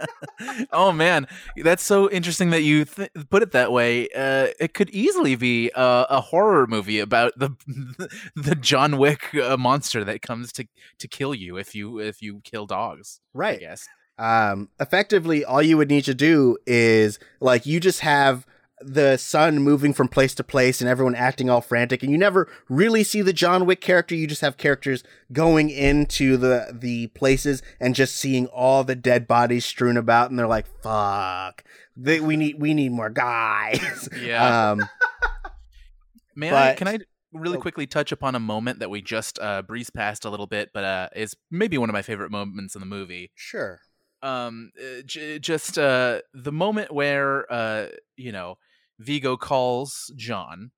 oh 0.72 0.92
man, 0.92 1.26
that's 1.62 1.82
so 1.82 2.10
interesting 2.10 2.50
that 2.50 2.62
you 2.62 2.84
th- 2.84 3.10
put 3.30 3.42
it 3.42 3.52
that 3.52 3.72
way. 3.72 4.08
Uh, 4.14 4.48
it 4.60 4.74
could 4.74 4.90
easily 4.90 5.36
be 5.36 5.70
a, 5.74 6.06
a 6.10 6.20
horror 6.20 6.66
movie 6.66 6.98
about 6.98 7.32
the 7.36 7.50
the 8.36 8.54
John 8.54 8.98
Wick 8.98 9.34
uh, 9.34 9.56
monster 9.56 10.04
that 10.04 10.22
comes 10.22 10.52
to 10.52 10.66
to 10.98 11.08
kill 11.08 11.34
you 11.34 11.56
if 11.56 11.74
you 11.74 11.98
if 11.98 12.22
you 12.22 12.40
kill 12.44 12.66
dogs. 12.66 13.20
Right. 13.34 13.60
Yes. 13.60 13.88
um 14.18 14.68
effectively 14.78 15.42
all 15.44 15.62
you 15.62 15.76
would 15.78 15.88
need 15.88 16.04
to 16.04 16.14
do 16.14 16.58
is 16.66 17.18
like 17.40 17.64
you 17.64 17.80
just 17.80 18.00
have 18.00 18.46
the 18.84 19.16
son 19.16 19.58
moving 19.60 19.92
from 19.92 20.08
place 20.08 20.34
to 20.34 20.44
place 20.44 20.80
and 20.80 20.88
everyone 20.90 21.14
acting 21.14 21.48
all 21.50 21.60
frantic 21.60 22.02
and 22.02 22.10
you 22.12 22.18
never 22.18 22.48
really 22.68 23.02
see 23.04 23.22
the 23.22 23.32
John 23.32 23.66
Wick 23.66 23.80
character 23.80 24.14
you 24.14 24.26
just 24.26 24.40
have 24.40 24.56
characters 24.56 25.02
going 25.32 25.70
into 25.70 26.36
the 26.36 26.76
the 26.78 27.06
places 27.08 27.62
and 27.80 27.94
just 27.94 28.16
seeing 28.16 28.46
all 28.46 28.84
the 28.84 28.94
dead 28.96 29.26
bodies 29.28 29.64
strewn 29.64 29.96
about 29.96 30.30
and 30.30 30.38
they're 30.38 30.46
like 30.46 30.66
fuck 30.82 31.64
they, 31.96 32.20
we 32.20 32.36
need 32.36 32.60
we 32.60 32.74
need 32.74 32.92
more 32.92 33.10
guys 33.10 34.08
Yeah. 34.20 34.70
um 34.72 34.82
May 36.34 36.50
I? 36.50 36.70
but- 36.70 36.76
Can 36.78 36.88
I 36.88 36.98
really 37.32 37.58
Oh. 37.58 37.60
quickly 37.60 37.86
touch 37.86 38.12
upon 38.12 38.34
a 38.34 38.40
moment 38.40 38.78
that 38.80 38.90
we 38.90 39.00
just 39.02 39.38
uh, 39.40 39.62
breezed 39.62 39.94
past 39.94 40.24
a 40.24 40.30
little 40.30 40.46
bit, 40.46 40.70
but 40.74 40.84
uh, 40.84 41.08
is 41.16 41.34
maybe 41.50 41.78
one 41.78 41.88
of 41.88 41.94
my 41.94 42.02
favorite 42.02 42.30
moments 42.30 42.74
in 42.74 42.80
the 42.80 42.86
movie. 42.86 43.30
sure 43.34 43.80
um 44.24 44.70
uh, 44.80 45.02
j- 45.04 45.40
just 45.40 45.76
uh 45.76 46.20
the 46.32 46.52
moment 46.52 46.92
where 46.92 47.44
uh 47.52 47.88
you 48.16 48.30
know 48.30 48.56
viggo 49.02 49.36
calls 49.36 50.12
john. 50.16 50.70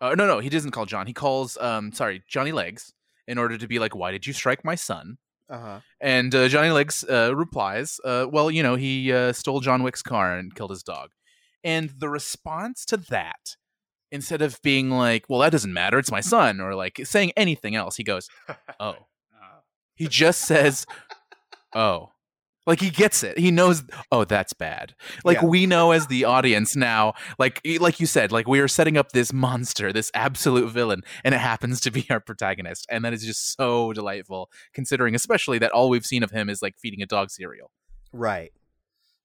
Uh, 0.00 0.14
no 0.14 0.26
no 0.26 0.38
he 0.38 0.48
doesn't 0.48 0.70
call 0.70 0.86
john. 0.86 1.06
He 1.06 1.12
calls 1.12 1.56
um 1.58 1.92
sorry 1.92 2.22
johnny 2.28 2.52
legs 2.52 2.92
in 3.26 3.38
order 3.38 3.58
to 3.58 3.66
be 3.66 3.78
like 3.78 3.94
why 3.94 4.10
did 4.10 4.26
you 4.26 4.32
strike 4.32 4.64
my 4.64 4.74
son? 4.74 5.18
Uh-huh. 5.48 5.80
And 6.00 6.34
uh, 6.34 6.48
johnny 6.48 6.70
legs 6.70 7.04
uh, 7.08 7.34
replies 7.34 7.98
uh, 8.04 8.26
well 8.30 8.50
you 8.50 8.62
know 8.62 8.76
he 8.76 9.12
uh, 9.12 9.32
stole 9.32 9.60
john 9.60 9.82
wick's 9.82 10.02
car 10.02 10.36
and 10.36 10.54
killed 10.54 10.70
his 10.70 10.82
dog. 10.82 11.10
And 11.62 11.90
the 11.90 12.08
response 12.08 12.84
to 12.86 12.96
that 12.96 13.56
instead 14.10 14.42
of 14.42 14.60
being 14.62 14.90
like 14.90 15.24
well 15.28 15.40
that 15.40 15.52
doesn't 15.52 15.72
matter 15.72 15.98
it's 15.98 16.10
my 16.10 16.20
son 16.20 16.60
or 16.60 16.74
like 16.74 17.00
saying 17.04 17.32
anything 17.36 17.74
else 17.74 17.96
he 17.96 18.04
goes 18.04 18.28
oh. 18.80 18.96
He 20.00 20.08
just 20.08 20.40
says, 20.40 20.86
"Oh." 21.74 22.12
Like 22.66 22.80
he 22.80 22.90
gets 22.90 23.22
it. 23.22 23.38
He 23.38 23.50
knows, 23.50 23.82
"Oh, 24.12 24.24
that's 24.24 24.52
bad." 24.52 24.94
Like 25.24 25.38
Yeah. 25.38 25.46
we 25.46 25.66
know 25.66 25.92
as 25.92 26.06
the 26.08 26.24
audience 26.24 26.76
now, 26.76 27.14
like 27.38 27.60
like 27.80 27.98
you 28.00 28.06
said, 28.06 28.32
like 28.32 28.46
we 28.46 28.60
are 28.60 28.68
setting 28.68 28.96
up 28.98 29.12
this 29.12 29.32
monster, 29.32 29.92
this 29.92 30.10
absolute 30.14 30.70
villain, 30.70 31.02
and 31.24 31.34
it 31.34 31.38
happens 31.38 31.80
to 31.80 31.90
be 31.90 32.06
our 32.10 32.20
protagonist. 32.20 32.86
And 32.90 33.04
that 33.04 33.12
is 33.14 33.24
just 33.24 33.56
so 33.56 33.92
delightful 33.94 34.50
considering 34.74 35.14
especially 35.14 35.58
that 35.58 35.72
all 35.72 35.88
we've 35.88 36.04
seen 36.06 36.22
of 36.22 36.30
him 36.32 36.48
is 36.50 36.60
like 36.62 36.76
feeding 36.78 37.02
a 37.02 37.06
dog 37.06 37.30
cereal. 37.30 37.70
Right. 38.12 38.52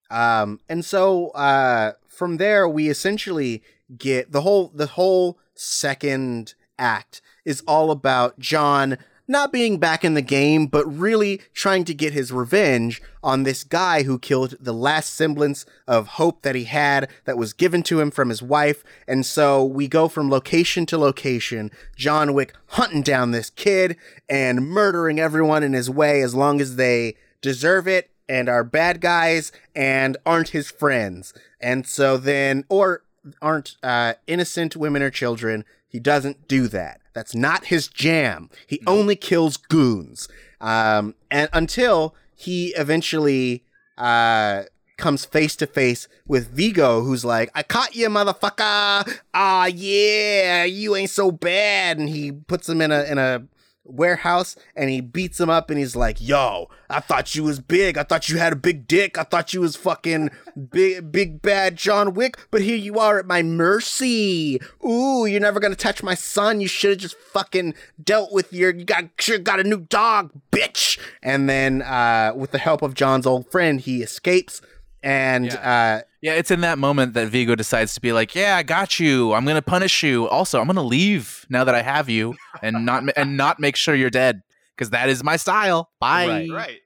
Um, 0.10 0.60
and 0.70 0.86
so 0.86 1.30
uh, 1.30 1.94
from 2.08 2.38
there, 2.38 2.70
we 2.70 2.90
essentially 2.90 3.64
get 3.98 4.32
the 4.32 4.42
whole 4.42 4.72
the 4.74 4.88
whole 4.88 5.38
second 5.56 6.54
act 6.80 7.22
is 7.44 7.62
all 7.68 7.92
about 7.92 8.40
John 8.40 8.98
not 9.28 9.52
being 9.52 9.78
back 9.78 10.04
in 10.04 10.14
the 10.14 10.22
game, 10.22 10.68
but 10.68 10.86
really 10.86 11.42
trying 11.54 11.84
to 11.86 11.94
get 11.94 12.14
his 12.14 12.32
revenge 12.32 13.02
on 13.24 13.44
this 13.44 13.64
guy 13.64 14.04
who 14.04 14.20
killed 14.20 14.56
the 14.60 14.74
last 14.74 15.14
semblance 15.14 15.66
of 15.88 16.08
hope 16.08 16.42
that 16.44 16.56
he 16.56 16.66
had 16.66 17.10
that 17.26 17.38
was 17.38 17.54
given 17.54 17.84
to 17.84 18.00
him 18.00 18.12
from 18.12 18.30
his 18.30 18.42
wife. 18.42 18.84
And 19.08 19.26
so 19.26 19.64
we 19.64 19.88
go 19.88 20.08
from 20.08 20.30
location 20.30 20.86
to 20.88 20.98
location, 20.98 21.72
John 21.96 22.34
Wick 22.34 22.54
hunting 22.68 23.02
down 23.02 23.32
this 23.32 23.50
kid 23.50 23.98
and 24.30 24.68
murdering 24.68 25.20
everyone 25.20 25.64
in 25.64 25.74
his 25.74 25.90
way 25.90 26.22
as 26.22 26.36
long 26.36 26.62
as 26.62 26.76
they 26.76 27.16
deserve 27.42 27.88
it 27.88 28.12
and 28.28 28.50
are 28.50 28.64
bad 28.64 29.02
guys 29.02 29.52
and 29.76 30.18
aren't 30.26 30.50
his 30.50 30.70
friends. 30.70 31.34
And 31.60 31.88
so 31.88 32.18
then, 32.18 32.64
or 32.70 33.04
aren't 33.42 33.76
uh, 33.82 34.14
innocent 34.28 34.76
women 34.76 35.02
or 35.02 35.10
children. 35.10 35.66
He 35.96 36.00
doesn't 36.02 36.50
do 36.50 36.68
that. 36.68 37.00
That's 37.14 37.34
not 37.34 37.68
his 37.68 37.88
jam. 37.88 38.50
He 38.68 38.82
only 38.86 39.16
kills 39.16 39.56
goons. 39.56 40.28
Um, 40.60 41.16
and 41.32 41.48
until 41.54 42.14
he 42.36 42.74
eventually 42.76 43.64
uh, 43.98 44.64
comes 44.98 45.24
face 45.24 45.56
to 45.56 45.68
face 45.68 46.10
with 46.28 46.50
Viggo, 46.50 47.02
who's 47.02 47.24
like, 47.24 47.50
I 47.56 47.64
caught 47.64 47.96
you, 47.96 48.10
motherfucker. 48.10 49.20
Ah, 49.34 49.68
yeah, 49.68 50.66
you 50.66 50.98
ain't 50.98 51.12
so 51.12 51.32
bad. 51.32 51.98
And 51.98 52.10
he 52.10 52.34
puts 52.34 52.68
him 52.68 52.82
in 52.82 52.92
a, 52.92 53.04
in 53.04 53.18
a, 53.18 53.44
warehouse 53.86 54.56
and 54.76 54.90
he 54.90 55.02
beats 55.02 55.40
him 55.40 55.50
up 55.50 55.70
and 55.70 55.80
he's 55.80 55.96
like, 55.96 56.18
"Yo, 56.20 56.70
I 56.90 57.00
thought 57.00 57.36
you 57.36 57.44
was 57.44 57.60
big. 57.60 57.98
I 57.98 58.04
thought 58.04 58.30
you 58.30 58.38
had 58.38 58.54
a 58.54 58.58
big 58.58 58.88
dick. 58.88 59.18
I 59.18 59.24
thought 59.24 59.54
you 59.54 59.62
was 59.62 59.76
fucking 59.76 60.32
big, 60.72 61.12
big 61.12 61.42
bad 61.42 61.76
John 61.76 62.14
Wick. 62.14 62.38
But 62.52 62.62
here 62.62 62.76
you 62.76 63.00
are 63.00 63.20
at 63.20 63.26
my 63.26 63.44
mercy. 63.44 64.60
Ooh, 64.86 65.26
you're 65.26 65.40
never 65.40 65.60
gonna 65.60 65.76
touch 65.76 66.04
my 66.04 66.16
son. 66.16 66.62
You 66.62 66.68
should 66.68 66.92
have 66.92 67.00
just 67.00 67.18
fucking 67.18 67.74
dealt 68.04 68.32
with 68.32 68.52
your. 68.52 68.74
You 68.74 68.86
got 68.86 69.06
should 69.20 69.44
got 69.44 69.60
a 69.60 69.64
new 69.64 69.80
dog, 69.82 70.32
bitch." 70.52 71.00
And 71.22 71.50
then, 71.50 71.82
uh, 71.82 72.34
with 72.36 72.52
the 72.52 72.60
help 72.60 72.82
of 72.82 72.94
John's 72.94 73.26
old 73.26 73.50
friend, 73.52 73.80
he 73.80 74.02
escapes. 74.02 74.62
And 75.04 75.54
uh, 75.54 76.02
Yeah, 76.26 76.34
it's 76.34 76.50
in 76.50 76.62
that 76.62 76.80
moment 76.80 77.14
that 77.14 77.28
Viggo 77.28 77.54
decides 77.54 77.94
to 77.94 78.02
be 78.02 78.12
like, 78.12 78.34
"Yeah, 78.34 78.58
I 78.58 78.64
got 78.64 79.00
you. 79.00 79.34
I'm 79.34 79.46
gonna 79.46 79.62
punish 79.62 80.02
you. 80.02 80.28
Also, 80.28 80.60
I'm 80.60 80.66
gonna 80.66 80.82
leave 80.82 81.46
now 81.52 81.64
that 81.64 81.76
I 81.76 81.84
have 81.84 82.10
you, 82.10 82.34
and 82.64 82.84
not 82.84 83.04
and 83.16 83.38
not 83.38 83.60
make 83.60 83.76
sure 83.76 83.94
you're 83.94 84.10
dead 84.10 84.42
because 84.76 84.90
that 84.90 85.08
is 85.08 85.24
my 85.24 85.36
style. 85.38 85.92
Bye. 86.00 86.26
Right. 86.28 86.50
Right. 86.52 86.80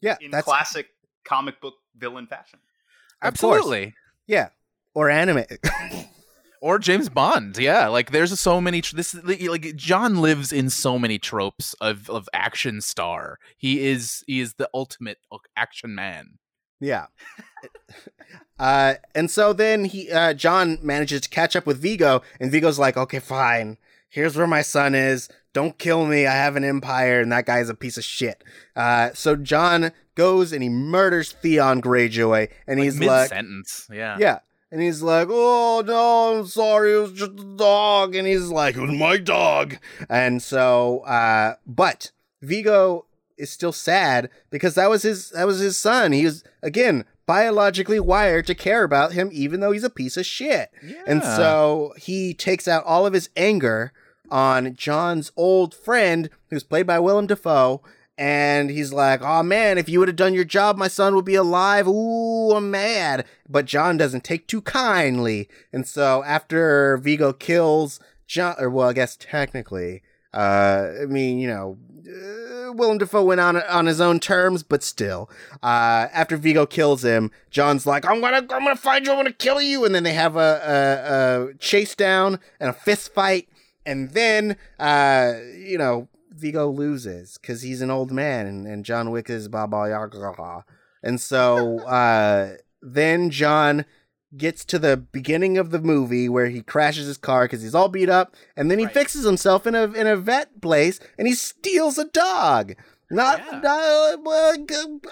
yeah, 0.00 0.16
In 0.20 0.30
that's 0.30 0.44
classic 0.44 0.86
comic 1.24 1.60
book 1.60 1.74
villain 1.96 2.28
fashion. 2.28 2.60
Of 3.20 3.36
course. 3.36 3.56
Absolutely. 3.58 3.94
yeah, 4.28 4.50
or 4.94 5.10
anime. 5.10 5.44
Or 6.60 6.78
James 6.78 7.10
Bond. 7.10 7.58
Yeah, 7.58 7.88
like 7.88 8.10
there's 8.10 8.40
so 8.40 8.58
many. 8.58 8.80
Tr- 8.80 8.96
this 8.96 9.12
like 9.22 9.76
John 9.76 10.22
lives 10.22 10.50
in 10.50 10.70
so 10.70 10.98
many 10.98 11.18
tropes 11.18 11.74
of 11.74 12.08
of 12.08 12.26
action 12.32 12.80
star. 12.80 13.38
He 13.58 13.84
is 13.86 14.24
he 14.26 14.40
is 14.40 14.54
the 14.54 14.70
ultimate 14.72 15.18
action 15.58 15.94
man. 15.94 16.38
Yeah. 16.80 17.06
Uh, 18.58 18.94
and 19.14 19.30
so 19.30 19.52
then 19.52 19.84
he, 19.84 20.10
uh, 20.10 20.32
John 20.32 20.78
manages 20.80 21.22
to 21.22 21.28
catch 21.28 21.56
up 21.56 21.66
with 21.66 21.78
Viggo, 21.78 22.22
and 22.38 22.52
Viggo's 22.52 22.78
like, 22.78 22.96
"Okay, 22.96 23.18
fine. 23.18 23.78
Here's 24.08 24.36
where 24.36 24.46
my 24.46 24.62
son 24.62 24.94
is. 24.94 25.28
Don't 25.52 25.78
kill 25.78 26.06
me. 26.06 26.26
I 26.26 26.34
have 26.34 26.56
an 26.56 26.64
empire, 26.64 27.20
and 27.20 27.32
that 27.32 27.46
guy's 27.46 27.68
a 27.68 27.74
piece 27.74 27.96
of 27.96 28.04
shit." 28.04 28.44
Uh, 28.76 29.10
so 29.12 29.34
John 29.34 29.92
goes 30.14 30.52
and 30.52 30.62
he 30.62 30.68
murders 30.68 31.32
Theon 31.32 31.82
Greyjoy, 31.82 32.48
and 32.66 32.78
he's 32.78 32.98
mid 32.98 33.08
like, 33.08 33.28
sentence. 33.28 33.88
Yeah. 33.92 34.16
"Yeah." 34.20 34.38
And 34.70 34.80
he's 34.80 35.02
like, 35.02 35.28
"Oh 35.30 35.82
no, 35.84 36.38
I'm 36.38 36.46
sorry. 36.46 36.94
It 36.94 36.98
was 36.98 37.12
just 37.12 37.32
a 37.32 37.56
dog." 37.56 38.14
And 38.14 38.26
he's 38.26 38.48
like, 38.48 38.76
"It 38.76 38.80
was 38.80 38.92
my 38.92 39.16
dog." 39.16 39.78
And 40.08 40.40
so, 40.40 41.00
uh, 41.00 41.56
but 41.66 42.12
Viggo 42.40 43.06
is 43.36 43.50
still 43.50 43.72
sad 43.72 44.30
because 44.50 44.76
that 44.76 44.88
was 44.88 45.02
his 45.02 45.30
that 45.30 45.46
was 45.46 45.58
his 45.58 45.76
son. 45.76 46.12
He 46.12 46.24
was 46.24 46.44
again 46.62 47.04
biologically 47.26 48.00
wired 48.00 48.46
to 48.46 48.54
care 48.54 48.84
about 48.84 49.12
him, 49.12 49.30
even 49.32 49.60
though 49.60 49.72
he's 49.72 49.84
a 49.84 49.90
piece 49.90 50.16
of 50.16 50.26
shit. 50.26 50.70
And 51.06 51.22
so 51.22 51.94
he 51.96 52.34
takes 52.34 52.68
out 52.68 52.84
all 52.84 53.06
of 53.06 53.12
his 53.14 53.30
anger 53.36 53.92
on 54.30 54.74
John's 54.74 55.32
old 55.36 55.74
friend, 55.74 56.28
who's 56.50 56.64
played 56.64 56.86
by 56.86 56.98
Willem 56.98 57.26
Dafoe. 57.26 57.82
And 58.16 58.70
he's 58.70 58.92
like, 58.92 59.22
"Oh 59.22 59.42
man, 59.42 59.76
if 59.76 59.88
you 59.88 59.98
would 59.98 60.06
have 60.06 60.16
done 60.16 60.34
your 60.34 60.44
job, 60.44 60.76
my 60.76 60.86
son 60.86 61.16
would 61.16 61.24
be 61.24 61.34
alive." 61.34 61.88
Ooh, 61.88 62.52
I'm 62.52 62.70
mad. 62.70 63.24
But 63.48 63.64
John 63.64 63.96
doesn't 63.96 64.22
take 64.22 64.46
too 64.46 64.62
kindly, 64.62 65.48
and 65.72 65.84
so 65.84 66.22
after 66.22 66.96
Viggo 66.96 67.32
kills 67.32 67.98
John, 68.28 68.54
or 68.58 68.70
well, 68.70 68.88
I 68.90 68.92
guess 68.92 69.16
technically, 69.16 70.02
uh, 70.34 71.02
I 71.02 71.06
mean, 71.06 71.38
you 71.38 71.48
know, 71.48 71.78
uh, 72.06 72.72
Willem 72.72 72.98
Dafoe 72.98 73.22
went 73.24 73.40
on 73.40 73.56
on 73.56 73.86
his 73.86 74.00
own 74.00 74.20
terms, 74.20 74.62
but 74.62 74.82
still, 74.82 75.30
uh, 75.62 76.08
after 76.12 76.36
Viggo 76.36 76.66
kills 76.66 77.04
him, 77.04 77.30
John's 77.50 77.86
like, 77.86 78.04
"I'm 78.04 78.20
gonna, 78.20 78.38
I'm 78.38 78.46
gonna 78.46 78.76
find 78.76 79.06
you, 79.06 79.12
I'm 79.12 79.18
gonna 79.18 79.32
kill 79.32 79.62
you," 79.62 79.84
and 79.84 79.94
then 79.94 80.02
they 80.02 80.12
have 80.12 80.36
a, 80.36 80.40
a, 80.40 81.50
a 81.50 81.54
chase 81.58 81.94
down 81.94 82.40
and 82.58 82.70
a 82.70 82.72
fist 82.72 83.14
fight, 83.14 83.48
and 83.86 84.10
then, 84.10 84.56
uh, 84.78 85.34
you 85.56 85.78
know, 85.78 86.08
Viggo 86.30 86.68
loses 86.68 87.38
because 87.38 87.62
he's 87.62 87.80
an 87.80 87.90
old 87.90 88.10
man, 88.10 88.46
and, 88.46 88.66
and 88.66 88.84
John 88.84 89.10
Wick 89.10 89.30
is 89.30 89.48
Baba 89.48 89.88
Yaga, 89.88 90.64
and 91.02 91.20
so, 91.20 91.78
uh, 91.86 92.56
then 92.82 93.30
John 93.30 93.84
gets 94.36 94.64
to 94.66 94.78
the 94.78 94.96
beginning 94.96 95.58
of 95.58 95.70
the 95.70 95.78
movie 95.78 96.28
where 96.28 96.46
he 96.48 96.62
crashes 96.62 97.06
his 97.06 97.16
car 97.18 97.44
because 97.44 97.62
he's 97.62 97.74
all 97.74 97.88
beat 97.88 98.08
up, 98.08 98.34
and 98.56 98.70
then 98.70 98.78
he 98.78 98.84
Right. 98.86 98.94
fixes 98.94 99.24
himself 99.24 99.66
in 99.66 99.74
a 99.74 99.84
in 99.92 100.06
a 100.06 100.16
vet 100.16 100.60
place, 100.60 101.00
and 101.18 101.26
he 101.28 101.34
steals 101.34 101.98
a 101.98 102.04
dog. 102.04 102.74
Not, 103.10 103.38
Yeah. 103.40 103.60
not 103.60 103.64
uh, 103.84 104.16
well, 104.22 104.56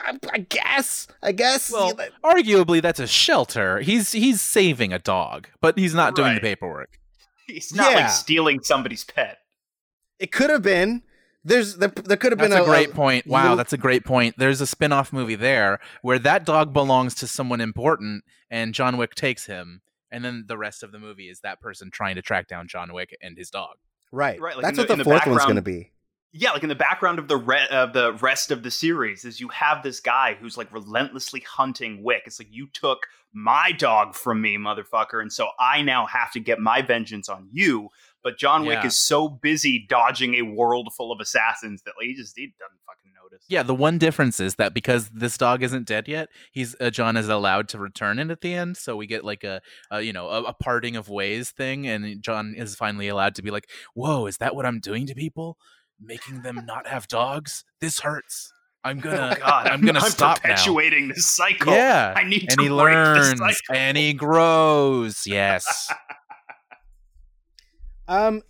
I- 0.06 0.18
I 0.32 0.38
guess, 0.38 1.06
I 1.22 1.32
guess. 1.32 1.70
Well, 1.70 1.92
arguably 2.24 2.80
that's 2.82 2.98
a 3.00 3.06
shelter. 3.06 3.80
He's 3.80 4.12
he's 4.12 4.40
saving 4.40 4.92
a 4.92 4.98
dog, 4.98 5.48
but 5.60 5.78
he's 5.78 5.94
not 5.94 6.16
doing 6.16 6.34
the 6.34 6.40
paperwork. 6.40 6.98
He's 7.46 7.72
not 7.74 7.90
Yeah. 7.92 7.96
like 7.98 8.10
stealing 8.10 8.60
somebody's 8.62 9.04
pet. 9.04 9.38
it 10.18 10.30
could 10.32 10.50
have 10.50 10.62
been. 10.62 11.02
There's 11.44 11.76
there, 11.76 11.88
there 11.88 12.16
could 12.16 12.32
have 12.32 12.38
been 12.38 12.52
a 12.52 12.64
great 12.64 12.92
point. 12.92 13.26
Wow, 13.26 13.42
little- 13.42 13.56
that's 13.56 13.72
a 13.72 13.78
great 13.78 14.04
point. 14.04 14.36
There's 14.38 14.60
a 14.60 14.66
spin-off 14.66 15.12
movie 15.12 15.34
there 15.34 15.80
where 16.02 16.18
that 16.20 16.44
dog 16.46 16.72
belongs 16.72 17.14
to 17.16 17.26
someone 17.26 17.60
important 17.60 18.24
and 18.50 18.74
John 18.74 18.96
Wick 18.96 19.14
takes 19.14 19.46
him 19.46 19.82
and 20.10 20.24
then 20.24 20.44
the 20.46 20.58
rest 20.58 20.82
of 20.82 20.92
the 20.92 20.98
movie 20.98 21.28
is 21.28 21.40
that 21.40 21.60
person 21.60 21.90
trying 21.90 22.14
to 22.16 22.22
track 22.22 22.46
down 22.46 22.68
John 22.68 22.92
Wick 22.92 23.16
and 23.22 23.36
his 23.36 23.50
dog. 23.50 23.76
right. 24.12 24.40
Right, 24.40 24.54
like 24.56 24.62
That's 24.62 24.78
in 24.78 24.82
what 24.82 24.88
the- 24.88 24.88
the, 24.88 24.92
in 24.94 24.98
the 24.98 25.04
fourth 25.04 25.26
one's 25.26 25.44
going 25.44 25.56
to 25.56 25.62
be. 25.62 25.90
Yeah, 26.34 26.52
like 26.52 26.62
in 26.62 26.70
the 26.70 26.74
background 26.74 27.18
of 27.18 27.28
the 27.28 27.36
re- 27.36 27.68
of 27.70 27.92
the 27.92 28.14
rest 28.14 28.50
of 28.50 28.62
the 28.62 28.70
series, 28.70 29.26
is 29.26 29.38
you 29.38 29.48
have 29.48 29.82
this 29.82 30.00
guy 30.00 30.34
who's 30.40 30.56
like 30.56 30.72
relentlessly 30.72 31.40
hunting 31.40 32.02
Wick. 32.02 32.22
It's 32.24 32.38
like 32.38 32.48
you 32.50 32.68
took 32.72 33.00
my 33.34 33.72
dog 33.72 34.14
from 34.14 34.40
me, 34.40 34.56
motherfucker, 34.56 35.20
and 35.20 35.30
so 35.30 35.48
I 35.60 35.82
now 35.82 36.06
have 36.06 36.32
to 36.32 36.40
get 36.40 36.58
my 36.58 36.80
vengeance 36.80 37.28
on 37.28 37.48
you. 37.52 37.90
But 38.24 38.38
John 38.38 38.64
Wick 38.64 38.78
Yeah. 38.82 38.86
is 38.86 38.98
so 38.98 39.28
busy 39.28 39.84
dodging 39.88 40.34
a 40.36 40.42
world 40.42 40.92
full 40.96 41.10
of 41.10 41.18
assassins 41.20 41.82
that 41.84 41.94
like, 41.98 42.06
he 42.08 42.14
just 42.14 42.34
he 42.36 42.54
doesn't 42.58 42.78
fucking 42.86 43.12
notice. 43.20 43.44
Yeah, 43.48 43.62
the 43.64 43.74
one 43.74 43.98
difference 43.98 44.38
is 44.40 44.54
that 44.56 44.72
because 44.74 45.08
this 45.10 45.36
dog 45.36 45.62
isn't 45.62 45.86
dead 45.88 46.06
yet, 46.06 46.28
he's 46.52 46.76
uh, 46.80 46.90
John 46.90 47.16
is 47.16 47.28
allowed 47.28 47.68
to 47.70 47.78
return 47.78 48.18
it 48.18 48.30
at 48.30 48.40
the 48.40 48.54
end, 48.54 48.76
so 48.76 48.96
we 48.96 49.06
get 49.06 49.24
like 49.24 49.42
a, 49.42 49.60
a 49.90 50.02
you 50.02 50.12
know 50.12 50.28
a, 50.28 50.42
a 50.44 50.52
parting 50.54 50.94
of 50.96 51.08
ways 51.08 51.50
thing, 51.50 51.86
and 51.86 52.22
John 52.22 52.54
is 52.56 52.74
finally 52.76 53.08
allowed 53.08 53.34
to 53.36 53.42
be 53.42 53.50
like, 53.50 53.68
"Whoa, 53.94 54.26
is 54.26 54.36
that 54.38 54.54
what 54.54 54.66
I'm 54.66 54.78
doing 54.80 55.06
to 55.06 55.14
people? 55.14 55.56
Making 56.00 56.42
them 56.42 56.62
not 56.66 56.86
have 56.86 57.08
dogs? 57.08 57.64
This 57.80 58.00
hurts. 58.00 58.52
I'm 58.84 58.98
gonna, 59.00 59.36
Oh 59.36 59.40
God, 59.40 59.66
I'm 59.68 59.80
gonna 59.80 60.00
stop 60.00 60.38
now." 60.44 60.50
perpetuating 60.50 61.08
this 61.08 61.26
cycle. 61.26 61.72
Yeah, 61.72 62.14
I 62.16 62.24
need 62.24 62.42
and 62.50 62.58
to 62.58 62.62
he 62.62 62.68
break 62.68 62.94
this 63.16 63.38
learns 63.40 63.60
and 63.72 63.96
he 63.96 64.12
grows. 64.12 65.22
Yes, 65.26 65.92
Um, 68.12 68.42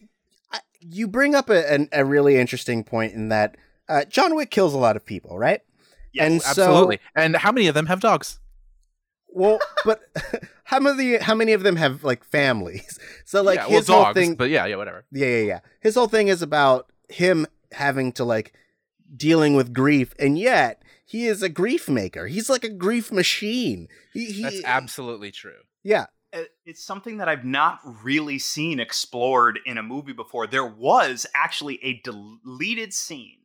I- 0.50 0.60
you 0.80 1.06
bring 1.08 1.34
up 1.34 1.48
a, 1.50 1.72
an, 1.72 1.88
a 1.92 2.04
really 2.04 2.36
interesting 2.36 2.84
point 2.84 3.12
in 3.14 3.28
that 3.28 3.56
uh, 3.88 4.04
John 4.04 4.34
Wick 4.34 4.50
kills 4.50 4.74
a 4.74 4.78
lot 4.78 4.96
of 4.96 5.04
people, 5.04 5.38
right? 5.38 5.60
Yes, 6.12 6.26
and 6.30 6.42
so, 6.42 6.48
absolutely. 6.64 7.00
And 7.14 7.36
how 7.36 7.52
many 7.52 7.66
of 7.68 7.74
them 7.74 7.86
have 7.86 8.00
dogs? 8.00 8.38
well, 9.34 9.58
but 9.86 10.00
how 10.64 10.78
many 10.78 11.16
how 11.16 11.34
many 11.34 11.52
of 11.52 11.62
them 11.62 11.76
have 11.76 12.04
like 12.04 12.22
families? 12.24 12.98
So 13.24 13.42
like 13.42 13.56
yeah, 13.60 13.66
well, 13.68 13.76
his 13.78 13.88
whole 13.88 14.02
dogs, 14.02 14.14
thing, 14.18 14.34
but 14.34 14.50
yeah, 14.50 14.66
yeah, 14.66 14.76
whatever. 14.76 15.06
yeah, 15.10 15.26
yeah, 15.26 15.42
yeah. 15.42 15.60
His 15.80 15.94
whole 15.94 16.06
thing 16.08 16.28
is 16.28 16.42
about 16.42 16.92
him 17.08 17.46
having 17.72 18.12
to 18.12 18.24
like 18.24 18.52
dealing 19.16 19.54
with 19.56 19.72
grief, 19.72 20.12
and 20.18 20.38
yet 20.38 20.82
he 21.06 21.26
is 21.26 21.42
a 21.42 21.48
grief 21.48 21.88
maker. 21.88 22.26
He's 22.26 22.50
like 22.50 22.62
a 22.62 22.68
grief 22.68 23.10
machine. 23.10 23.88
He, 24.12 24.26
he 24.26 24.42
That's 24.42 24.64
absolutely 24.64 25.30
true. 25.30 25.60
yeah. 25.82 26.06
It's 26.64 26.84
something 26.84 27.18
that 27.18 27.28
I've 27.28 27.44
not 27.44 27.80
really 28.02 28.38
seen 28.38 28.80
explored 28.80 29.58
in 29.66 29.78
a 29.78 29.82
movie 29.82 30.12
before. 30.12 30.46
There 30.46 30.66
was 30.66 31.26
actually 31.34 31.78
a 31.84 32.00
deleted 32.02 32.92
scene 32.92 33.38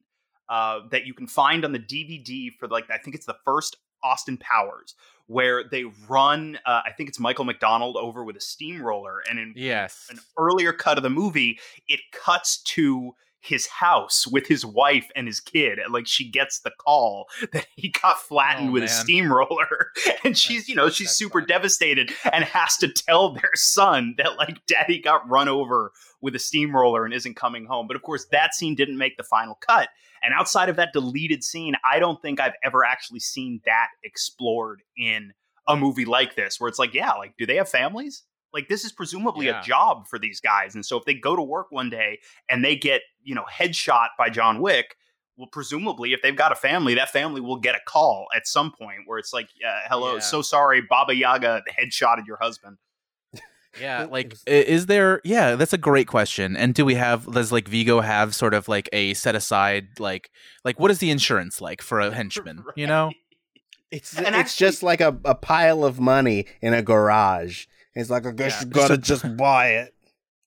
uh, 0.50 0.82
that 0.92 1.06
you 1.06 1.14
can 1.14 1.28
find 1.28 1.66
on 1.66 1.72
the 1.74 1.80
DVD 1.80 2.50
for 2.58 2.68
like 2.68 2.90
I 2.90 2.98
think 2.98 3.16
it's 3.16 3.26
the 3.26 3.38
first 3.44 3.78
Austin 4.04 4.38
Powers 4.38 4.96
where 5.26 5.64
they 5.70 5.84
run. 6.08 6.58
Uh, 6.66 6.82
I 6.86 6.92
think 6.96 7.10
it's 7.10 7.20
Michael 7.20 7.44
McDonald 7.46 7.98
over 7.98 8.24
with 8.24 8.38
a 8.38 8.42
steamroller, 8.42 9.22
and 9.30 9.40
in 9.40 9.54
Yes. 9.56 10.08
an 10.10 10.20
earlier 10.38 10.72
cut 10.72 10.98
of 10.98 11.04
the 11.04 11.10
movie, 11.10 11.60
it 11.88 12.00
cuts 12.14 12.62
to 12.64 13.14
his 13.48 13.68
house 13.68 14.28
with 14.28 14.46
his 14.48 14.66
wife 14.66 15.10
and 15.16 15.26
his 15.28 15.40
kid 15.40 15.80
and 15.80 15.94
like 15.94 16.06
she 16.08 16.30
gets 16.30 16.60
the 16.60 16.72
call 16.80 17.28
that 17.54 17.66
he 17.76 17.90
got 17.90 18.20
flattened 18.20 18.70
Oh, 18.70 18.74
with 18.74 18.84
a 18.84 18.88
steamroller. 18.88 19.92
And 20.24 20.38
she's 20.38 20.58
That's- 20.64 20.70
you 20.70 20.76
know 20.76 20.90
she's 20.90 21.12
super 21.12 21.40
fun. 21.42 21.48
devastated 21.48 22.12
and 22.32 22.44
has 22.44 22.78
to 22.78 22.88
tell 22.90 23.34
their 23.34 23.52
son 23.56 24.16
that 24.18 24.38
like 24.38 24.66
daddy 24.68 25.00
got 25.00 25.28
run 25.30 25.48
over 25.48 25.92
with 26.22 26.36
a 26.36 26.40
steamroller 26.40 27.06
and 27.06 27.14
isn't 27.14 27.36
coming 27.36 27.66
home. 27.66 27.88
But 27.88 27.96
of 27.96 28.02
course 28.02 28.26
that 28.32 28.54
scene 28.54 28.76
didn't 28.76 28.98
make 28.98 29.18
the 29.18 29.24
final 29.24 29.56
cut. 29.56 29.90
And 30.24 30.34
outside 30.34 30.68
of 30.70 30.76
that 30.78 30.92
deleted 30.94 31.44
scene 31.44 31.76
i 31.90 32.00
don't 32.00 32.22
think 32.22 32.40
i've 32.40 32.56
ever 32.64 32.84
actually 32.84 33.20
seen 33.20 33.62
that 33.66 33.88
explored 34.04 34.82
in 34.98 35.32
a 35.68 35.76
movie 35.78 36.06
like 36.06 36.36
this 36.36 36.60
where 36.60 36.68
it's 36.68 36.80
like 36.80 36.94
yeah 36.94 37.12
like 37.14 37.34
do 37.38 37.46
they 37.46 37.56
have 37.56 37.70
families 37.70 38.24
like 38.54 38.68
this 38.70 38.84
is 38.86 38.92
presumably 38.92 39.48
Yeah. 39.48 39.60
a 39.60 39.64
job 39.64 40.08
for 40.08 40.18
these 40.20 40.40
guys 40.40 40.76
and 40.76 40.86
so 40.86 40.98
if 40.98 41.06
they 41.06 41.14
go 41.14 41.36
to 41.36 41.42
work 41.42 41.68
one 41.72 41.90
day 41.90 42.20
and 42.50 42.64
they 42.64 42.76
get 42.76 43.02
you 43.24 43.36
know 43.36 43.46
headshot 43.52 44.08
by 44.18 44.30
john 44.30 44.62
wick 44.62 44.96
well 45.38 45.48
presumably 45.52 46.14
if 46.14 46.22
they've 46.22 46.36
got 46.36 46.52
a 46.52 46.56
family 46.56 46.94
that 46.96 47.10
family 47.10 47.42
will 47.42 47.60
get 47.60 47.76
a 47.76 47.80
call 47.88 48.28
at 48.36 48.48
some 48.48 48.72
point 48.72 49.00
where 49.06 49.20
it's 49.20 49.34
like 49.34 49.50
uh, 49.68 49.80
hello 49.90 50.14
Yeah. 50.14 50.20
so 50.20 50.42
sorry 50.42 50.82
baba 50.82 51.14
yaga 51.16 51.62
headshotted 51.80 52.26
your 52.26 52.38
husband 52.42 52.78
Yeah, 53.80 54.06
like 54.10 54.26
it 54.28 54.32
was- 54.32 54.44
i- 54.48 54.52
is 54.52 54.86
there 54.88 55.22
yeah, 55.24 55.56
that's 55.56 55.74
a 55.74 55.78
great 55.78 56.08
question. 56.08 56.58
And 56.58 56.74
do 56.74 56.84
we 56.86 56.96
have 56.96 57.32
does 57.32 57.52
like 57.52 57.68
Viggo 57.68 58.02
have 58.02 58.34
sort 58.34 58.54
of 58.56 58.68
like 58.68 58.90
a 58.92 59.14
set 59.14 59.36
aside 59.36 60.00
like 60.00 60.32
like 60.64 60.80
what 60.80 60.90
is 60.90 60.98
the 61.00 61.12
insurance 61.12 61.62
like 61.62 61.82
for 61.84 62.00
a 62.00 62.12
henchman, 62.20 62.64
you 62.76 62.88
know? 62.88 63.12
It's 63.92 64.18
And 64.18 64.28
it's 64.30 64.36
actually- 64.36 64.68
just 64.68 64.84
like 64.84 65.00
a, 65.02 65.16
a 65.24 65.36
pile 65.36 65.84
of 65.86 66.00
money 66.00 66.46
in 66.62 66.74
a 66.74 66.82
garage. 66.82 67.66
It's 67.98 68.10
like 68.10 68.26
I 68.26 68.32
guess 68.32 68.54
Yeah, 68.62 68.68
you 68.68 68.74
just 68.74 68.88
gotta 68.88 68.94
a- 68.94 68.98
just 68.98 69.38
buy 69.38 69.70
it. 69.72 69.94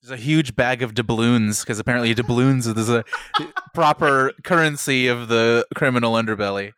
There's 0.01 0.19
a 0.19 0.23
huge 0.23 0.55
bag 0.55 0.81
of 0.81 0.95
doubloons 0.95 1.61
because 1.61 1.77
apparently 1.77 2.13
doubloons 2.15 2.65
is 2.65 2.89
a 2.89 3.03
proper 3.75 4.31
currency 4.43 5.07
of 5.07 5.27
the 5.27 5.65
criminal 5.75 6.13
underbelly. 6.13 6.71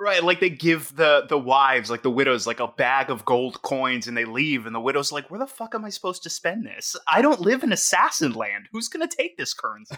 Right, 0.00 0.24
like 0.24 0.40
they 0.40 0.50
give 0.50 0.96
the 0.96 1.26
the 1.28 1.38
wives, 1.38 1.88
like 1.88 2.02
the 2.02 2.10
widows, 2.10 2.44
like 2.44 2.58
a 2.58 2.66
bag 2.66 3.08
of 3.08 3.24
gold 3.24 3.62
coins, 3.62 4.08
and 4.08 4.16
they 4.16 4.24
leave, 4.24 4.66
and 4.66 4.74
the 4.74 4.80
widow's 4.80 5.12
like, 5.12 5.30
"Where 5.30 5.38
the 5.38 5.46
fuck 5.46 5.76
am 5.76 5.84
I 5.84 5.90
supposed 5.90 6.24
to 6.24 6.30
spend 6.30 6.66
this? 6.66 6.96
I 7.06 7.22
don't 7.22 7.40
live 7.40 7.62
in 7.62 7.70
assassin 7.72 8.32
land. 8.32 8.68
Who's 8.72 8.88
gonna 8.88 9.06
take 9.06 9.36
this 9.36 9.54
currency?" 9.54 9.94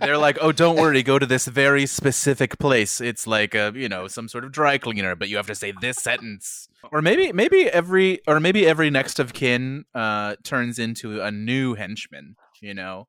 They're 0.00 0.18
like, 0.18 0.36
"Oh, 0.42 0.52
don't 0.52 0.76
worry, 0.76 1.02
go 1.02 1.18
to 1.18 1.24
this 1.24 1.46
very 1.46 1.86
specific 1.86 2.58
place. 2.58 3.00
It's 3.00 3.26
like 3.26 3.54
a, 3.54 3.72
you 3.74 3.88
know, 3.88 4.08
some 4.08 4.28
sort 4.28 4.44
of 4.44 4.52
dry 4.52 4.76
cleaner, 4.76 5.14
but 5.16 5.30
you 5.30 5.36
have 5.38 5.46
to 5.46 5.54
say 5.54 5.72
this 5.80 5.96
sentence." 5.96 6.68
Or 6.92 7.00
maybe 7.00 7.32
maybe 7.32 7.62
every 7.70 8.20
or 8.26 8.40
maybe 8.40 8.66
every 8.66 8.90
next 8.90 9.18
of 9.18 9.32
kin 9.32 9.86
uh 9.94 10.36
turns 10.42 10.78
into 10.78 11.22
a 11.22 11.30
new 11.30 11.74
henchman, 11.74 12.36
you 12.60 12.74
know? 12.74 13.08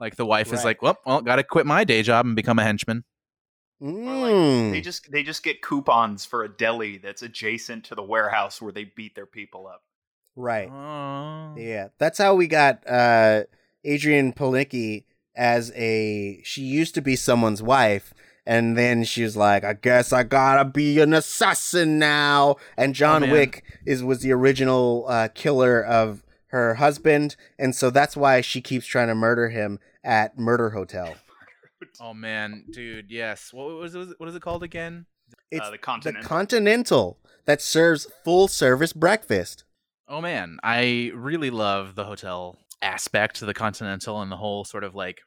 Like 0.00 0.16
the 0.16 0.26
wife 0.26 0.48
is 0.48 0.54
Right. 0.54 0.64
like, 0.64 0.82
"Well, 0.82 0.98
well, 1.06 1.20
got 1.20 1.36
to 1.36 1.44
quit 1.44 1.66
my 1.66 1.84
day 1.84 2.02
job 2.02 2.26
and 2.26 2.34
become 2.34 2.58
a 2.58 2.64
henchman." 2.64 3.04
Or 3.82 3.88
like 3.90 4.32
Mm. 4.32 4.70
they 4.72 4.80
just 4.80 5.10
they 5.10 5.22
just 5.24 5.42
get 5.42 5.60
coupons 5.60 6.24
for 6.24 6.44
a 6.44 6.48
deli 6.48 6.98
that's 6.98 7.20
adjacent 7.22 7.84
to 7.86 7.94
the 7.96 8.02
warehouse 8.02 8.62
where 8.62 8.72
they 8.72 8.84
beat 8.84 9.14
their 9.16 9.26
people 9.26 9.66
up. 9.66 9.82
right. 10.36 10.68
Oh. 10.70 11.54
Yeah, 11.58 11.88
that's 11.98 12.18
how 12.18 12.34
we 12.34 12.46
got 12.46 12.82
uh, 12.88 13.42
Adrianne 13.84 14.34
Palicki 14.36 15.04
as 15.34 15.72
a. 15.74 16.40
She 16.44 16.62
used 16.62 16.94
to 16.94 17.02
be 17.02 17.16
someone's 17.16 17.62
wife, 17.62 18.14
and 18.46 18.78
then 18.78 19.02
she 19.04 19.24
was 19.24 19.36
like, 19.36 19.64
"I 19.64 19.72
guess 19.74 20.12
I 20.12 20.22
gotta 20.22 20.64
be 20.64 21.00
an 21.00 21.12
assassin 21.12 21.98
now." 21.98 22.56
And 22.76 22.94
John 22.94 23.22
man. 23.22 23.30
Wick 23.32 23.64
is 23.84 24.02
was 24.04 24.20
the 24.20 24.32
original 24.32 25.06
uh, 25.08 25.28
killer 25.34 25.82
of 25.84 26.22
her 26.48 26.74
husband, 26.76 27.34
and 27.58 27.74
so 27.74 27.90
that's 27.90 28.16
why 28.16 28.40
she 28.42 28.60
keeps 28.60 28.86
trying 28.86 29.08
to 29.08 29.14
murder 29.16 29.48
him 29.48 29.80
at 30.04 30.38
Murder 30.38 30.70
Hotel. 30.70 31.14
Oh 32.00 32.14
man, 32.14 32.64
dude, 32.70 33.10
yes. 33.10 33.52
What 33.52 33.66
was 33.76 33.94
it, 33.94 34.08
what 34.18 34.28
is 34.28 34.34
it 34.34 34.42
called 34.42 34.62
again? 34.62 35.06
It's 35.50 35.66
uh, 35.66 35.70
the 35.70 35.78
the. 36.02 36.22
Continental 36.22 37.18
that 37.46 37.60
serves 37.62 38.06
full 38.24 38.48
service 38.48 38.92
breakfast. 38.92 39.64
Oh 40.08 40.20
man, 40.20 40.58
I 40.62 41.10
really 41.14 41.50
love 41.50 41.94
the 41.94 42.04
hotel 42.04 42.58
aspect 42.82 43.36
to 43.36 43.46
the 43.46 43.54
Continental 43.54 44.20
and 44.20 44.30
the 44.30 44.36
whole 44.36 44.64
sort 44.64 44.84
of 44.84 44.94
like 44.94 45.20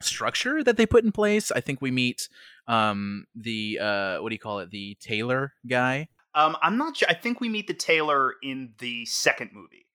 structure 0.00 0.62
that 0.62 0.76
they 0.76 0.86
put 0.86 1.04
in 1.04 1.12
place. 1.12 1.50
I 1.50 1.60
think 1.60 1.80
we 1.80 1.90
meet 1.90 2.28
um 2.66 3.24
the 3.34 3.78
uh 3.80 4.18
what 4.18 4.28
do 4.28 4.34
you 4.34 4.38
call 4.38 4.60
it? 4.60 4.70
The 4.70 4.96
tailor 5.00 5.54
guy. 5.66 6.08
um, 6.34 6.56
I'm 6.62 6.76
not 6.76 6.96
sure. 6.96 7.08
I 7.08 7.14
think 7.14 7.40
we 7.40 7.48
meet 7.48 7.66
the 7.66 7.74
tailor 7.74 8.34
in 8.42 8.74
the 8.78 9.04
second 9.06 9.50
movie. 9.52 9.86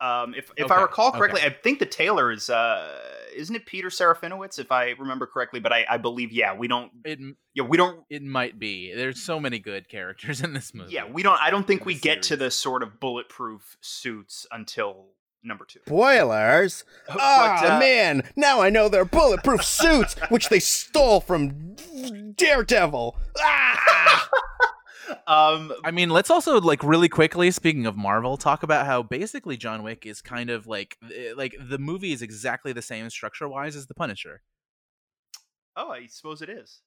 Um, 0.00 0.34
if 0.34 0.50
if 0.56 0.70
I 0.70 0.80
recall 0.80 1.12
correctly, 1.12 1.40
okay. 1.40 1.50
I 1.50 1.56
think 1.62 1.78
the 1.78 1.86
tailor 1.86 2.30
is 2.32 2.48
uh, 2.48 2.98
isn't 3.36 3.54
it 3.54 3.66
Peter 3.66 3.88
Serafinowicz? 3.88 4.58
If 4.58 4.72
I 4.72 4.90
remember 4.98 5.26
correctly, 5.26 5.60
but 5.60 5.72
I, 5.72 5.84
I 5.88 5.96
believe 5.98 6.32
yeah, 6.32 6.54
we 6.54 6.68
don't 6.68 6.90
It 7.04 7.18
yeah 7.54 7.64
we 7.64 7.76
don't 7.76 8.04
it 8.08 8.22
might 8.22 8.58
be. 8.58 8.94
There's 8.94 9.22
so 9.22 9.38
many 9.38 9.58
good 9.58 9.88
characters 9.88 10.40
in 10.40 10.54
this 10.54 10.72
movie. 10.74 10.92
yeah 10.92 11.04
we 11.04 11.22
don't 11.22 11.38
I 11.40 11.50
don't 11.50 11.66
think 11.66 11.84
we 11.84 11.94
the 11.94 12.00
get 12.00 12.22
to 12.24 12.36
the 12.36 12.50
sort 12.50 12.82
of 12.82 12.98
bulletproof 12.98 13.76
suits 13.82 14.46
until 14.50 15.08
number 15.42 15.64
two. 15.66 15.80
Spoilers. 15.86 16.84
But, 17.06 17.16
Ah, 17.20 17.76
uh, 17.76 17.78
man, 17.78 18.22
now 18.36 18.60
I 18.62 18.70
know 18.70 18.88
their 18.88 19.04
bulletproof 19.04 19.64
suits, 19.64 20.14
which 20.28 20.48
they 20.48 20.60
stole 20.60 21.20
from 21.20 21.74
Daredevil. 22.36 23.16
Ah! 23.38 24.28
Um, 25.26 25.72
I 25.84 25.90
mean, 25.90 26.10
let's 26.10 26.30
also 26.30 26.60
like 26.60 26.82
really 26.82 27.08
quickly. 27.08 27.50
Speaking 27.50 27.86
of 27.86 27.96
Marvel, 27.96 28.36
talk 28.36 28.62
about 28.62 28.86
how 28.86 29.02
basically 29.02 29.56
John 29.56 29.82
Wick 29.82 30.06
is 30.06 30.20
kind 30.22 30.50
of 30.50 30.66
like 30.66 30.96
eh, 31.14 31.32
like 31.36 31.54
the 31.60 31.78
movie 31.78 32.12
is 32.12 32.22
exactly 32.22 32.72
the 32.72 32.82
same 32.82 33.08
structure 33.10 33.48
wise 33.48 33.76
as 33.76 33.86
The 33.86 33.94
Punisher. 33.94 34.42
oh, 35.76 35.90
I 35.90 36.06
suppose 36.06 36.42
it 36.42 36.48
is. 36.48 36.80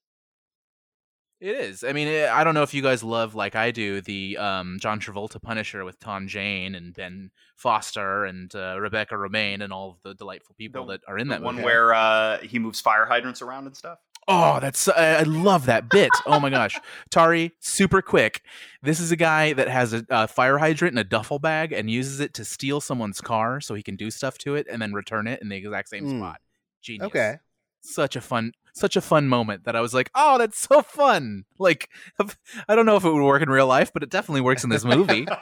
It 1.39 1.55
is. 1.57 1.83
I 1.83 1.91
mean, 1.91 2.07
eh, 2.07 2.29
I 2.31 2.43
don't 2.45 2.53
know 2.53 2.63
if 2.63 2.73
you 2.73 2.81
guys 2.81 3.03
love 3.03 3.35
like 3.35 3.55
I 3.55 3.71
do 3.71 3.99
the 3.99 4.37
um, 4.37 4.77
John 4.79 4.99
Travolta 5.01 5.41
Punisher 5.41 5.83
with 5.83 5.99
Tom 5.99 6.27
Jane 6.27 6.73
and 6.75 6.93
Ben 6.93 7.31
Foster 7.57 8.23
and 8.25 8.53
uh, 8.55 8.77
Rebecca 8.79 9.15
Romijn 9.15 9.61
and 9.61 9.73
all 9.73 9.89
of 9.91 9.97
the 10.03 10.13
delightful 10.13 10.55
people 10.57 10.85
The- 10.85 10.93
that 10.93 11.01
are 11.07 11.17
in 11.17 11.27
that 11.29 11.41
one 11.41 11.55
movie. 11.55 11.65
where 11.65 11.93
uh, 11.93 12.37
he 12.39 12.59
moves 12.59 12.79
fire 12.79 13.05
hydrants 13.05 13.41
around 13.41 13.65
and 13.65 13.75
stuff. 13.75 13.99
Oh, 14.27 14.59
that's 14.59 14.87
I 14.87 15.15
I 15.19 15.23
love 15.23 15.65
that 15.65 15.89
bit. 15.89 16.09
Oh 16.25 16.39
my 16.39 16.49
gosh, 16.49 16.79
Tari, 17.11 17.51
super 17.59 18.01
quick. 18.01 18.41
This 18.81 18.99
is 18.99 19.11
a 19.11 19.15
guy 19.15 19.53
that 19.53 19.67
has 19.67 19.93
a, 19.93 20.05
a 20.09 20.27
fire 20.27 20.57
hydrant 20.57 20.93
in 20.93 20.97
a 20.97 21.03
duffel 21.03 21.39
bag 21.39 21.71
and 21.73 21.89
uses 21.89 22.19
it 22.19 22.33
to 22.35 22.45
steal 22.45 22.79
someone's 22.81 23.21
car 23.21 23.59
so 23.61 23.73
he 23.73 23.83
can 23.83 23.95
do 23.95 24.09
stuff 24.11 24.37
to 24.39 24.55
it 24.55 24.67
and 24.69 24.81
then 24.81 24.93
return 24.93 25.27
it 25.27 25.41
in 25.41 25.49
the 25.49 25.55
exact 25.55 25.89
same 25.89 26.05
Hmm. 26.05 26.19
spot. 26.19 26.41
Genius. 26.81 27.07
Okay. 27.07 27.35
Such 27.81 28.15
a 28.15 28.21
fun, 28.21 28.53
such 28.73 28.95
a 28.95 29.01
fun 29.01 29.27
moment 29.27 29.65
that 29.65 29.75
I 29.75 29.81
was 29.81 29.93
like, 29.93 30.09
oh, 30.15 30.37
that's 30.37 30.57
so 30.57 30.81
fun. 30.81 31.43
Like, 31.59 31.89
I 32.69 32.75
don't 32.75 32.85
know 32.85 32.95
if 32.95 33.03
it 33.03 33.11
would 33.11 33.23
work 33.23 33.41
in 33.41 33.49
real 33.49 33.67
life, 33.67 33.91
but 33.93 34.03
it 34.03 34.09
definitely 34.09 34.39
works 34.41 34.63
in 34.63 34.69
this 34.69 34.85
movie. 34.85 35.25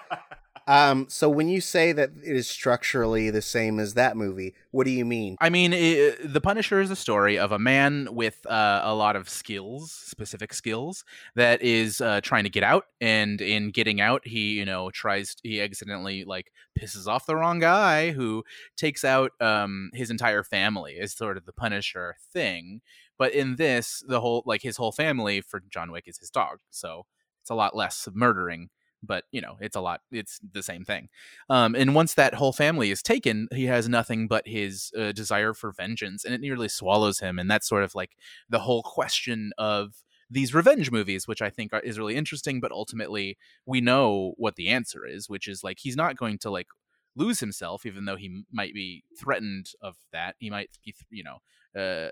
Um, 0.71 1.07
so 1.09 1.29
when 1.29 1.49
you 1.49 1.59
say 1.59 1.91
that 1.91 2.11
it 2.23 2.33
is 2.33 2.49
structurally 2.49 3.29
the 3.29 3.41
same 3.41 3.77
as 3.77 3.93
that 3.95 4.15
movie, 4.15 4.55
what 4.71 4.85
do 4.85 4.91
you 4.91 5.03
mean? 5.03 5.35
I 5.41 5.49
mean, 5.49 5.73
i 5.73 6.15
The 6.23 6.39
Punisher 6.41 6.79
is 6.79 6.89
a 6.89 6.95
story 6.95 7.37
of 7.37 7.51
a 7.51 7.59
man 7.59 8.07
with 8.09 8.45
uh, 8.45 8.79
a 8.81 8.95
lot 8.95 9.17
of 9.17 9.27
skills, 9.27 9.91
specific 9.91 10.53
skills, 10.53 11.03
that 11.35 11.61
is 11.61 11.99
uh, 11.99 12.21
trying 12.21 12.45
to 12.45 12.49
get 12.49 12.63
out. 12.63 12.85
And 13.01 13.41
in 13.41 13.71
getting 13.71 13.99
out, 13.99 14.25
he, 14.25 14.53
you 14.53 14.63
know, 14.63 14.89
tries, 14.91 15.35
he 15.43 15.59
accidentally 15.61 16.23
like 16.23 16.53
pisses 16.79 17.05
off 17.05 17.25
the 17.25 17.35
wrong 17.35 17.59
guy 17.59 18.11
who 18.11 18.45
takes 18.77 19.03
out 19.03 19.33
um, 19.41 19.89
his 19.93 20.09
entire 20.09 20.41
family, 20.41 20.93
is 20.93 21.11
sort 21.11 21.35
of 21.35 21.45
the 21.45 21.51
Punisher 21.51 22.15
thing. 22.31 22.79
But 23.17 23.33
in 23.33 23.57
this, 23.57 24.01
the 24.07 24.21
whole, 24.21 24.41
like 24.45 24.61
his 24.61 24.77
whole 24.77 24.93
family 24.93 25.41
for 25.41 25.61
John 25.69 25.91
Wick 25.91 26.05
is 26.07 26.17
his 26.19 26.29
dog. 26.29 26.59
So 26.69 27.07
it's 27.41 27.49
a 27.49 27.55
lot 27.55 27.75
less 27.75 28.07
murdering. 28.13 28.69
But 29.03 29.25
you 29.31 29.41
know, 29.41 29.57
it's 29.59 29.75
a 29.75 29.81
lot. 29.81 30.01
It's 30.11 30.39
the 30.53 30.63
same 30.63 30.85
thing. 30.85 31.09
Um, 31.49 31.75
and 31.75 31.95
once 31.95 32.13
that 32.13 32.35
whole 32.35 32.53
family 32.53 32.91
is 32.91 33.01
taken, 33.01 33.47
he 33.51 33.65
has 33.65 33.89
nothing 33.89 34.27
but 34.27 34.47
his 34.47 34.91
uh, 34.97 35.11
desire 35.11 35.53
for 35.53 35.71
vengeance, 35.71 36.23
and 36.23 36.33
it 36.33 36.41
nearly 36.41 36.67
swallows 36.69 37.19
him. 37.19 37.39
And 37.39 37.49
that's 37.49 37.67
sort 37.67 37.83
of 37.83 37.95
like 37.95 38.11
the 38.49 38.59
whole 38.59 38.83
question 38.83 39.51
of 39.57 40.03
these 40.29 40.53
revenge 40.53 40.91
movies, 40.91 41.27
which 41.27 41.41
I 41.41 41.49
think 41.49 41.73
are, 41.73 41.79
is 41.81 41.99
really 41.99 42.15
interesting. 42.15 42.59
But 42.59 42.71
ultimately, 42.71 43.37
we 43.65 43.81
know 43.81 44.33
what 44.37 44.55
the 44.55 44.69
answer 44.69 45.05
is, 45.05 45.29
which 45.29 45.47
is 45.47 45.63
like 45.63 45.79
he's 45.79 45.97
not 45.97 46.17
going 46.17 46.37
to 46.39 46.49
like 46.49 46.67
lose 47.15 47.39
himself, 47.39 47.85
even 47.85 48.05
though 48.05 48.15
he 48.15 48.43
might 48.51 48.73
be 48.73 49.03
threatened 49.19 49.67
of 49.81 49.95
that. 50.13 50.35
He 50.39 50.49
might 50.49 50.69
be, 50.85 50.95
you 51.09 51.23
know, 51.23 51.39
uh, 51.75 52.09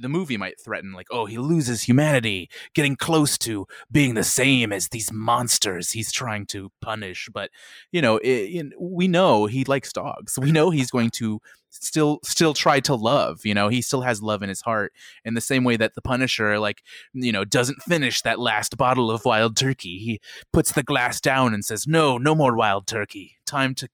the 0.00 0.08
movie 0.08 0.36
might 0.36 0.60
threaten 0.60 0.92
like, 0.92 1.08
oh, 1.10 1.26
he 1.26 1.38
loses 1.38 1.82
humanity, 1.82 2.48
getting 2.74 2.96
close 2.96 3.36
to 3.38 3.66
being 3.90 4.14
the 4.14 4.24
same 4.24 4.72
as 4.72 4.88
these 4.88 5.12
monsters 5.12 5.90
he's 5.90 6.10
trying 6.10 6.46
to 6.46 6.70
punish. 6.80 7.28
But 7.32 7.50
you 7.92 8.00
know, 8.00 8.16
it, 8.18 8.50
you 8.50 8.64
know, 8.64 8.76
we 8.80 9.08
know 9.08 9.46
he 9.46 9.64
likes 9.64 9.92
dogs. 9.92 10.38
We 10.38 10.52
know 10.52 10.70
he's 10.70 10.90
going 10.90 11.10
to 11.10 11.40
still 11.70 12.20
still 12.24 12.54
try 12.54 12.80
to 12.80 12.94
love. 12.94 13.44
You 13.44 13.54
know, 13.54 13.68
he 13.68 13.82
still 13.82 14.02
has 14.02 14.22
love 14.22 14.42
in 14.42 14.48
his 14.48 14.62
heart. 14.62 14.92
In 15.24 15.34
the 15.34 15.40
same 15.40 15.64
way 15.64 15.76
that 15.76 15.94
the 15.94 16.02
Punisher, 16.02 16.58
like, 16.58 16.82
you 17.12 17.32
know, 17.32 17.44
doesn't 17.44 17.82
finish 17.82 18.22
that 18.22 18.38
last 18.38 18.76
bottle 18.76 19.10
of 19.10 19.24
wild 19.24 19.56
turkey. 19.56 19.98
He 19.98 20.20
puts 20.52 20.72
the 20.72 20.82
glass 20.82 21.20
down 21.20 21.52
and 21.52 21.64
says, 21.64 21.86
"No, 21.86 22.18
no 22.18 22.34
more 22.34 22.56
wild 22.56 22.86
turkey. 22.86 23.36
Time 23.46 23.74
to 23.76 23.88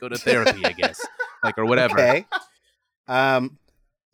go 0.00 0.08
to 0.08 0.16
therapy, 0.16 0.64
I 0.64 0.72
guess." 0.72 1.04
like 1.44 1.58
or 1.58 1.66
whatever. 1.66 2.00
Okay. 2.00 2.26
Um, 3.06 3.58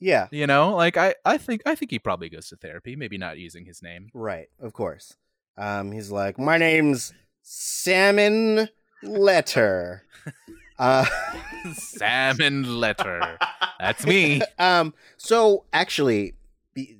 yeah, 0.01 0.29
You 0.31 0.47
know, 0.47 0.75
like 0.75 0.97
I, 0.97 1.15
I 1.25 1.39
think 1.39 1.63
I 1.67 1.75
think 1.75 1.91
he 1.91 1.99
probably 1.99 2.29
goes 2.29 2.49
to 2.49 2.57
therapy, 2.57 2.97
maybe 2.97 3.19
not 3.19 3.39
using 3.39 3.65
his 3.67 3.83
name. 3.83 4.11
right. 4.15 4.49
Of 4.59 4.73
course. 4.73 5.15
Um, 5.59 5.93
he's 5.93 6.11
like, 6.11 6.39
my 6.39 6.57
name's 6.57 7.13
Salmon 7.43 8.69
Letter. 9.03 10.05
Uh, 10.81 11.05
Salmon 11.75 12.81
letter. 12.81 13.37
That's 13.79 14.07
me. 14.07 14.41
um, 14.59 14.95
so 15.19 15.65
actually, 15.75 16.33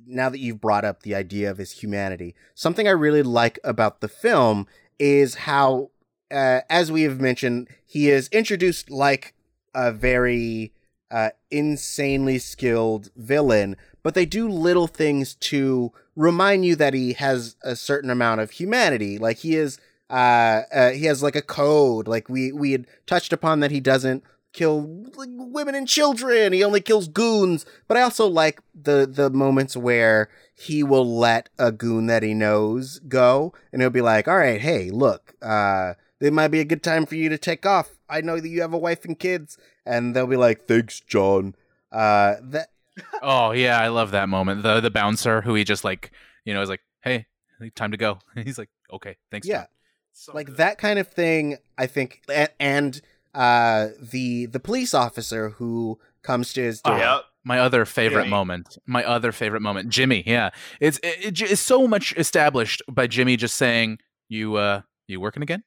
now 0.07 0.29
that 0.29 0.39
you've 0.39 0.61
brought 0.61 0.85
up 0.85 1.03
the 1.03 1.15
idea 1.15 1.51
of 1.51 1.57
his 1.57 1.73
humanity, 1.73 2.35
something 2.55 2.87
I 2.87 2.91
really 2.91 3.23
like 3.23 3.59
about 3.65 4.03
the 4.03 4.09
film 4.09 4.67
is 4.99 5.35
how, 5.35 5.93
uh, 6.31 6.61
as 6.69 6.93
we 6.93 7.05
have 7.05 7.23
mentioned, 7.23 7.69
he 7.87 8.11
is 8.11 8.29
introduced 8.29 8.91
like 8.91 9.33
a 9.75 9.93
very 9.93 10.75
uh, 11.11 11.31
insanely 11.51 12.39
skilled 12.39 13.11
villain, 13.17 13.77
but 14.03 14.15
they 14.15 14.27
do 14.27 14.49
little 14.49 14.87
things 14.87 15.35
to 15.35 15.93
remind 16.17 16.65
you 16.65 16.77
that 16.77 16.95
he 16.95 17.15
has 17.15 17.57
a 17.63 17.75
certain 17.77 18.11
amount 18.11 18.41
of 18.41 18.53
humanity. 18.53 19.19
Like 19.19 19.39
he 19.39 19.57
is 19.57 19.79
uh, 20.09 20.63
uh, 20.73 20.91
he 20.91 21.05
has 21.05 21.23
like 21.23 21.37
a 21.37 21.43
code. 21.43 22.09
Like 22.09 22.29
we 22.29 22.53
we 22.53 22.73
had 22.73 22.87
touched 23.07 23.33
upon 23.33 23.61
that 23.61 23.71
he 23.71 23.81
doesn't 23.81 24.25
kill 24.53 25.07
like, 25.15 25.29
women 25.33 25.75
and 25.75 25.87
children. 25.87 26.53
He 26.53 26.65
only 26.65 26.81
kills 26.81 27.09
goons. 27.09 27.65
But 27.87 27.97
I 27.97 28.03
also 28.03 28.27
like 28.27 28.61
the 28.75 29.09
the 29.11 29.31
moments 29.31 29.77
where 29.77 30.29
he 30.55 30.83
will 30.83 31.19
let 31.19 31.49
a 31.59 31.73
goon 31.73 32.07
that 32.07 32.23
he 32.23 32.35
knows 32.35 32.99
go, 33.01 33.53
and 33.73 33.81
he'll 33.81 33.91
be 33.91 34.01
like, 34.01 34.29
"All 34.29 34.39
right, 34.39 34.61
hey, 34.61 34.91
look, 34.91 35.35
uh, 35.41 35.95
it 36.21 36.33
might 36.33 36.49
be 36.49 36.61
a 36.61 36.65
good 36.65 36.83
time 36.83 37.07
for 37.07 37.15
you 37.17 37.29
to 37.29 37.39
take 37.39 37.65
off. 37.67 37.91
I 38.09 38.21
know 38.21 38.39
that 38.41 38.49
you 38.49 38.61
have 38.61 38.73
a 38.73 38.79
wife 38.79 39.05
and 39.05 39.19
kids." 39.19 39.57
And 39.87 40.15
they'll 40.15 40.27
be 40.27 40.37
like, 40.37 40.67
"Thanks, 40.67 41.01
John." 41.01 41.55
Uh, 41.91 42.37
that 42.43 42.69
Oh 43.23 43.53
yeah, 43.53 43.81
I 43.81 43.89
love 43.89 44.11
that 44.13 44.29
moment. 44.29 44.63
The 44.63 44.81
the 44.81 44.91
bouncer 44.91 45.41
who 45.43 45.55
he 45.55 45.65
just 45.65 45.85
like 45.85 46.13
you 46.45 46.55
know 46.55 46.63
is 46.63 46.69
like, 46.69 46.81
hey, 47.03 47.27
time 47.75 47.91
to 47.93 47.97
go. 47.97 48.19
He's 48.37 48.59
like, 48.59 48.71
okay, 48.93 49.17
thanks. 49.31 49.47
Yeah. 49.47 49.59
John." 49.59 49.67
So 50.13 50.33
like 50.35 50.49
good. 50.49 50.57
that 50.59 50.77
kind 50.79 50.99
of 50.99 51.07
thing 51.09 51.57
i 51.79 51.87
think 51.87 52.21
a- 52.29 52.49
and 52.61 53.01
uh 53.33 53.89
the 54.03 54.47
the 54.47 54.59
police 54.61 54.93
officer 54.93 55.51
who 55.51 55.99
comes 56.23 56.53
to 56.55 56.63
his 56.63 56.83
door 56.83 56.99
yeah. 56.99 57.21
My 57.43 57.59
other 57.61 57.87
favorite 57.87 58.25
Jimmy. 58.25 58.31
moment. 58.31 58.77
My 58.87 59.03
other 59.03 59.33
favorite 59.33 59.63
moment. 59.63 59.89
Jimmy. 59.89 60.23
Yeah, 60.27 60.51
it's 60.79 60.99
it, 60.99 61.25
it, 61.41 61.41
it's 61.41 61.61
so 61.63 61.89
much 61.89 62.13
established 62.19 62.83
by 62.87 63.07
Jimmy 63.07 63.39
just 63.39 63.55
saying, 63.57 63.99
"You 64.29 64.57
uh, 64.57 64.83
you 65.07 65.21
working 65.21 65.43
again?" 65.43 65.63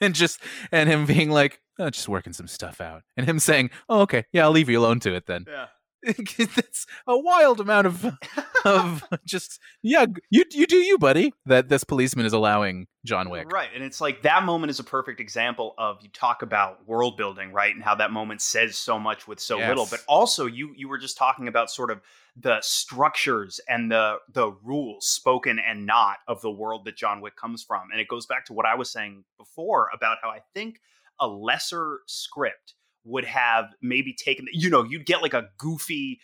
And 0.00 0.14
just 0.14 0.40
and 0.72 0.88
him 0.88 1.06
being 1.06 1.30
like, 1.30 1.60
oh, 1.78 1.90
"Just 1.90 2.08
working 2.08 2.32
some 2.32 2.48
stuff 2.48 2.80
out," 2.80 3.02
and 3.16 3.26
him 3.26 3.38
saying, 3.38 3.70
"Oh, 3.88 4.00
okay, 4.02 4.24
yeah, 4.32 4.44
I'll 4.44 4.50
leave 4.50 4.68
you 4.68 4.78
alone 4.78 5.00
to 5.00 5.14
it 5.14 5.26
then." 5.26 5.44
Yeah. 5.48 5.66
That's 6.38 6.86
a 7.06 7.18
wild 7.18 7.60
amount 7.60 7.86
of 7.86 8.16
of 8.64 9.04
just 9.24 9.60
yeah. 9.82 10.06
You 10.30 10.44
you 10.50 10.66
do 10.66 10.76
you, 10.76 10.98
buddy. 10.98 11.32
That 11.46 11.68
this 11.68 11.84
policeman 11.84 12.26
is 12.26 12.32
allowing 12.32 12.86
John 13.04 13.28
Wick. 13.28 13.52
Right. 13.52 13.68
And 13.74 13.84
it's 13.84 14.00
like 14.00 14.22
that 14.22 14.44
moment 14.44 14.70
is 14.70 14.78
a 14.78 14.84
perfect 14.84 15.20
example 15.20 15.74
of 15.76 15.98
you 16.02 16.08
talk 16.08 16.42
about 16.42 16.86
world 16.86 17.16
building, 17.16 17.52
right? 17.52 17.74
And 17.74 17.84
how 17.84 17.94
that 17.96 18.10
moment 18.10 18.40
says 18.40 18.76
so 18.76 18.98
much 18.98 19.28
with 19.28 19.40
so 19.40 19.58
little. 19.58 19.86
But 19.90 20.00
also 20.08 20.46
you 20.46 20.72
you 20.76 20.88
were 20.88 20.98
just 20.98 21.18
talking 21.18 21.48
about 21.48 21.70
sort 21.70 21.90
of 21.90 22.00
the 22.36 22.58
structures 22.62 23.60
and 23.68 23.90
the 23.90 24.16
the 24.32 24.52
rules, 24.62 25.06
spoken 25.06 25.58
and 25.58 25.84
not, 25.84 26.16
of 26.26 26.40
the 26.40 26.50
world 26.50 26.84
that 26.86 26.96
John 26.96 27.20
Wick 27.20 27.36
comes 27.36 27.62
from. 27.62 27.90
And 27.92 28.00
it 28.00 28.08
goes 28.08 28.26
back 28.26 28.46
to 28.46 28.52
what 28.52 28.66
I 28.66 28.74
was 28.74 28.90
saying 28.90 29.24
before 29.36 29.88
about 29.94 30.18
how 30.22 30.30
I 30.30 30.40
think 30.54 30.80
a 31.18 31.26
lesser 31.26 32.00
script 32.06 32.74
would 33.10 33.24
have 33.24 33.66
maybe 33.82 34.12
taken 34.14 34.46
you 34.52 34.70
know, 34.70 34.82
you'd 34.84 35.06
get 35.06 35.20
like 35.22 35.34
a 35.34 35.48
goofy 35.58 36.20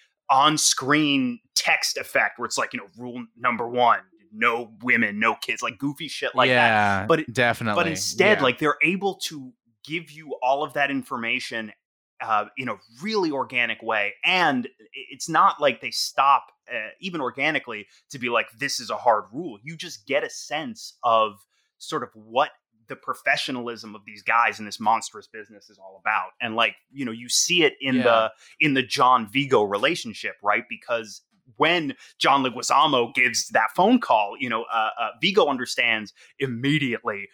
on-screen 0.50 1.38
text 1.54 1.96
effect 1.96 2.38
where 2.38 2.46
it's 2.46 2.58
like, 2.58 2.72
you 2.72 2.78
know, 2.80 2.86
rule 2.96 3.24
number 3.36 3.68
one, 3.68 4.00
no 4.32 4.72
women, 4.82 5.18
no 5.18 5.34
kids, 5.34 5.62
like 5.62 5.78
goofy 5.78 6.08
shit 6.08 6.34
like 6.34 6.50
that 6.50 7.08
But 7.08 7.20
it- 7.20 7.32
definitely. 7.32 7.80
but 7.82 7.88
instead 7.88 8.38
Yeah. 8.38 8.42
like 8.44 8.58
they're 8.58 8.78
able 8.82 9.14
to 9.26 9.52
give 9.84 10.10
you 10.10 10.34
all 10.42 10.62
of 10.64 10.72
that 10.74 10.90
information 10.90 11.72
uh, 12.20 12.46
in 12.56 12.68
a 12.70 12.76
really 13.02 13.30
organic 13.30 13.82
way 13.82 14.14
and 14.24 14.66
it's 15.10 15.28
not 15.28 15.60
like 15.60 15.82
they 15.82 15.90
stop 15.90 16.46
uh, 16.72 16.88
even 16.98 17.20
organically 17.20 17.86
to 18.10 18.18
be 18.18 18.30
like 18.30 18.46
this 18.58 18.80
is 18.80 18.88
a 18.88 18.96
hard 18.96 19.24
rule 19.34 19.58
you 19.62 19.76
just 19.76 20.06
get 20.06 20.24
a 20.24 20.30
sense 20.30 20.96
of 21.04 21.34
sort 21.76 22.02
of 22.02 22.08
what 22.14 22.50
the 22.88 22.96
professionalism 22.96 23.94
of 23.94 24.04
these 24.04 24.22
guys 24.22 24.58
in 24.58 24.64
this 24.64 24.78
monstrous 24.80 25.26
business 25.26 25.70
is 25.70 25.78
all 25.78 26.00
about 26.00 26.30
and 26.40 26.54
like 26.56 26.74
you 26.92 27.04
know 27.04 27.12
you 27.12 27.28
see 27.28 27.62
it 27.64 27.74
in 27.80 27.96
Yeah. 27.96 28.02
the 28.02 28.32
in 28.60 28.74
the 28.74 28.82
john 28.82 29.28
viggo 29.30 29.62
relationship 29.62 30.36
right 30.42 30.64
because 30.68 31.22
when 31.56 31.94
John 32.18 32.42
Leguizamo 32.44 33.14
gives 33.14 33.48
that 33.50 33.68
phone 33.76 34.00
call, 34.00 34.34
you 34.38 34.48
know, 34.48 34.64
uh, 34.64 34.90
uh, 35.00 35.10
Viggo 35.20 35.46
understands 35.46 36.12
immediately 36.40 37.28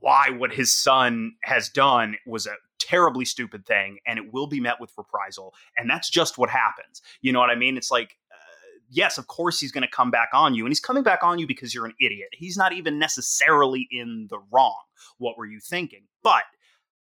why 0.00 0.30
what 0.30 0.52
his 0.52 0.72
son 0.72 1.34
has 1.44 1.68
done 1.68 2.16
was 2.26 2.46
a 2.46 2.54
terribly 2.80 3.24
stupid 3.24 3.64
thing 3.64 3.98
and 4.06 4.18
it 4.18 4.32
will 4.32 4.48
be 4.48 4.58
met 4.58 4.80
with 4.80 4.90
reprisal. 4.98 5.54
And 5.78 5.88
that's 5.88 6.10
just 6.10 6.38
what 6.38 6.50
happens. 6.50 7.02
You 7.20 7.32
know 7.32 7.38
what 7.38 7.50
I 7.50 7.54
mean? 7.54 7.76
It's 7.76 7.90
like, 7.92 8.16
yes, 8.92 9.18
of 9.18 9.26
course 9.26 9.58
he's 9.58 9.72
going 9.72 9.82
to 9.82 9.90
come 9.90 10.10
back 10.10 10.28
on 10.32 10.54
you. 10.54 10.64
And 10.64 10.70
he's 10.70 10.80
coming 10.80 11.02
back 11.02 11.22
on 11.22 11.38
you 11.38 11.46
because 11.46 11.74
you're 11.74 11.86
an 11.86 11.94
idiot. 12.00 12.28
He's 12.32 12.56
not 12.56 12.72
even 12.72 12.98
necessarily 12.98 13.88
in 13.90 14.26
the 14.30 14.38
wrong. 14.52 14.80
What 15.18 15.36
were 15.36 15.46
you 15.46 15.58
thinking? 15.60 16.04
But 16.22 16.44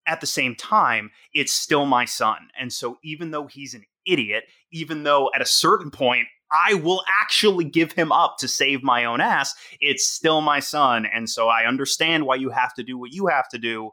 at 0.07 0.21
the 0.21 0.27
same 0.27 0.55
time, 0.55 1.11
it's 1.33 1.53
still 1.53 1.87
my 1.87 2.05
son. 2.05 2.49
And 2.59 2.73
so 2.73 2.99
even 3.05 3.31
though 3.31 3.47
he's 3.47 3.75
an 3.75 3.85
idiot, 4.07 4.45
even 4.73 5.03
though 5.03 5.31
at 5.35 5.43
a 5.43 5.47
certain 5.47 5.91
point, 5.91 6.27
I 6.51 6.75
will 6.75 7.03
actually 7.23 7.65
give 7.65 7.93
him 7.93 8.13
up 8.13 8.37
to 8.39 8.49
save 8.49 8.83
my 8.83 9.05
own 9.05 9.21
ass. 9.21 9.55
It's 9.81 10.07
still 10.07 10.41
my 10.41 10.61
son. 10.61 11.07
And 11.07 11.29
so 11.29 11.49
I 11.49 11.67
understand 11.67 12.27
why 12.27 12.37
you 12.37 12.51
have 12.51 12.75
to 12.75 12.83
do 12.83 12.99
what 12.99 13.13
you 13.13 13.27
have 13.27 13.49
to 13.51 13.59
do. 13.59 13.91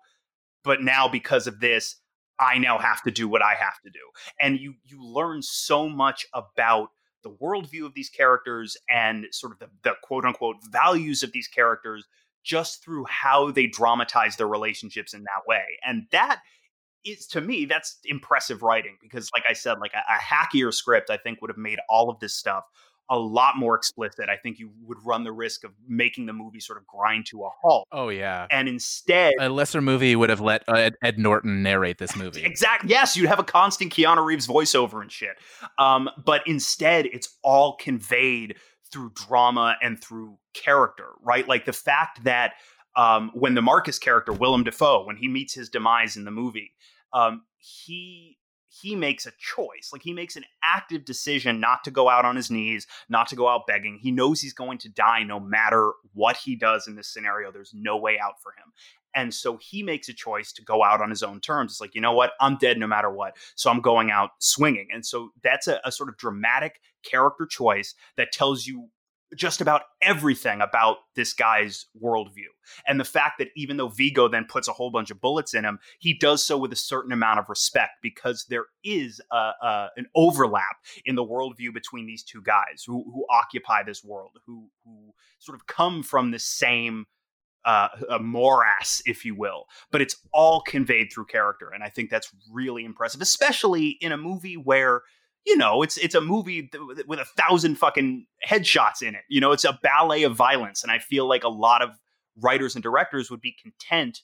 But 0.64 0.84
now, 0.84 1.08
because 1.08 1.48
of 1.48 1.60
this, 1.60 1.96
I 2.40 2.58
now 2.58 2.78
have 2.78 3.02
to 3.04 3.12
do 3.12 3.28
what 3.28 3.42
I 3.42 3.56
have 3.56 3.82
to 3.84 3.90
do. 3.90 4.00
And 4.40 4.60
you 4.60 4.76
you 4.84 5.04
learn 5.04 5.42
so 5.42 5.90
much 5.90 6.26
about 6.34 6.90
the 7.24 7.32
worldview 7.32 7.86
of 7.86 7.94
these 7.94 8.10
characters 8.10 8.78
and 8.90 9.26
sort 9.32 9.54
of 9.54 9.60
the, 9.60 9.68
the 9.84 9.96
quote 10.04 10.26
unquote 10.26 10.58
values 10.70 11.24
of 11.24 11.32
these 11.32 11.48
characters 11.48 12.06
just 12.44 12.84
through 12.84 13.06
how 13.08 13.52
they 13.52 13.68
dramatize 13.68 14.36
their 14.36 14.48
relationships 14.48 15.14
in 15.14 15.24
that 15.24 15.48
way. 15.48 15.64
And 15.86 16.08
that 16.12 16.42
is 17.04 17.28
to 17.28 17.42
me 17.42 17.66
that's 17.66 17.98
impressive 18.06 18.62
writing 18.62 18.96
because 19.02 19.30
like 19.34 19.44
i 19.50 19.54
said 19.54 19.80
like 19.80 19.94
a, 19.94 20.14
a 20.14 20.18
hackier 20.18 20.72
script 20.72 21.10
i 21.10 21.18
think 21.18 21.42
would 21.42 21.50
have 21.50 21.58
made 21.58 21.80
all 21.90 22.10
of 22.10 22.20
this 22.20 22.34
stuff 22.34 22.66
a 23.12 23.18
lot 23.18 23.56
more 23.58 23.76
explicit 23.76 24.30
i 24.30 24.36
think 24.36 24.58
you 24.58 24.72
would 24.82 24.98
run 25.06 25.24
the 25.24 25.32
risk 25.32 25.64
of 25.64 25.72
making 25.88 26.26
the 26.26 26.34
movie 26.34 26.60
sort 26.60 26.80
of 26.80 26.88
grind 26.88 27.26
to 27.28 27.44
a 27.44 27.50
halt 27.62 27.88
oh 27.92 28.10
yeah. 28.10 28.48
and 28.50 28.68
instead 28.68 29.34
A 29.40 29.50
lesser 29.50 29.82
movie 29.82 30.16
would 30.16 30.30
have 30.30 30.42
let 30.42 30.64
uh, 30.68 30.74
Ed, 30.74 30.96
Ed 31.04 31.20
Norton 31.20 31.64
narrate 31.64 31.98
this 31.98 32.16
movie. 32.22 32.44
Exactly. 32.44 32.90
Yes, 32.90 33.16
you'd 33.16 33.28
have 33.28 33.40
a 33.40 33.44
constant 33.44 33.94
Keanu 33.94 34.26
Reeves 34.26 34.48
voiceover 34.48 35.02
and 35.02 35.12
shit. 35.12 35.38
Um, 35.78 36.10
but 36.24 36.42
instead, 36.48 37.06
it's 37.08 37.38
all 37.44 37.76
conveyed 37.76 38.56
through 38.92 39.12
drama 39.14 39.76
and 39.82 40.02
through 40.02 40.38
character, 40.54 41.12
right? 41.22 41.48
Like 41.48 41.66
the 41.66 41.74
fact 41.74 42.24
that 42.24 42.54
um, 42.96 43.32
when 43.34 43.54
the 43.54 43.62
Marcus 43.62 44.00
character, 44.00 44.34
Willem 44.34 44.64
Dafoe, 44.64 45.06
when 45.06 45.16
he 45.16 45.28
meets 45.28 45.54
his 45.54 45.70
demise 45.70 46.18
in 46.18 46.26
the 46.26 46.32
movie, 46.32 46.72
um, 47.14 47.44
he 47.58 48.38
he 48.82 48.96
makes 48.96 49.26
a 49.26 49.32
choice. 49.40 49.90
Like 49.92 50.02
he 50.02 50.14
makes 50.14 50.36
an 50.36 50.46
active 50.64 51.06
decision 51.06 51.60
not 51.60 51.84
to 51.84 51.92
go 51.92 52.10
out 52.10 52.26
on 52.26 52.36
his 52.36 52.50
knees, 52.50 52.88
not 53.10 53.28
to 53.28 53.36
go 53.36 53.48
out 53.48 53.68
begging. 53.68 54.00
He 54.02 54.12
knows 54.12 54.42
he's 54.42 54.54
going 54.54 54.78
to 54.80 54.90
die 54.90 55.24
no 55.24 55.40
matter 55.40 55.94
what 56.14 56.38
he 56.38 56.56
does 56.56 56.88
in 56.88 56.96
this 56.96 57.08
scenario. 57.08 57.52
There's 57.52 57.74
no 57.74 57.98
way 57.98 58.18
out 58.20 58.42
for 58.42 58.52
him. 58.52 58.74
And 59.14 59.34
so 59.34 59.58
he 59.58 59.84
makes 59.84 60.08
a 60.10 60.14
choice 60.14 60.54
to 60.54 60.64
go 60.64 60.84
out 60.84 61.02
on 61.02 61.10
his 61.10 61.22
own 61.22 61.42
terms. 61.42 61.74
It's 61.74 61.82
like, 61.82 61.96
you 61.96 62.02
know 62.02 62.14
what? 62.14 62.32
I'm 62.40 62.58
dead 62.58 62.78
no 62.78 62.88
matter 62.88 63.10
what. 63.10 63.36
So 63.56 63.70
I'm 63.70 63.82
going 63.82 64.10
out 64.10 64.32
swinging. 64.40 64.88
And 64.94 65.06
so 65.06 65.32
that's 65.44 65.68
a, 65.68 65.82
a 65.84 65.92
sort 65.92 66.10
of 66.10 66.18
dramatic 66.18 66.80
character 67.04 67.46
choice 67.46 67.94
that 68.16 68.32
tells 68.32 68.66
you 68.66 68.88
just 69.36 69.62
about 69.62 69.84
everything 70.02 70.62
about 70.62 70.98
this 71.16 71.34
guy's 71.34 71.86
worldview. 72.02 72.50
And 72.88 73.00
the 73.00 73.06
fact 73.06 73.40
that 73.40 73.50
even 73.56 73.78
though 73.78 73.88
Viggo 73.88 74.28
then 74.28 74.46
puts 74.46 74.68
a 74.68 74.74
whole 74.74 74.92
bunch 74.92 75.12
of 75.12 75.22
bullets 75.22 75.54
in 75.54 75.64
him, 75.64 75.80
he 76.00 76.14
does 76.14 76.44
so 76.46 76.58
with 76.58 76.74
a 76.74 76.78
certain 76.78 77.12
amount 77.12 77.40
of 77.40 77.50
respect 77.50 77.94
because 78.02 78.46
there 78.50 78.66
is 78.84 79.22
a, 79.32 79.52
a, 79.62 79.90
an 79.98 80.08
overlap 80.16 80.78
in 81.06 81.16
the 81.16 81.26
worldview 81.26 81.74
between 81.74 82.06
these 82.06 82.24
two 82.24 82.42
guys 82.42 82.84
who, 82.86 83.04
who 83.14 83.26
occupy 83.30 83.84
this 83.84 84.04
world, 84.04 84.32
who, 84.46 84.70
who 84.84 85.14
sort 85.40 85.56
of 85.56 85.68
come 85.68 86.04
from 86.04 86.32
the 86.32 86.40
same 86.40 87.06
uh, 87.64 87.90
a 88.10 88.20
morass, 88.20 89.02
if 89.06 89.24
you 89.24 89.36
will, 89.36 89.66
but 89.92 90.02
it's 90.02 90.16
all 90.34 90.62
conveyed 90.62 91.12
through 91.14 91.26
character, 91.26 91.70
and 91.70 91.84
I 91.84 91.90
think 91.90 92.10
that's 92.10 92.34
really 92.52 92.84
impressive, 92.86 93.22
especially 93.22 93.98
in 94.02 94.12
a 94.12 94.18
movie 94.18 94.58
where 94.58 95.04
you 95.46 95.58
know 95.58 95.82
it's 95.82 95.98
it's 95.98 96.16
a 96.16 96.22
movie 96.22 96.68
th- 96.68 97.06
with 97.08 97.20
a 97.20 97.26
thousand 97.26 97.76
fucking 97.76 98.26
headshots 98.48 99.02
in 99.02 99.16
it. 99.16 99.22
You 99.30 99.42
know, 99.42 99.52
it's 99.52 99.66
a 99.66 99.80
ballet 99.82 100.24
of 100.24 100.36
violence, 100.36 100.84
and 100.84 100.92
I 100.92 101.00
feel 101.00 101.28
like 101.28 101.44
a 101.44 101.50
lot 101.50 101.82
of 101.82 101.92
writers 102.38 102.76
and 102.76 102.84
directors 102.84 103.30
would 103.30 103.42
be 103.42 103.56
content 103.62 104.22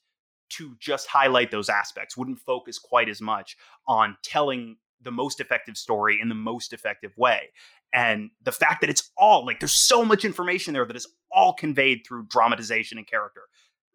to 0.49 0.75
just 0.79 1.07
highlight 1.07 1.51
those 1.51 1.69
aspects, 1.69 2.15
wouldn't 2.15 2.39
focus 2.39 2.79
quite 2.79 3.09
as 3.09 3.21
much 3.21 3.57
on 3.87 4.17
telling 4.23 4.77
the 5.01 5.11
most 5.11 5.39
effective 5.39 5.77
story 5.77 6.19
in 6.21 6.29
the 6.29 6.35
most 6.35 6.73
effective 6.73 7.11
way. 7.17 7.49
And 7.93 8.31
the 8.43 8.51
fact 8.51 8.81
that 8.81 8.89
it's 8.89 9.11
all 9.17 9.45
like 9.45 9.59
there's 9.59 9.71
so 9.71 10.03
much 10.03 10.25
information 10.25 10.73
there 10.73 10.85
that 10.85 10.95
is 10.95 11.07
all 11.31 11.53
conveyed 11.53 12.01
through 12.05 12.27
dramatization 12.27 12.97
and 12.97 13.07
character. 13.07 13.41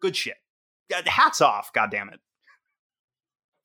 Good 0.01 0.15
shit. 0.15 0.37
Hats 1.05 1.41
off, 1.41 1.71
God 1.73 1.91
damn 1.91 2.09
it. 2.09 2.19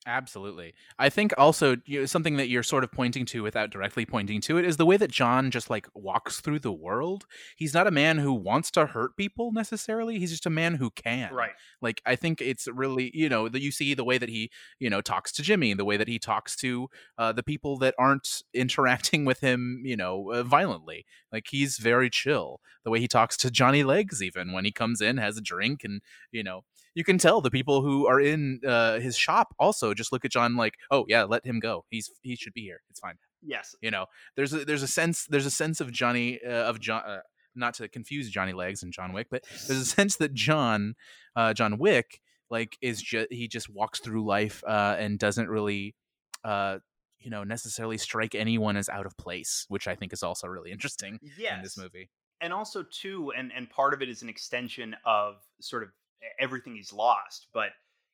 Absolutely. 0.07 0.73
I 0.97 1.09
think 1.09 1.33
also 1.37 1.75
you 1.85 1.99
know, 1.99 2.05
something 2.05 2.37
that 2.37 2.47
you're 2.47 2.63
sort 2.63 2.83
of 2.85 2.91
pointing 2.91 3.25
to 3.27 3.43
without 3.43 3.69
directly 3.69 4.05
pointing 4.05 4.39
to 4.41 4.57
it 4.57 4.65
is 4.65 4.77
the 4.77 4.85
way 4.85 4.95
that 4.95 5.11
John 5.11 5.51
just 5.51 5.69
like 5.69 5.87
walks 5.93 6.39
through 6.39 6.59
the 6.59 6.71
world. 6.71 7.25
He's 7.57 7.73
not 7.73 7.85
a 7.85 7.91
man 7.91 8.17
who 8.17 8.33
wants 8.33 8.71
to 8.71 8.87
hurt 8.87 9.17
people 9.17 9.51
necessarily. 9.51 10.17
He's 10.17 10.31
just 10.31 10.45
a 10.45 10.49
man 10.49 10.75
who 10.75 10.89
can. 10.89 11.33
Right. 11.33 11.51
Like 11.81 12.01
I 12.05 12.15
think 12.15 12.41
it's 12.41 12.67
really, 12.67 13.11
you 13.13 13.27
know, 13.27 13.49
that 13.49 13.61
you 13.61 13.71
see 13.71 13.93
the 13.93 14.05
way 14.05 14.17
that 14.17 14.29
he, 14.29 14.49
you 14.79 14.89
know, 14.89 15.01
talks 15.01 15.33
to 15.33 15.41
Jimmy, 15.41 15.73
the 15.73 15.85
way 15.85 15.97
that 15.97 16.07
he 16.07 16.17
talks 16.17 16.55
to 16.57 16.89
uh, 17.17 17.33
the 17.33 17.43
people 17.43 17.77
that 17.79 17.93
aren't 17.99 18.41
interacting 18.53 19.25
with 19.25 19.41
him, 19.41 19.81
you 19.83 19.97
know, 19.97 20.31
uh, 20.31 20.43
violently. 20.43 21.05
Like 21.31 21.47
he's 21.49 21.77
very 21.77 22.09
chill. 22.09 22.61
The 22.85 22.89
way 22.89 23.01
he 23.01 23.07
talks 23.07 23.35
to 23.37 23.51
Johnny 23.51 23.83
Legs 23.83 24.23
even 24.23 24.53
when 24.53 24.63
he 24.63 24.71
comes 24.71 25.01
in, 25.01 25.17
has 25.17 25.37
a 25.37 25.41
drink 25.41 25.83
and, 25.83 26.01
you 26.31 26.43
know, 26.43 26.63
you 26.95 27.03
can 27.03 27.17
tell 27.17 27.41
the 27.41 27.51
people 27.51 27.81
who 27.81 28.07
are 28.07 28.19
in 28.19 28.61
uh, 28.67 28.99
his 28.99 29.17
shop 29.17 29.55
also 29.59 29.93
just 29.93 30.11
look 30.11 30.25
at 30.25 30.31
John 30.31 30.55
like, 30.55 30.75
oh 30.91 31.05
yeah, 31.07 31.23
let 31.23 31.45
him 31.45 31.59
go. 31.59 31.85
He's 31.89 32.09
he 32.21 32.35
should 32.35 32.53
be 32.53 32.61
here. 32.61 32.81
It's 32.89 32.99
fine. 32.99 33.15
Yes. 33.41 33.75
You 33.81 33.91
know, 33.91 34.05
there's 34.35 34.53
a 34.53 34.65
there's 34.65 34.83
a 34.83 34.87
sense 34.87 35.25
there's 35.29 35.45
a 35.45 35.51
sense 35.51 35.81
of 35.81 35.91
Johnny 35.91 36.39
uh, 36.43 36.69
of 36.69 36.79
John. 36.79 37.03
Uh, 37.05 37.19
not 37.55 37.73
to 37.75 37.87
confuse 37.87 38.29
Johnny 38.29 38.53
Legs 38.53 38.83
and 38.83 38.93
John 38.93 39.11
Wick, 39.11 39.27
but 39.29 39.43
there's 39.67 39.81
a 39.81 39.85
sense 39.85 40.15
that 40.17 40.33
John, 40.33 40.95
uh, 41.35 41.53
John 41.53 41.77
Wick, 41.77 42.21
like 42.49 42.77
is 42.81 43.01
just 43.01 43.27
he 43.31 43.47
just 43.47 43.69
walks 43.69 43.99
through 43.99 44.25
life 44.25 44.63
uh, 44.67 44.95
and 44.97 45.19
doesn't 45.19 45.49
really, 45.49 45.95
uh, 46.43 46.79
you 47.19 47.29
know, 47.29 47.43
necessarily 47.43 47.97
strike 47.97 48.33
anyone 48.33 48.77
as 48.77 48.89
out 48.89 49.05
of 49.05 49.15
place, 49.17 49.65
which 49.67 49.87
I 49.87 49.95
think 49.95 50.13
is 50.13 50.23
also 50.23 50.47
really 50.47 50.71
interesting 50.71 51.19
yes. 51.37 51.57
in 51.57 51.63
this 51.63 51.77
movie. 51.77 52.09
And 52.41 52.53
also 52.53 52.83
too, 52.83 53.33
and 53.37 53.51
and 53.55 53.69
part 53.69 53.93
of 53.93 54.01
it 54.01 54.09
is 54.09 54.21
an 54.21 54.29
extension 54.29 54.95
of 55.05 55.35
sort 55.59 55.83
of 55.83 55.89
everything 56.39 56.75
he's 56.75 56.93
lost, 56.93 57.47
but 57.53 57.69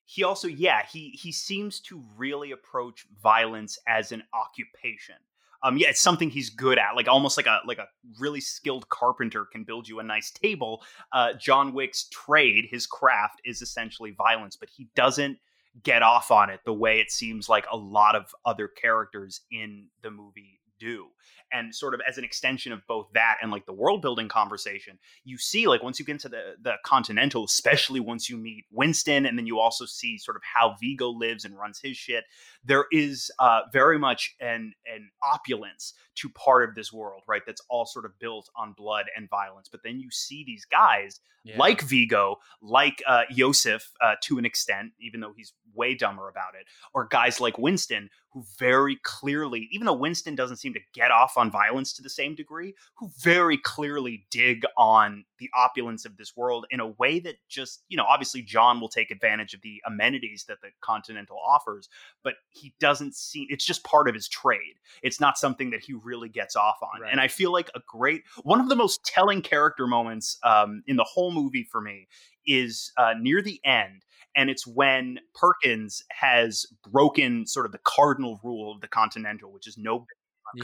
he 0.06 0.24
also 0.24 0.48
yeah 0.48 0.84
he 0.92 1.10
he 1.10 1.32
seems 1.32 1.80
to 1.80 2.04
really 2.16 2.52
approach 2.52 3.06
violence 3.22 3.78
as 3.88 4.12
an 4.12 4.24
occupation. 4.34 5.16
Um 5.64 5.78
yeah 5.78 5.90
it's 5.90 6.02
something 6.02 6.30
he's 6.30 6.50
good 6.50 6.78
at 6.78 6.96
like 6.96 7.08
almost 7.08 7.38
like 7.38 7.48
a 7.48 7.60
like 7.66 7.80
a 7.80 7.88
really 8.20 8.42
skilled 8.42 8.88
carpenter 8.90 9.46
can 9.46 9.64
build 9.64 9.88
you 9.88 10.00
a 10.00 10.04
nice 10.04 10.32
table. 10.32 10.84
Uh 11.12 11.34
john 11.34 11.74
wick's 11.74 12.08
trade 12.10 12.68
his 12.70 12.86
craft 12.86 13.42
is 13.46 13.62
essentially 13.62 14.12
violence 14.12 14.56
but 14.56 14.70
he 14.70 14.88
doesn't 14.96 15.40
get 15.84 16.04
off 16.04 16.32
on 16.32 16.50
it 16.50 16.62
the 16.66 16.74
way 16.74 17.00
it 17.00 17.12
seems 17.12 17.50
like 17.50 17.66
a 17.72 17.76
lot 17.76 18.16
of 18.16 18.34
other 18.46 18.68
characters 18.68 19.42
in 19.52 19.88
the 20.04 20.12
movie 20.12 20.60
do. 20.80 21.08
And 21.52 21.74
sort 21.74 21.94
of 21.94 22.02
as 22.08 22.18
an 22.18 22.24
extension 22.24 22.72
of 22.72 22.82
both 22.88 23.08
that 23.14 23.38
and 23.42 23.52
like 23.52 23.66
the 23.66 23.74
world 23.74 24.02
building 24.02 24.28
conversation 24.28 24.98
you 25.24 25.38
see 25.38 25.68
like 25.68 25.82
once 25.84 26.00
you 26.00 26.06
get 26.06 26.14
into 26.14 26.28
the 26.28 26.56
the 26.62 26.74
continental 26.84 27.46
especially 27.46 28.00
once 28.00 28.30
you 28.30 28.36
meet 28.36 28.66
winston 28.72 29.26
and 29.26 29.38
then 29.38 29.46
you 29.46 29.60
also 29.60 29.86
see 29.86 30.18
sort 30.18 30.36
of 30.36 30.44
how 30.44 30.76
viggo 30.82 31.10
lives 31.10 31.46
and 31.46 31.58
runs 31.58 31.80
his 31.80 31.96
shit 31.96 32.26
there 32.66 32.86
is 32.92 33.32
uh, 33.40 33.62
very 33.72 33.98
much 33.98 34.36
an 34.40 34.74
an 34.94 35.10
opulence 35.24 35.94
to 36.16 36.30
part 36.30 36.68
of 36.68 36.76
this 36.76 36.92
world 36.92 37.22
right 37.28 37.42
that's 37.46 37.62
all 37.70 37.86
sort 37.86 38.06
of 38.06 38.18
built 38.20 38.50
on 38.56 38.74
blood 38.74 39.06
and 39.16 39.30
violence 39.30 39.70
but 39.70 39.82
then 39.84 40.00
you 40.00 40.10
see 40.12 40.44
these 40.46 40.66
guys 40.66 41.20
yeah. 41.44 41.58
like 41.58 41.82
viggo 41.82 42.38
like 42.62 43.04
uh, 43.08 43.24
iosef 43.32 43.84
uh, 44.02 44.16
to 44.22 44.38
an 44.38 44.46
extent 44.46 44.92
even 45.00 45.20
though 45.20 45.34
he's 45.36 45.54
way 45.74 45.94
dumber 45.94 46.30
about 46.30 46.56
it 46.60 46.66
or 46.94 47.08
guys 47.08 47.40
like 47.40 47.58
winston 47.58 48.10
who 48.32 48.44
very 48.58 48.98
clearly 49.04 49.68
even 49.72 49.86
though 49.86 49.94
winston 49.94 50.36
doesn't 50.36 50.58
seem 50.58 50.74
to 50.74 50.80
get 50.94 51.12
off 51.12 51.38
on 51.38 51.52
violence 51.52 51.94
to 51.94 52.02
the 52.02 52.10
same 52.10 52.36
degree 52.36 52.74
who 52.96 53.10
very 53.20 53.58
clearly 53.58 54.26
dig 54.32 54.64
on 54.78 55.26
the 55.38 55.50
opulence 55.56 56.06
of 56.06 56.18
this 56.18 56.36
world 56.36 56.66
in 56.70 56.80
a 56.80 56.88
way 56.88 57.20
that 57.20 57.36
just 57.48 57.84
you 57.90 57.98
know 57.98 58.06
obviously 58.06 58.42
john 58.42 58.80
will 58.80 58.90
take 58.90 59.12
advantage 59.12 59.54
of 59.54 59.62
the 59.62 59.82
amenities 59.86 60.46
that 60.48 60.62
the 60.62 60.70
continental 60.82 61.38
offers 61.46 61.90
but 62.24 62.36
he 62.50 62.74
doesn't 62.80 63.16
see 63.16 63.48
it's 63.50 63.66
just 63.66 63.84
part 63.84 64.08
of 64.08 64.14
his 64.14 64.28
trade 64.28 64.76
it's 65.04 65.20
not 65.20 65.38
something 65.38 65.70
that 65.70 65.82
he 65.82 65.94
really 65.94 66.30
gets 66.30 66.56
off 66.56 66.78
on 66.82 67.02
right. 67.02 67.12
and 67.12 67.20
i 67.20 67.28
feel 67.28 67.52
like 67.52 67.70
a 67.76 67.80
great 67.88 68.24
one 68.44 68.60
of 68.60 68.70
the 68.70 68.76
most 68.76 69.04
telling 69.04 69.42
character 69.42 69.88
moments 69.88 70.38
um, 70.44 70.84
in 70.88 70.96
the 70.96 71.04
whole 71.04 71.32
movie 71.32 71.64
for 71.64 71.82
me 71.82 72.08
is 72.48 72.92
uh, 72.98 73.14
near 73.20 73.42
the 73.42 73.60
end 73.66 74.04
and 74.36 74.50
it's 74.50 74.68
when 74.68 75.20
Perkins 75.34 76.04
has 76.12 76.66
broken 76.92 77.48
sort 77.48 77.66
of 77.66 77.72
the 77.72 77.80
cardinal 77.80 78.40
rule 78.44 78.72
of 78.72 78.82
the 78.82 78.88
Continental, 78.88 79.52
which 79.52 79.68
is 79.68 79.78
no 79.78 80.06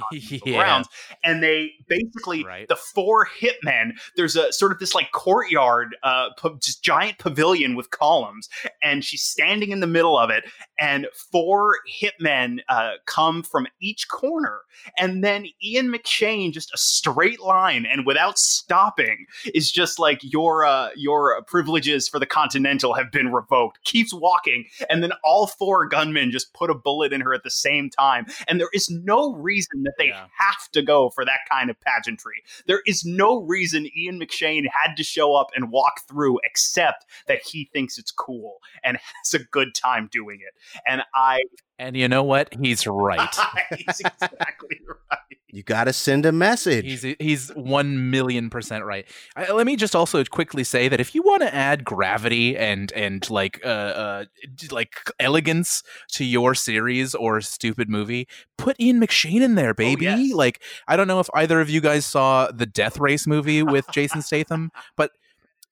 yeah. 0.12 0.40
grounds. 0.58 0.88
And 1.24 1.44
they 1.44 1.72
basically 1.88 2.44
right. 2.44 2.68
the 2.68 2.76
four 2.76 3.28
hitmen. 3.40 3.92
There's 4.16 4.36
a 4.36 4.52
sort 4.52 4.72
of 4.72 4.80
this 4.80 4.96
like 4.96 5.12
courtyard, 5.12 5.96
uh, 6.04 6.30
just 6.62 6.84
giant 6.84 7.18
pavilion 7.18 7.76
with 7.76 7.90
columns, 7.92 8.50
and 8.84 9.04
she's 9.04 9.24
standing 9.24 9.72
in 9.72 9.80
the 9.80 9.88
middle 9.88 10.18
of 10.18 10.30
it. 10.30 10.46
And 10.80 11.08
four 11.32 11.78
hitmen 12.02 12.60
uh, 12.70 12.94
come 13.06 13.44
from 13.44 13.68
each 13.82 14.08
corner, 14.10 14.62
and 14.98 15.24
then 15.24 15.46
Ian 15.64 15.92
McShane 15.92 16.52
just 16.52 16.74
a 16.74 16.78
straight 16.78 17.40
line 17.40 17.86
and 17.86 18.06
without 18.06 18.38
stopping 18.38 19.26
is 19.54 19.72
just 19.72 20.00
like 20.00 20.20
your 20.24 20.66
uh, 20.66 20.90
your 20.96 21.42
privileges 21.44 22.08
for 22.08 22.20
the 22.20 22.26
Continental 22.26 22.94
have 22.94 23.12
been 23.12 23.32
revoked. 23.32 23.84
Keeps 23.84 24.14
walking, 24.14 24.66
and 24.90 25.04
then 25.04 25.12
all 25.24 25.48
four 25.48 25.88
gunmen 25.88 26.32
just 26.32 26.54
put 26.54 26.70
a 26.70 26.76
bullet 26.76 27.14
in 27.14 27.22
her 27.22 27.34
at 27.34 27.44
the 27.44 27.52
same 27.52 27.90
time, 27.90 28.26
and 28.48 28.60
there 28.60 28.70
is 28.74 28.90
no 28.90 29.34
reason 29.36 29.81
that 29.86 29.94
they 29.98 30.08
yeah. 30.08 30.28
have 30.38 30.70
to 30.74 30.82
go 30.82 31.10
for 31.10 31.26
that 31.26 31.40
kind 31.50 31.70
of 31.70 31.80
pageantry. 31.82 32.44
There 32.68 32.82
is 32.86 33.06
no 33.06 33.42
reason 33.42 33.88
Ian 33.96 34.20
McShane 34.20 34.66
had 34.72 34.96
to 34.96 35.04
show 35.04 35.36
up 35.36 35.48
and 35.56 35.72
walk 35.72 36.02
through 36.08 36.40
except 36.44 37.06
that 37.28 37.42
he 37.44 37.70
thinks 37.74 37.98
it's 37.98 38.12
cool 38.12 38.58
and 38.84 38.98
has 39.24 39.40
a 39.40 39.44
good 39.46 39.74
time 39.76 40.10
doing 40.12 40.40
it. 40.42 40.54
And 40.86 41.04
I 41.16 41.40
and 41.80 41.96
you 41.98 42.08
know 42.08 42.24
what? 42.24 42.54
He's 42.54 42.86
right. 42.86 43.36
he's 43.78 44.00
exactly 44.00 44.80
right. 44.88 45.20
You 45.54 45.64
got 45.64 45.86
to 45.86 45.94
send 45.94 46.26
a 46.26 46.32
message. 46.32 46.86
He's 46.86 47.16
he's 47.20 47.50
one 47.50 48.10
million 48.10 48.50
percent 48.50 48.86
right. 48.86 49.06
I, 49.36 49.52
let 49.52 49.66
me 49.66 49.76
just 49.76 49.96
also 49.96 50.24
quickly 50.24 50.64
say 50.64 50.88
that 50.88 51.02
if 51.02 51.14
you 51.14 51.22
want 51.24 51.42
to 51.42 51.54
add 51.54 51.84
gravity 51.84 52.58
and 52.58 52.92
and 52.94 53.30
like 53.30 53.60
uh, 53.66 53.68
uh 53.68 54.26
like 54.72 54.96
elegance 55.20 55.84
to 56.14 56.24
your 56.24 56.56
series 56.56 57.14
or 57.14 57.42
stupid 57.42 57.90
movie, 57.90 58.28
put 58.58 58.80
Ian 58.80 59.02
McShane 59.02 59.42
in 59.42 59.56
there, 59.56 59.72
oh, 59.72 59.74
baby. 59.74 60.08
Oh, 60.08 60.16
yes. 60.16 60.34
Like 60.34 60.62
I 60.88 60.96
don't 60.96 61.08
know 61.08 61.20
if 61.20 61.30
either 61.34 61.60
of 61.60 61.70
you 61.70 61.82
guys 61.82 62.06
saw 62.06 62.50
the 62.50 62.66
Death 62.66 62.98
Race 62.98 63.28
movie 63.28 63.62
with 63.62 63.86
Jason 63.92 64.22
Statham, 64.22 64.72
but 64.96 65.12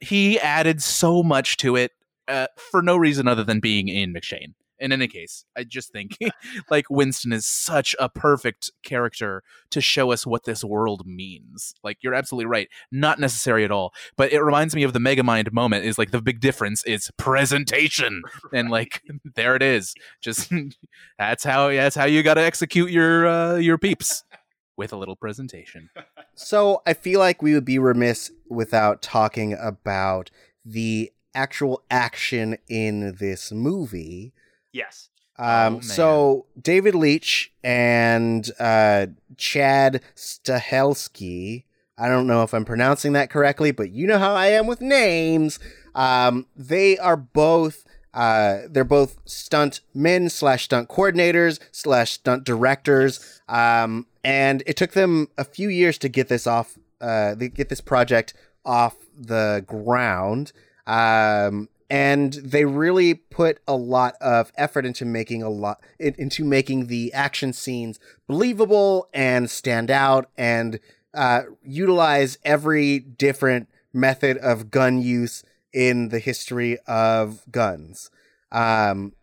he 0.01 0.39
added 0.39 0.81
so 0.81 1.23
much 1.23 1.55
to 1.57 1.77
it 1.77 1.91
uh, 2.27 2.47
for 2.57 2.81
no 2.81 2.97
reason 2.97 3.27
other 3.29 3.45
than 3.45 3.61
being 3.61 3.87
Ian 3.87 4.13
McShane 4.13 4.53
in 4.79 4.91
any 4.91 5.07
case, 5.07 5.45
I 5.57 5.63
just 5.63 5.91
think 5.91 6.17
like 6.69 6.85
Winston 6.89 7.33
is 7.33 7.45
such 7.45 7.95
a 7.99 8.09
perfect 8.09 8.71
character 8.83 9.43
to 9.71 9.81
show 9.81 10.11
us 10.11 10.25
what 10.25 10.45
this 10.45 10.63
world 10.63 11.05
means. 11.05 11.73
Like 11.83 11.97
you're 12.01 12.13
absolutely 12.13 12.47
right. 12.47 12.69
Not 12.91 13.19
necessary 13.19 13.63
at 13.63 13.71
all. 13.71 13.93
But 14.17 14.31
it 14.31 14.41
reminds 14.41 14.75
me 14.75 14.83
of 14.83 14.93
the 14.93 14.99
Megamind 14.99 15.51
moment 15.51 15.85
is 15.85 15.97
like 15.97 16.11
the 16.11 16.21
big 16.21 16.39
difference 16.39 16.83
is 16.85 17.11
presentation. 17.17 18.21
And 18.53 18.69
like 18.69 19.03
there 19.35 19.55
it 19.55 19.61
is. 19.61 19.93
Just 20.21 20.51
that's 21.17 21.43
how 21.43 21.69
that's 21.69 21.95
how 21.95 22.05
you 22.05 22.23
gotta 22.23 22.41
execute 22.41 22.89
your 22.89 23.27
uh, 23.27 23.55
your 23.55 23.77
peeps. 23.77 24.23
With 24.75 24.93
a 24.93 24.95
little 24.95 25.17
presentation. 25.17 25.89
So 26.35 26.81
I 26.87 26.93
feel 26.93 27.19
like 27.19 27.41
we 27.41 27.53
would 27.53 27.65
be 27.65 27.79
remiss 27.79 28.31
without 28.49 29.01
talking 29.01 29.53
about 29.53 30.31
the 30.63 31.11
actual 31.33 31.83
action 31.91 32.57
in 32.69 33.15
this 33.19 33.51
movie 33.51 34.33
Yes. 34.71 35.09
Um, 35.37 35.77
oh, 35.77 35.79
so 35.81 36.45
David 36.61 36.95
Leitch 36.95 37.53
and 37.63 38.49
uh, 38.59 39.07
Chad 39.37 40.01
Stahelski. 40.15 41.63
I 41.97 42.07
don't 42.07 42.27
know 42.27 42.43
if 42.43 42.53
I'm 42.53 42.65
pronouncing 42.65 43.13
that 43.13 43.29
correctly, 43.29 43.71
but 43.71 43.91
you 43.91 44.07
know 44.07 44.19
how 44.19 44.33
I 44.33 44.47
am 44.47 44.67
with 44.67 44.81
names. 44.81 45.59
Um, 45.95 46.45
they 46.55 46.97
are 46.97 47.17
both 47.17 47.85
uh, 48.13 48.61
they're 48.69 48.83
both 48.83 49.17
stunt 49.25 49.81
men 49.93 50.29
slash 50.29 50.65
stunt 50.65 50.89
coordinators 50.89 51.59
slash 51.71 52.11
stunt 52.11 52.43
directors. 52.43 53.41
Um, 53.47 54.07
and 54.23 54.63
it 54.65 54.77
took 54.77 54.91
them 54.91 55.27
a 55.37 55.43
few 55.43 55.69
years 55.69 55.97
to 55.99 56.09
get 56.09 56.27
this 56.27 56.47
off, 56.47 56.77
uh, 57.01 57.35
get 57.35 57.69
this 57.69 57.81
project 57.81 58.33
off 58.65 58.95
the 59.17 59.63
ground. 59.67 60.51
Um, 60.87 61.69
and 61.89 62.33
they 62.33 62.65
really 62.65 63.13
put 63.15 63.59
a 63.67 63.75
lot 63.75 64.15
of 64.21 64.51
effort 64.55 64.85
into 64.85 65.05
making 65.05 65.41
a 65.41 65.49
lot 65.49 65.81
into 65.99 66.43
making 66.43 66.87
the 66.87 67.11
action 67.13 67.51
scenes 67.53 67.99
believable 68.27 69.09
and 69.13 69.49
stand 69.49 69.89
out 69.89 70.29
and 70.37 70.79
uh, 71.13 71.41
utilize 71.63 72.37
every 72.43 72.99
different 72.99 73.67
method 73.93 74.37
of 74.37 74.69
gun 74.69 75.01
use 75.01 75.43
in 75.73 76.09
the 76.09 76.19
history 76.19 76.77
of 76.87 77.43
guns. 77.51 78.11
Um, 78.51 79.13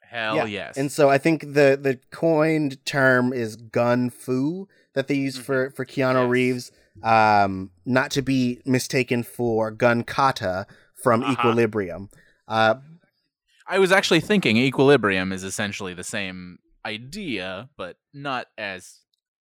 Hell 0.00 0.36
yeah. 0.36 0.44
yes. 0.44 0.76
And 0.76 0.92
so 0.92 1.08
I 1.08 1.18
think 1.18 1.40
the 1.40 1.78
the 1.80 1.98
coined 2.10 2.84
term 2.84 3.32
is 3.32 3.56
gun 3.56 4.10
fu 4.10 4.68
that 4.94 5.08
they 5.08 5.14
use 5.14 5.36
mm-hmm. 5.36 5.44
for 5.44 5.70
for 5.70 5.86
Keanu 5.86 6.24
yes. 6.24 6.30
Reeves, 6.30 6.72
um, 7.02 7.70
not 7.86 8.10
to 8.12 8.22
be 8.22 8.60
mistaken 8.66 9.22
for 9.22 9.70
gun 9.70 10.02
kata, 10.02 10.66
from 11.02 11.22
uh-huh. 11.22 11.32
Equilibrium. 11.32 12.08
Uh, 12.46 12.76
I 13.66 13.78
was 13.78 13.92
actually 13.92 14.20
thinking 14.20 14.56
Equilibrium 14.56 15.32
is 15.32 15.44
essentially 15.44 15.94
the 15.94 16.04
same 16.04 16.58
idea, 16.84 17.68
but 17.76 17.96
not 18.12 18.46
as 18.58 19.00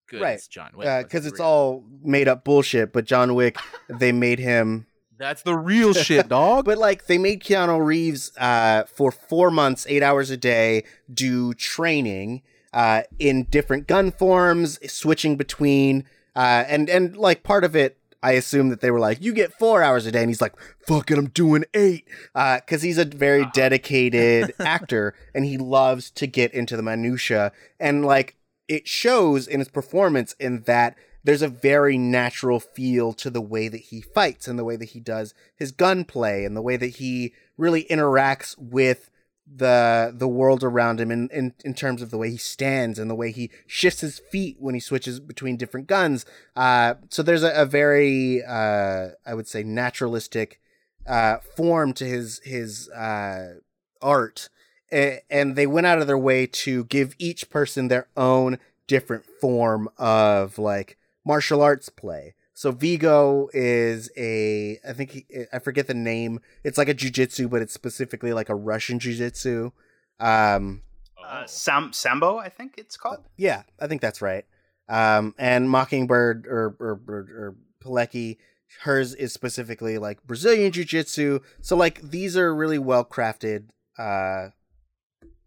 good 0.08 0.20
right. 0.20 0.34
as 0.34 0.46
John 0.46 0.72
Wick. 0.74 0.88
Because 1.04 1.26
uh, 1.26 1.28
it's 1.28 1.40
all 1.40 1.84
made 2.02 2.28
up 2.28 2.44
bullshit, 2.44 2.92
but 2.92 3.04
John 3.04 3.34
Wick, 3.34 3.56
they 3.88 4.12
made 4.26 4.38
him. 4.38 4.86
That's 5.18 5.42
the 5.42 5.54
real 5.54 5.92
shit, 5.92 6.28
dog. 6.28 6.64
but 6.66 6.78
like 6.78 7.06
they 7.06 7.18
made 7.18 7.42
Keanu 7.42 7.84
Reeves 7.84 8.32
uh, 8.38 8.84
for 8.84 9.10
four 9.10 9.50
months, 9.50 9.86
eight 9.88 10.02
hours 10.02 10.30
a 10.30 10.36
day, 10.36 10.84
do 11.12 11.52
training 11.54 12.42
uh, 12.72 13.02
in 13.18 13.44
different 13.44 13.86
gun 13.86 14.10
forms, 14.12 14.78
switching 14.90 15.36
between, 15.36 16.04
uh, 16.34 16.64
and 16.66 16.88
and 16.88 17.16
like 17.16 17.42
part 17.42 17.64
of 17.64 17.76
it 17.76 17.98
I 18.22 18.32
assume 18.32 18.68
that 18.68 18.80
they 18.80 18.90
were 18.90 19.00
like, 19.00 19.22
"You 19.22 19.32
get 19.32 19.58
four 19.58 19.82
hours 19.82 20.04
a 20.06 20.12
day," 20.12 20.20
and 20.20 20.28
he's 20.30 20.40
like, 20.42 20.54
"Fuck 20.86 21.10
it, 21.10 21.18
I'm 21.18 21.28
doing 21.30 21.64
eight. 21.74 22.06
Because 22.34 22.82
he's 22.82 22.98
a 22.98 23.04
very 23.04 23.42
Uh-huh. 23.42 23.50
dedicated 23.54 24.54
actor, 24.60 25.14
and 25.34 25.44
he 25.44 25.56
loves 25.58 26.10
to 26.12 26.26
get 26.26 26.52
into 26.52 26.76
the 26.76 26.82
minutia, 26.82 27.52
and 27.78 28.04
like 28.04 28.36
it 28.68 28.86
shows 28.86 29.48
in 29.48 29.58
his 29.58 29.68
performance 29.68 30.34
in 30.38 30.62
that 30.62 30.96
there's 31.24 31.42
a 31.42 31.48
very 31.48 31.98
natural 31.98 32.60
feel 32.60 33.12
to 33.12 33.28
the 33.28 33.40
way 33.40 33.68
that 33.68 33.80
he 33.80 34.00
fights 34.00 34.46
and 34.48 34.58
the 34.58 34.64
way 34.64 34.76
that 34.76 34.90
he 34.90 35.00
does 35.00 35.34
his 35.56 35.72
gunplay 35.72 36.44
and 36.44 36.56
the 36.56 36.62
way 36.62 36.76
that 36.76 36.96
he 36.96 37.34
really 37.58 37.84
interacts 37.90 38.56
with 38.58 39.09
the 39.54 40.14
the 40.16 40.28
world 40.28 40.62
around 40.62 41.00
him 41.00 41.10
in, 41.10 41.28
in 41.32 41.54
in 41.64 41.74
terms 41.74 42.02
of 42.02 42.10
the 42.10 42.18
way 42.18 42.30
he 42.30 42.36
stands 42.36 42.98
and 42.98 43.10
the 43.10 43.14
way 43.14 43.32
he 43.32 43.50
shifts 43.66 44.00
his 44.00 44.18
feet 44.18 44.56
when 44.60 44.74
he 44.74 44.80
switches 44.80 45.18
between 45.18 45.56
different 45.56 45.86
guns. 45.86 46.24
Uh, 46.54 46.94
so 47.08 47.22
there's 47.22 47.42
a, 47.42 47.52
a 47.54 47.66
very 47.66 48.42
uh, 48.44 49.08
I 49.26 49.34
would 49.34 49.48
say 49.48 49.62
naturalistic 49.62 50.60
uh, 51.06 51.38
form 51.56 51.92
to 51.94 52.04
his 52.04 52.40
his 52.44 52.88
uh, 52.90 53.54
art, 54.00 54.48
A- 54.92 55.22
and 55.30 55.56
they 55.56 55.66
went 55.66 55.86
out 55.86 56.00
of 56.00 56.06
their 56.06 56.18
way 56.18 56.46
to 56.46 56.84
give 56.84 57.16
each 57.18 57.50
person 57.50 57.88
their 57.88 58.08
own 58.16 58.58
different 58.86 59.24
form 59.40 59.88
of 59.98 60.58
like 60.58 60.96
martial 61.24 61.62
arts 61.62 61.88
play. 61.88 62.34
So 62.60 62.72
Viggo 62.72 63.48
is 63.54 64.10
a 64.18 64.78
I 64.86 64.92
think 64.92 65.10
he, 65.12 65.26
I 65.50 65.60
forget 65.60 65.86
the 65.86 65.94
name. 65.94 66.40
It's 66.62 66.76
like 66.76 66.90
a 66.90 66.94
jujitsu, 66.94 67.48
but 67.48 67.62
it's 67.62 67.72
specifically 67.72 68.34
like 68.34 68.50
a 68.50 68.54
Russian 68.54 68.98
jujitsu. 68.98 69.72
Um, 70.20 70.82
Uh, 71.24 71.46
Sam 71.46 71.90
Sambo, 71.94 72.36
I 72.36 72.50
think 72.50 72.74
it's 72.76 72.98
called. 72.98 73.24
yeah, 73.38 73.62
I 73.80 73.86
think 73.86 74.02
that's 74.02 74.20
right. 74.20 74.44
Um, 74.90 75.34
and 75.38 75.70
Mockingbird 75.70 76.46
or 76.46 76.76
or, 76.78 77.00
or, 77.08 77.16
or 77.16 77.56
Palicki, 77.82 78.36
hers 78.82 79.14
is 79.14 79.32
specifically 79.32 79.96
like 79.96 80.22
Brazilian 80.26 80.70
jiu-jitsu. 80.70 81.40
So 81.62 81.76
like 81.76 82.02
these 82.02 82.36
are 82.36 82.54
really 82.54 82.78
well 82.78 83.06
crafted 83.06 83.70
uh, 83.98 84.50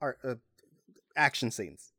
art, 0.01 0.17
uh, 0.27 0.35
action 1.15 1.51
scenes. 1.51 1.92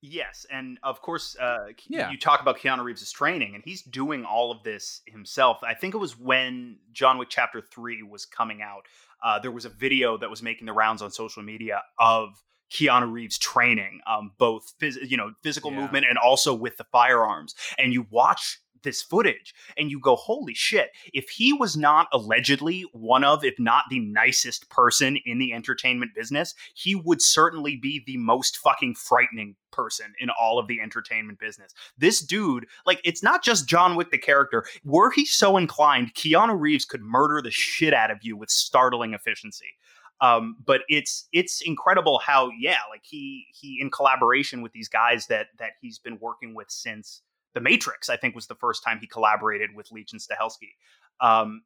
Yes, 0.00 0.46
and 0.50 0.78
of 0.82 1.02
course, 1.02 1.36
uh, 1.38 1.68
Yeah. 1.88 2.10
you 2.10 2.18
talk 2.18 2.40
about 2.40 2.58
Keanu 2.58 2.84
Reeves' 2.84 3.10
training, 3.10 3.54
and 3.56 3.64
he's 3.64 3.82
doing 3.82 4.24
all 4.24 4.52
of 4.52 4.62
this 4.62 5.02
himself. 5.06 5.58
I 5.62 5.74
think 5.74 5.94
it 5.94 5.98
was 5.98 6.16
when 6.16 6.78
John 6.92 7.18
Wick 7.18 7.28
Chapter 7.30 7.60
Three 7.60 8.02
was 8.04 8.24
coming 8.24 8.62
out. 8.62 8.86
Uh, 9.22 9.40
there 9.40 9.50
was 9.50 9.64
a 9.64 9.68
video 9.70 10.16
that 10.18 10.30
was 10.30 10.40
making 10.42 10.66
the 10.66 10.72
rounds 10.72 11.02
on 11.02 11.10
social 11.10 11.42
media 11.42 11.82
of 11.98 12.40
Keanu 12.70 13.10
Reeves 13.10 13.38
training, 13.38 14.00
um, 14.06 14.32
both 14.38 14.78
phys- 14.78 15.08
you 15.10 15.16
know 15.16 15.32
physical 15.42 15.72
Yeah. 15.72 15.80
movement 15.80 16.06
and 16.08 16.16
also 16.18 16.54
with 16.54 16.76
the 16.76 16.84
firearms. 16.84 17.54
And 17.76 17.92
you 17.92 18.02
watch 18.10 18.58
this 18.82 19.02
footage 19.02 19.54
and 19.76 19.90
you 19.90 20.00
go, 20.00 20.16
"Holy 20.16 20.54
shit!" 20.54 20.90
If 21.12 21.28
he 21.28 21.52
was 21.52 21.76
not 21.76 22.08
allegedly 22.12 22.84
one 22.92 23.24
of, 23.24 23.44
if 23.44 23.58
not 23.58 23.84
the 23.90 24.00
nicest 24.00 24.68
person 24.70 25.18
in 25.24 25.38
the 25.38 25.52
entertainment 25.52 26.14
business, 26.14 26.54
he 26.74 26.94
would 26.94 27.22
certainly 27.22 27.76
be 27.76 28.02
the 28.06 28.16
most 28.16 28.58
fucking 28.58 28.94
frightening 28.94 29.56
person 29.70 30.12
in 30.18 30.30
all 30.30 30.58
of 30.58 30.66
the 30.66 30.80
entertainment 30.80 31.38
business. 31.38 31.72
This 31.96 32.20
dude, 32.20 32.66
like, 32.86 33.00
it's 33.04 33.22
not 33.22 33.44
just 33.44 33.68
John 33.68 33.96
Wick 33.96 34.10
the 34.10 34.18
character. 34.18 34.64
Were 34.84 35.10
he 35.10 35.24
so 35.24 35.56
inclined, 35.56 36.14
Keanu 36.14 36.58
Reeves 36.58 36.84
could 36.84 37.02
murder 37.02 37.40
the 37.42 37.50
shit 37.50 37.94
out 37.94 38.10
of 38.10 38.18
you 38.22 38.36
with 38.36 38.50
startling 38.50 39.14
efficiency. 39.14 39.76
Um, 40.20 40.56
but 40.64 40.80
it's 40.88 41.28
it's 41.32 41.60
incredible 41.60 42.18
how 42.18 42.50
yeah, 42.58 42.78
like 42.90 43.02
he 43.04 43.46
he 43.52 43.78
in 43.80 43.90
collaboration 43.90 44.62
with 44.62 44.72
these 44.72 44.88
guys 44.88 45.28
that 45.28 45.46
that 45.58 45.72
he's 45.80 46.00
been 46.00 46.18
working 46.20 46.54
with 46.54 46.70
since 46.70 47.22
The 47.54 47.60
Matrix. 47.60 48.08
I 48.08 48.16
think 48.16 48.34
was 48.34 48.46
the 48.46 48.54
first 48.54 48.84
time 48.84 48.98
he 49.00 49.06
collaborated 49.06 49.74
with 49.74 49.90
Leitch 49.90 50.12
and 50.12 50.20
Stahelski. 50.20 50.74
Um, 51.20 51.62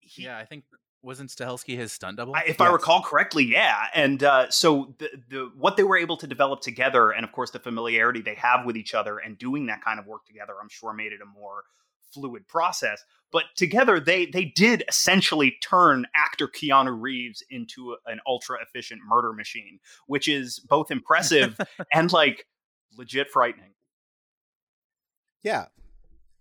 he, 0.00 0.24
yeah, 0.24 0.38
I 0.38 0.44
think 0.44 0.64
wasn't 1.06 1.30
Stahelski 1.30 1.76
his 1.76 1.92
stunt 1.92 2.16
double? 2.16 2.34
I, 2.34 2.42
if 2.46 2.60
I 2.60 2.68
recall 2.68 3.00
correctly, 3.00 3.44
yeah. 3.44 3.86
And 3.94 4.22
uh, 4.24 4.50
so 4.50 4.94
the, 4.98 5.08
the 5.28 5.50
what 5.56 5.76
they 5.76 5.84
were 5.84 5.96
able 5.96 6.16
to 6.16 6.26
develop 6.26 6.60
together, 6.60 7.10
and 7.10 7.24
of 7.24 7.32
course 7.32 7.52
the 7.52 7.60
familiarity 7.60 8.20
they 8.20 8.34
have 8.34 8.66
with 8.66 8.76
each 8.76 8.92
other, 8.92 9.18
and 9.18 9.38
doing 9.38 9.66
that 9.66 9.82
kind 9.82 10.00
of 10.00 10.06
work 10.06 10.26
together, 10.26 10.54
I'm 10.60 10.68
sure 10.68 10.92
made 10.92 11.12
it 11.12 11.20
a 11.22 11.26
more 11.26 11.64
fluid 12.12 12.48
process. 12.48 13.02
But 13.30 13.44
together, 13.56 14.00
they 14.00 14.26
they 14.26 14.46
did 14.46 14.82
essentially 14.88 15.56
turn 15.62 16.06
actor 16.16 16.48
Keanu 16.48 17.00
Reeves 17.00 17.42
into 17.50 17.96
an 18.06 18.20
ultra 18.26 18.58
efficient 18.60 19.00
murder 19.06 19.32
machine, 19.32 19.78
which 20.08 20.26
is 20.26 20.58
both 20.58 20.90
impressive 20.90 21.60
and 21.92 22.12
like 22.12 22.46
legit 22.96 23.30
frightening. 23.30 23.75
Yeah. 25.42 25.66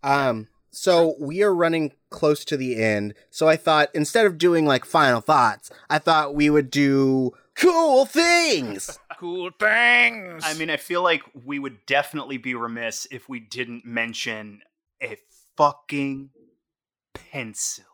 Um. 0.04 0.48
So 0.72 1.16
we 1.20 1.42
are 1.42 1.56
running 1.56 1.94
close 2.10 2.44
to 2.46 2.58
the 2.58 2.82
end. 2.82 3.14
So 3.30 3.48
I 3.48 3.56
thought 3.56 3.90
instead 3.94 4.26
of 4.26 4.38
doing 4.38 4.66
like 4.66 4.84
final 4.86 5.22
thoughts, 5.22 5.70
I 5.90 6.00
thought 6.00 6.36
we 6.36 6.50
would 6.50 6.70
do 6.70 7.32
cool 7.56 8.06
things. 8.06 9.00
cool 9.18 9.52
things. 9.58 10.44
I 10.46 10.54
mean, 10.56 10.70
I 10.70 10.76
feel 10.78 11.02
like 11.02 11.24
we 11.46 11.60
would 11.60 11.86
definitely 11.86 12.38
be 12.38 12.56
remiss 12.56 13.08
if 13.10 13.30
we 13.30 13.40
didn't 13.40 13.86
mention 13.86 14.62
a 15.02 15.18
fucking 15.56 16.32
pencil. 17.14 17.86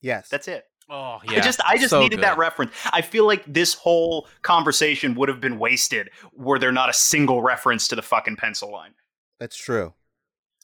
Yes. 0.00 0.28
That's 0.28 0.48
it. 0.48 0.64
oh 0.90 1.18
yeah, 1.28 1.38
I 1.38 1.40
just 1.40 1.60
I 1.64 1.76
just 1.78 1.90
so 1.90 2.00
needed 2.00 2.22
that 2.22 2.36
reference. 2.38 2.72
I 2.92 3.02
feel 3.02 3.26
like 3.26 3.44
this 3.46 3.74
whole 3.74 4.26
conversation 4.42 5.14
would 5.14 5.28
have 5.28 5.40
been 5.40 5.58
wasted 5.60 6.10
were 6.34 6.58
there 6.58 6.72
not 6.72 6.90
a 6.90 6.94
single 6.94 7.42
reference 7.42 7.86
to 7.88 7.96
the 7.96 8.02
fucking 8.02 8.36
pencil 8.36 8.72
line. 8.72 8.94
That's 9.38 9.56
true. 9.56 9.94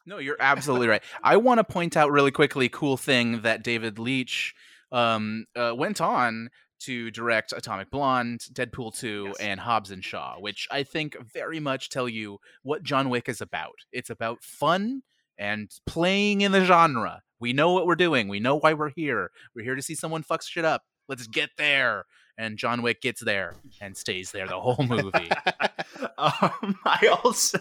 No, 0.07 0.19
you're 0.19 0.37
absolutely 0.39 0.89
right. 0.89 1.03
I 1.23 1.37
want 1.37 1.59
to 1.59 1.65
point 1.65 1.97
out 1.97 2.11
really 2.11 2.31
quickly, 2.31 2.69
cool 2.69 2.97
thing 2.97 3.41
that 3.43 3.63
David 3.63 3.99
Leitch 3.99 4.55
um, 4.93 5.47
uh, 5.57 5.73
went 5.75 6.01
on 6.01 6.51
to 6.81 7.11
direct 7.11 7.53
Atomic 7.57 7.91
Blonde, 7.91 8.41
Deadpool 8.53 8.95
2, 8.99 9.25
Yes. 9.29 9.37
and 9.41 9.61
Hobbs 9.61 9.91
and 9.91 10.05
Shaw, 10.05 10.37
which 10.39 10.69
I 10.71 10.83
think 10.83 11.17
very 11.33 11.59
much 11.61 11.89
tell 11.89 12.09
you 12.09 12.39
what 12.63 12.83
John 12.83 13.09
Wick 13.09 13.29
is 13.29 13.41
about. 13.41 13.75
It's 13.93 14.11
about 14.11 14.43
fun 14.43 15.03
and 15.39 15.71
playing 15.87 16.43
in 16.43 16.53
the 16.53 16.65
genre. 16.65 17.23
We 17.41 17.53
know 17.55 17.73
what 17.73 17.87
we're 17.87 17.95
doing. 17.97 18.29
We 18.29 18.41
know 18.41 18.57
why 18.57 18.75
we're 18.75 18.91
here. 18.95 19.31
We're 19.55 19.65
here 19.65 19.75
to 19.75 19.83
see 19.83 19.95
someone 19.95 20.23
fuck 20.23 20.43
shit 20.43 20.65
up. 20.65 20.83
Let's 21.09 21.27
get 21.27 21.51
there. 21.57 22.05
And 22.37 22.59
John 22.59 22.83
Wick 22.83 23.01
gets 23.01 23.23
there 23.23 23.55
and 23.81 23.97
stays 23.97 24.33
there 24.33 24.47
the 24.49 24.61
whole 24.61 24.85
movie. 24.87 25.31
um, 26.19 26.79
I 26.85 27.19
also 27.25 27.59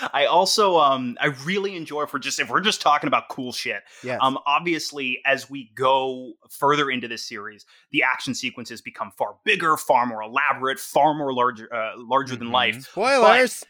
God. 0.00 0.10
I 0.12 0.26
also 0.26 0.78
um 0.78 1.16
I 1.20 1.26
really 1.44 1.76
enjoy 1.76 2.06
for 2.06 2.18
just 2.18 2.38
if 2.40 2.50
we're 2.50 2.60
just 2.60 2.80
talking 2.80 3.08
about 3.08 3.28
cool 3.28 3.52
shit. 3.52 3.82
Yes. 4.02 4.18
Um 4.22 4.38
obviously 4.46 5.20
as 5.24 5.48
we 5.50 5.70
go 5.74 6.32
further 6.50 6.90
into 6.90 7.08
this 7.08 7.26
series, 7.26 7.64
the 7.90 8.02
action 8.02 8.34
sequences 8.34 8.80
become 8.80 9.10
far 9.16 9.36
bigger, 9.44 9.76
far 9.76 10.06
more 10.06 10.22
elaborate, 10.22 10.78
far 10.78 11.14
more 11.14 11.32
larger 11.32 11.72
uh, 11.74 11.92
larger 11.96 12.36
than 12.36 12.48
Mhm. 12.48 12.52
life. 12.52 12.82
Spoilers. 12.82 13.64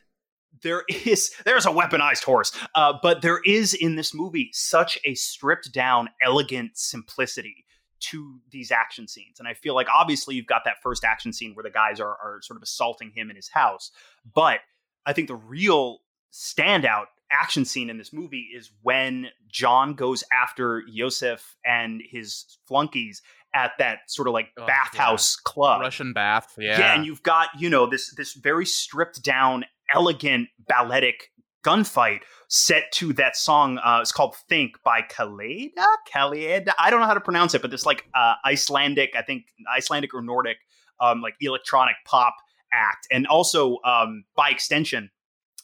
there 0.62 0.84
is 0.88 1.32
there's 1.44 1.66
a 1.66 1.70
weaponized 1.70 2.22
horse 2.22 2.52
uh, 2.76 2.92
but 3.02 3.22
there 3.22 3.40
is 3.44 3.74
in 3.74 3.96
this 3.96 4.14
movie 4.14 4.50
such 4.52 4.96
a 5.04 5.14
stripped 5.14 5.72
down 5.72 6.08
elegant 6.22 6.70
simplicity 6.78 7.64
to 7.98 8.38
these 8.52 8.70
action 8.70 9.08
scenes 9.08 9.40
and 9.40 9.48
i 9.48 9.52
feel 9.54 9.74
like 9.74 9.88
obviously 9.92 10.36
you've 10.36 10.46
got 10.46 10.62
that 10.64 10.76
first 10.80 11.02
action 11.04 11.32
scene 11.32 11.54
where 11.54 11.64
the 11.64 11.70
guys 11.70 11.98
are, 11.98 12.16
are 12.22 12.38
sort 12.42 12.56
of 12.56 12.62
assaulting 12.62 13.10
him 13.10 13.30
in 13.30 13.36
his 13.36 13.48
house 13.48 13.90
but 14.32 14.60
i 15.06 15.12
think 15.12 15.28
the 15.28 15.34
real 15.34 15.98
standout 16.32 17.06
action 17.30 17.64
scene 17.64 17.90
in 17.90 17.98
this 17.98 18.12
movie 18.12 18.48
is 18.54 18.70
when 18.82 19.26
john 19.48 19.94
goes 19.94 20.22
after 20.32 20.82
iosef 20.92 21.40
and 21.64 22.02
his 22.08 22.58
flunkies 22.68 23.22
at 23.54 23.72
that 23.78 23.98
sort 24.08 24.26
of 24.28 24.34
like 24.34 24.48
Oh, 24.58 24.66
bathhouse 24.66 25.36
club 25.36 25.80
Russian 25.80 26.12
bath. 26.12 26.54
Yeah. 26.58 26.78
yeah, 26.78 26.94
and 26.96 27.06
you've 27.06 27.22
got 27.22 27.48
you 27.58 27.70
know 27.70 27.86
this 27.86 28.12
this 28.16 28.32
very 28.32 28.66
stripped 28.66 29.22
down, 29.22 29.64
elegant 29.94 30.48
balletic 30.68 31.30
gunfight 31.64 32.20
set 32.48 32.90
to 32.94 33.12
that 33.12 33.36
song. 33.36 33.78
Uh, 33.78 33.98
it's 34.02 34.10
called 34.10 34.34
"Think" 34.48 34.82
by 34.84 35.02
Kaleida. 35.02 35.86
Kaleida. 36.12 36.72
I 36.80 36.90
don't 36.90 36.98
know 37.00 37.06
how 37.06 37.14
to 37.14 37.20
pronounce 37.20 37.54
it, 37.54 37.62
but 37.62 37.70
this 37.70 37.86
like 37.86 38.04
uh, 38.12 38.34
Icelandic, 38.44 39.14
I 39.16 39.22
think 39.22 39.44
Icelandic 39.72 40.12
or 40.14 40.20
Nordic, 40.22 40.56
um, 41.00 41.20
like 41.20 41.34
electronic 41.40 41.94
pop 42.04 42.34
act, 42.74 43.06
and 43.10 43.26
also 43.26 43.78
um, 43.84 44.24
by 44.36 44.50
extension, 44.50 45.10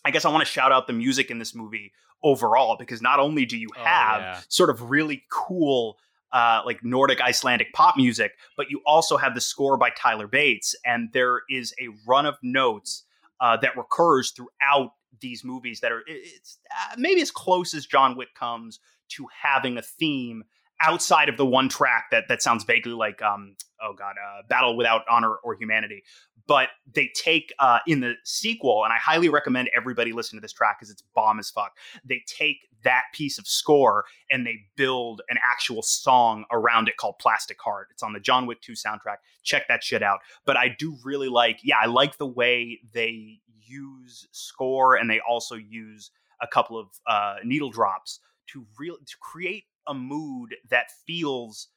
I 0.04 0.10
guess 0.10 0.24
I 0.24 0.30
want 0.30 0.46
to 0.46 0.50
shout 0.50 0.72
out 0.72 0.86
the 0.86 0.92
music 0.92 1.30
in 1.30 1.38
this 1.38 1.54
movie 1.54 1.92
overall 2.22 2.76
because 2.78 3.02
not 3.02 3.18
only 3.18 3.44
do 3.46 3.56
you 3.58 3.68
Oh, 3.76 3.82
have 3.82 4.20
yeah. 4.22 4.40
sort 4.48 4.70
of 4.70 4.90
really 4.90 5.24
cool 5.30 5.98
uh, 6.32 6.62
like 6.64 6.84
Nordic 6.84 7.20
Icelandic 7.20 7.72
pop 7.72 7.96
music, 7.96 8.32
but 8.56 8.70
you 8.70 8.80
also 8.86 9.16
have 9.16 9.34
the 9.34 9.40
score 9.40 9.76
by 9.76 9.90
Tyler 9.90 10.28
Bates, 10.28 10.76
and 10.84 11.08
there 11.12 11.40
is 11.50 11.74
a 11.80 11.88
run 12.06 12.24
of 12.24 12.36
notes 12.42 13.04
uh, 13.40 13.56
that 13.56 13.76
recurs 13.76 14.30
throughout 14.30 14.92
these 15.20 15.42
movies 15.44 15.80
that 15.80 15.90
are 15.92 16.02
it's 16.06 16.58
uh, 16.70 16.94
maybe 16.96 17.20
as 17.20 17.30
close 17.30 17.74
as 17.74 17.84
John 17.84 18.16
Wick 18.16 18.28
comes 18.34 18.78
to 19.08 19.26
having 19.42 19.76
a 19.76 19.82
theme 19.82 20.44
outside 20.82 21.28
of 21.28 21.36
the 21.36 21.46
one 21.46 21.68
track 21.68 22.06
that 22.10 22.28
that 22.28 22.42
sounds 22.42 22.64
vaguely 22.64 22.92
like 22.92 23.22
um 23.22 23.56
oh 23.82 23.94
god 23.96 24.14
uh, 24.16 24.42
Battle 24.48 24.76
Without 24.76 25.02
Honor 25.10 25.34
or 25.42 25.54
Humanity, 25.54 26.02
but 26.46 26.70
they 26.92 27.10
take 27.14 27.52
uh, 27.58 27.78
in 27.86 28.00
the 28.00 28.14
sequel, 28.24 28.82
and 28.84 28.92
I 28.92 28.96
highly 28.96 29.28
recommend 29.28 29.70
everybody 29.76 30.12
listen 30.12 30.36
to 30.36 30.40
this 30.40 30.52
track 30.52 30.78
because 30.78 30.90
it's 30.90 31.02
bomb 31.14 31.38
as 31.38 31.48
fuck. 31.48 31.76
They 32.04 32.22
take 32.26 32.68
that 32.82 33.04
piece 33.14 33.38
of 33.38 33.46
score 33.46 34.04
and 34.30 34.46
they 34.46 34.56
build 34.76 35.22
an 35.28 35.38
actual 35.48 35.82
song 35.82 36.44
around 36.50 36.88
it 36.88 36.96
called 36.96 37.18
Plastic 37.20 37.60
Heart. 37.60 37.88
It's 37.92 38.02
on 38.02 38.12
the 38.12 38.20
John 38.20 38.46
Wick 38.46 38.60
2 38.62 38.72
soundtrack. 38.72 39.18
Check 39.44 39.68
that 39.68 39.84
shit 39.84 40.02
out. 40.02 40.20
But 40.44 40.56
I 40.56 40.74
do 40.76 40.96
really 41.04 41.28
like, 41.28 41.60
yeah, 41.62 41.76
I 41.80 41.86
like 41.86 42.18
the 42.18 42.26
way 42.26 42.80
they 42.92 43.38
use 43.62 44.26
score 44.32 44.96
and 44.96 45.08
they 45.08 45.20
also 45.20 45.54
use 45.54 46.10
a 46.42 46.46
couple 46.46 46.78
of 46.78 46.88
uh, 47.06 47.36
needle 47.44 47.70
drops 47.70 48.20
to 48.48 48.66
real 48.78 48.96
to 48.96 49.16
create 49.20 49.64
a 49.86 49.94
mood 49.94 50.54
that 50.70 50.90
feels 51.06 51.68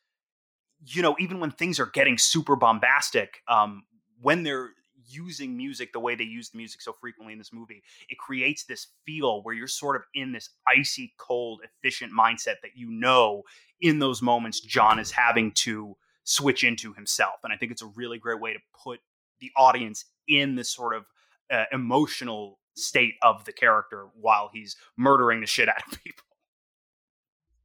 you 0.86 1.02
know 1.02 1.16
even 1.20 1.40
when 1.40 1.52
things 1.52 1.80
are 1.80 1.86
getting 1.88 2.18
super 2.18 2.56
bombastic 2.56 3.42
um 3.48 3.84
when 4.22 4.44
they're 4.44 4.72
using 5.06 5.56
music 5.58 5.92
the 5.92 6.00
way 6.00 6.16
they 6.16 6.24
use 6.24 6.50
the 6.50 6.58
music 6.58 6.82
so 6.82 6.94
frequently 6.94 7.34
in 7.34 7.40
this 7.40 7.54
movie 7.54 7.84
it 8.10 8.18
creates 8.18 8.64
this 8.66 8.88
feel 9.06 9.44
where 9.44 9.54
you're 9.54 9.68
sort 9.68 9.96
of 9.96 10.04
in 10.14 10.32
this 10.32 10.50
icy 10.68 11.14
cold 11.18 11.62
efficient 11.64 12.12
mindset 12.12 12.56
that 12.62 12.72
you 12.76 12.90
know 12.90 13.44
in 13.82 14.00
those 14.00 14.22
moments 14.22 14.60
john 14.60 15.00
is 15.00 15.12
having 15.12 15.52
to 15.52 15.96
switch 16.24 16.64
into 16.64 16.94
himself 16.94 17.36
and 17.44 17.52
i 17.52 17.58
think 17.58 17.72
it's 17.72 17.82
a 17.82 17.92
really 17.96 18.18
great 18.18 18.40
way 18.40 18.54
to 18.54 18.60
put 18.84 19.00
the 19.40 19.52
audience 19.58 20.06
in 20.28 20.56
this 20.56 20.70
sort 20.70 20.96
of 20.96 21.06
uh, 21.52 21.66
emotional 21.72 22.60
state 22.76 23.16
of 23.22 23.44
the 23.46 23.54
character 23.54 24.08
while 24.20 24.50
he's 24.54 24.76
murdering 24.98 25.42
the 25.42 25.48
shit 25.48 25.68
out 25.68 25.84
of 25.92 26.04
people 26.04 26.26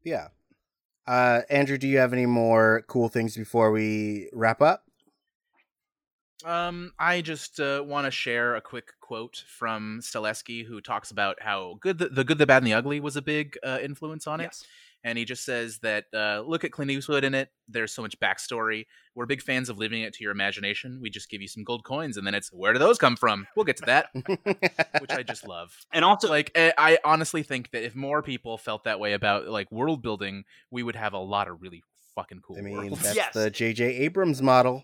Yeah. 0.05 0.29
Uh, 1.07 1.43
Andrew, 1.49 1.79
do 1.79 1.89
you 1.89 1.99
have 1.99 2.13
any 2.13 2.27
more 2.27 2.85
cool 2.87 3.09
things 3.09 3.37
before 3.37 3.71
we 3.71 4.29
wrap 4.33 4.61
up? 4.61 4.85
Um, 6.45 6.93
I 6.99 7.21
just 7.21 7.59
uh, 7.59 7.83
want 7.85 8.05
to 8.05 8.11
share 8.11 8.55
a 8.55 8.61
quick 8.61 8.93
quote 9.01 9.43
from 9.49 10.01
Stahelski, 10.03 10.65
who 10.65 10.81
talks 10.81 11.11
about 11.11 11.43
how 11.43 11.79
good 11.81 11.99
the, 11.99 12.09
the 12.09 12.25
good, 12.25 12.39
the 12.39 12.47
bad, 12.47 12.59
and 12.59 12.67
the 12.67 12.75
ugly 12.75 13.01
was 13.01 13.17
a 13.17 13.23
big 13.23 13.59
uh, 13.65 13.79
influence 13.83 14.27
on 14.27 14.41
it. 14.41 14.45
Yes. 14.45 14.65
And 15.05 15.17
he 15.17 15.25
just 15.25 15.45
says 15.45 15.79
that 15.79 16.07
uh, 16.13 16.43
look 16.47 16.65
at 16.65 16.73
Clint 16.73 16.91
Eastwood 16.91 17.23
in 17.25 17.33
it. 17.35 17.51
There's 17.69 17.93
so 17.93 18.03
much 18.03 18.19
backstory. 18.19 18.87
We're 19.15 19.27
big 19.27 19.41
fans 19.43 19.69
of 19.69 19.79
leaving 19.79 20.03
it 20.03 20.13
to 20.15 20.25
your 20.25 20.33
imagination. 20.33 20.99
We 21.01 21.09
just 21.09 21.31
give 21.31 21.41
you 21.41 21.47
some 21.49 21.63
gold 21.65 21.85
coins, 21.85 22.17
and 22.17 22.27
then 22.27 22.35
it's 22.35 22.53
where 22.53 22.73
do 22.73 22.79
those 22.81 22.99
come 22.99 23.15
from? 23.17 23.47
We'll 23.55 23.65
get 23.65 23.77
to 23.79 23.87
that, 23.87 24.07
which 25.01 25.11
I 25.11 25.23
just 25.23 25.47
love. 25.47 25.73
and 25.93 26.05
also 26.05 26.29
Like 26.29 26.51
eh, 26.57 26.73
I 26.77 26.99
honestly 27.05 27.43
think 27.45 27.71
that 27.71 27.85
if 27.85 27.95
more 27.95 28.23
people 28.23 28.59
felt 28.59 28.85
that 28.85 28.99
way 29.01 29.13
about 29.13 29.47
like 29.49 29.71
world 29.71 30.03
building, 30.03 30.45
we 30.71 30.83
would 30.83 30.97
have 30.97 31.13
a 31.13 31.19
lot 31.19 31.47
of 31.49 31.63
really 31.63 31.83
fucking 32.17 32.41
cool 32.41 32.59
I 32.59 32.63
mean, 32.63 32.77
worlds. 32.77 33.01
that's 33.03 33.15
Yes. 33.17 33.33
the 33.35 33.51
J.J. 33.51 33.85
Abrams 33.85 34.43
model. 34.43 34.83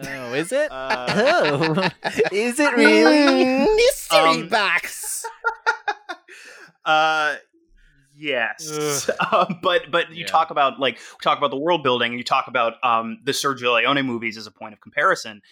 oh, 0.00 0.32
is 0.34 0.52
it? 0.52 0.70
uh, 0.70 1.06
oh, 1.10 1.90
is 2.32 2.60
it 2.60 2.76
really? 2.76 3.44
Mystery 3.76 4.42
Um, 4.42 4.48
box. 4.48 5.24
Uh, 6.84 7.36
yes, 8.18 9.08
um, 9.32 9.60
but 9.62 9.90
but 9.90 10.10
you 10.12 10.24
Yeah. 10.24 10.30
talk 10.30 10.50
about 10.50 10.78
like 10.80 10.96
we 10.96 11.22
talk 11.22 11.38
about 11.38 11.50
the 11.50 11.58
world 11.58 11.82
building, 11.82 12.12
and 12.12 12.18
you 12.18 12.24
talk 12.24 12.48
about 12.48 12.74
um, 12.84 13.18
the 13.24 13.32
Sergio 13.32 13.74
Leone 13.74 14.04
movies 14.04 14.36
as 14.36 14.46
a 14.46 14.50
point 14.50 14.74
of 14.74 14.80
comparison. 14.80 15.42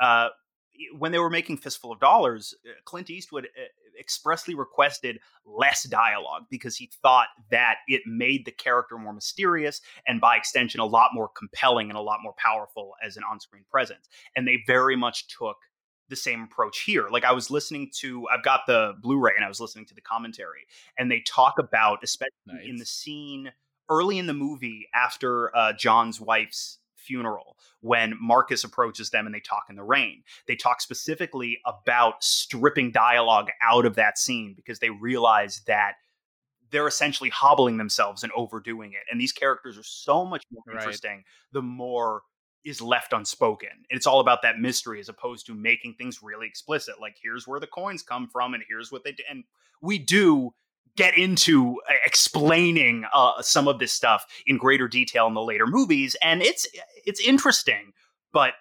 Uh, 0.00 0.28
when 0.98 1.12
they 1.12 1.18
were 1.18 1.30
making 1.30 1.56
Fistful 1.56 1.92
of 1.92 2.00
Dollars, 2.00 2.54
uh, 2.66 2.72
Clint 2.84 3.08
Eastwood 3.08 3.46
uh, 3.46 3.64
expressly 3.98 4.54
requested 4.54 5.18
less 5.46 5.84
dialogue 5.84 6.42
because 6.50 6.76
he 6.76 6.90
thought 7.02 7.28
that 7.50 7.76
it 7.88 8.02
made 8.06 8.44
the 8.44 8.52
character 8.52 8.98
more 8.98 9.14
mysterious 9.14 9.80
and, 10.06 10.20
by 10.20 10.36
extension, 10.36 10.80
a 10.80 10.84
lot 10.84 11.10
more 11.14 11.30
compelling 11.36 11.88
and 11.88 11.96
a 11.96 12.02
lot 12.02 12.18
more 12.22 12.34
powerful 12.36 12.92
as 13.02 13.16
an 13.16 13.22
on-screen 13.30 13.64
presence. 13.70 14.08
And 14.36 14.46
they 14.46 14.58
very 14.66 14.96
much 14.96 15.28
took 15.28 15.56
the 16.08 16.16
same 16.16 16.42
approach 16.42 16.80
here. 16.80 17.08
Like 17.10 17.24
I 17.24 17.32
was 17.32 17.50
listening 17.50 17.90
to, 17.98 18.26
I've 18.28 18.44
got 18.44 18.60
the 18.66 18.94
Blu-ray 19.00 19.32
and 19.36 19.44
I 19.44 19.48
was 19.48 19.60
listening 19.60 19.86
to 19.86 19.94
the 19.94 20.00
commentary, 20.00 20.66
and 20.98 21.10
they 21.10 21.20
talk 21.20 21.58
about, 21.58 21.98
especially 22.02 22.68
in 22.68 22.76
the 22.76 22.86
scene 22.86 23.52
early 23.88 24.18
in 24.18 24.26
the 24.26 24.34
movie 24.34 24.88
after 24.94 25.54
uh, 25.56 25.72
John's 25.72 26.20
wife's 26.20 26.78
funeral, 26.94 27.56
when 27.80 28.14
Marcus 28.20 28.64
approaches 28.64 29.10
them 29.10 29.26
and 29.26 29.34
they 29.34 29.40
talk 29.40 29.64
in 29.70 29.76
the 29.76 29.84
rain. 29.84 30.24
They 30.48 30.56
talk 30.56 30.80
specifically 30.80 31.58
about 31.64 32.24
stripping 32.24 32.90
dialogue 32.90 33.50
out 33.62 33.86
of 33.86 33.94
that 33.94 34.18
scene 34.18 34.54
because 34.56 34.80
they 34.80 34.90
realize 34.90 35.62
that 35.68 35.94
they're 36.72 36.88
essentially 36.88 37.30
hobbling 37.30 37.76
themselves 37.76 38.24
and 38.24 38.32
overdoing 38.34 38.92
it. 38.92 39.02
And 39.08 39.20
these 39.20 39.30
characters 39.30 39.78
are 39.78 39.84
so 39.84 40.24
much 40.24 40.42
more 40.50 40.64
Right. 40.66 40.78
interesting 40.78 41.22
the 41.52 41.62
more 41.62 42.22
is 42.66 42.80
left 42.80 43.12
unspoken. 43.12 43.68
It's 43.88 44.06
all 44.06 44.20
about 44.20 44.42
that 44.42 44.58
mystery 44.58 45.00
as 45.00 45.08
opposed 45.08 45.46
to 45.46 45.54
making 45.54 45.94
things 45.94 46.22
really 46.22 46.46
explicit. 46.46 46.96
Like 47.00 47.16
here's 47.22 47.46
where 47.46 47.60
the 47.60 47.66
coins 47.66 48.02
come 48.02 48.28
from 48.28 48.54
and 48.54 48.62
here's 48.68 48.90
what 48.90 49.04
they 49.04 49.12
did. 49.12 49.26
And 49.30 49.44
we 49.80 49.98
do 49.98 50.52
get 50.96 51.16
into 51.16 51.76
explaining 52.04 53.04
uh, 53.12 53.40
some 53.42 53.68
of 53.68 53.78
this 53.78 53.92
stuff 53.92 54.26
in 54.46 54.56
greater 54.56 54.88
detail 54.88 55.26
in 55.26 55.34
the 55.34 55.42
later 55.42 55.66
movies 55.66 56.16
and 56.22 56.40
it's 56.40 56.66
it's 57.04 57.20
interesting 57.20 57.92
but 58.32 58.54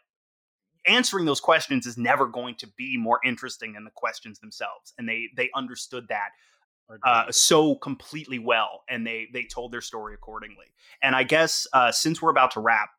answering 0.86 1.24
those 1.24 1.40
questions 1.40 1.86
is 1.86 1.98
never 1.98 2.28
going 2.28 2.54
to 2.54 2.68
be 2.78 2.98
more 2.98 3.22
interesting 3.24 3.72
than 3.72 3.86
the 3.86 3.92
questions 3.92 4.40
themselves 4.40 4.94
and 4.98 5.08
they 5.08 5.30
they 5.38 5.50
understood 5.56 6.10
that 6.10 6.32
uh, 7.04 7.32
so 7.32 7.76
completely 7.76 8.40
well, 8.40 8.84
and 8.90 9.06
they 9.06 9.28
they 9.34 9.44
told 9.44 9.72
their 9.72 9.82
story 9.82 10.14
accordingly. 10.14 10.68
And 11.02 11.16
I 11.16 11.24
guess 11.24 11.68
uh, 11.74 11.92
since 11.92 12.22
we're 12.22 12.30
about 12.30 12.52
to 12.52 12.60
wrap, 12.60 12.90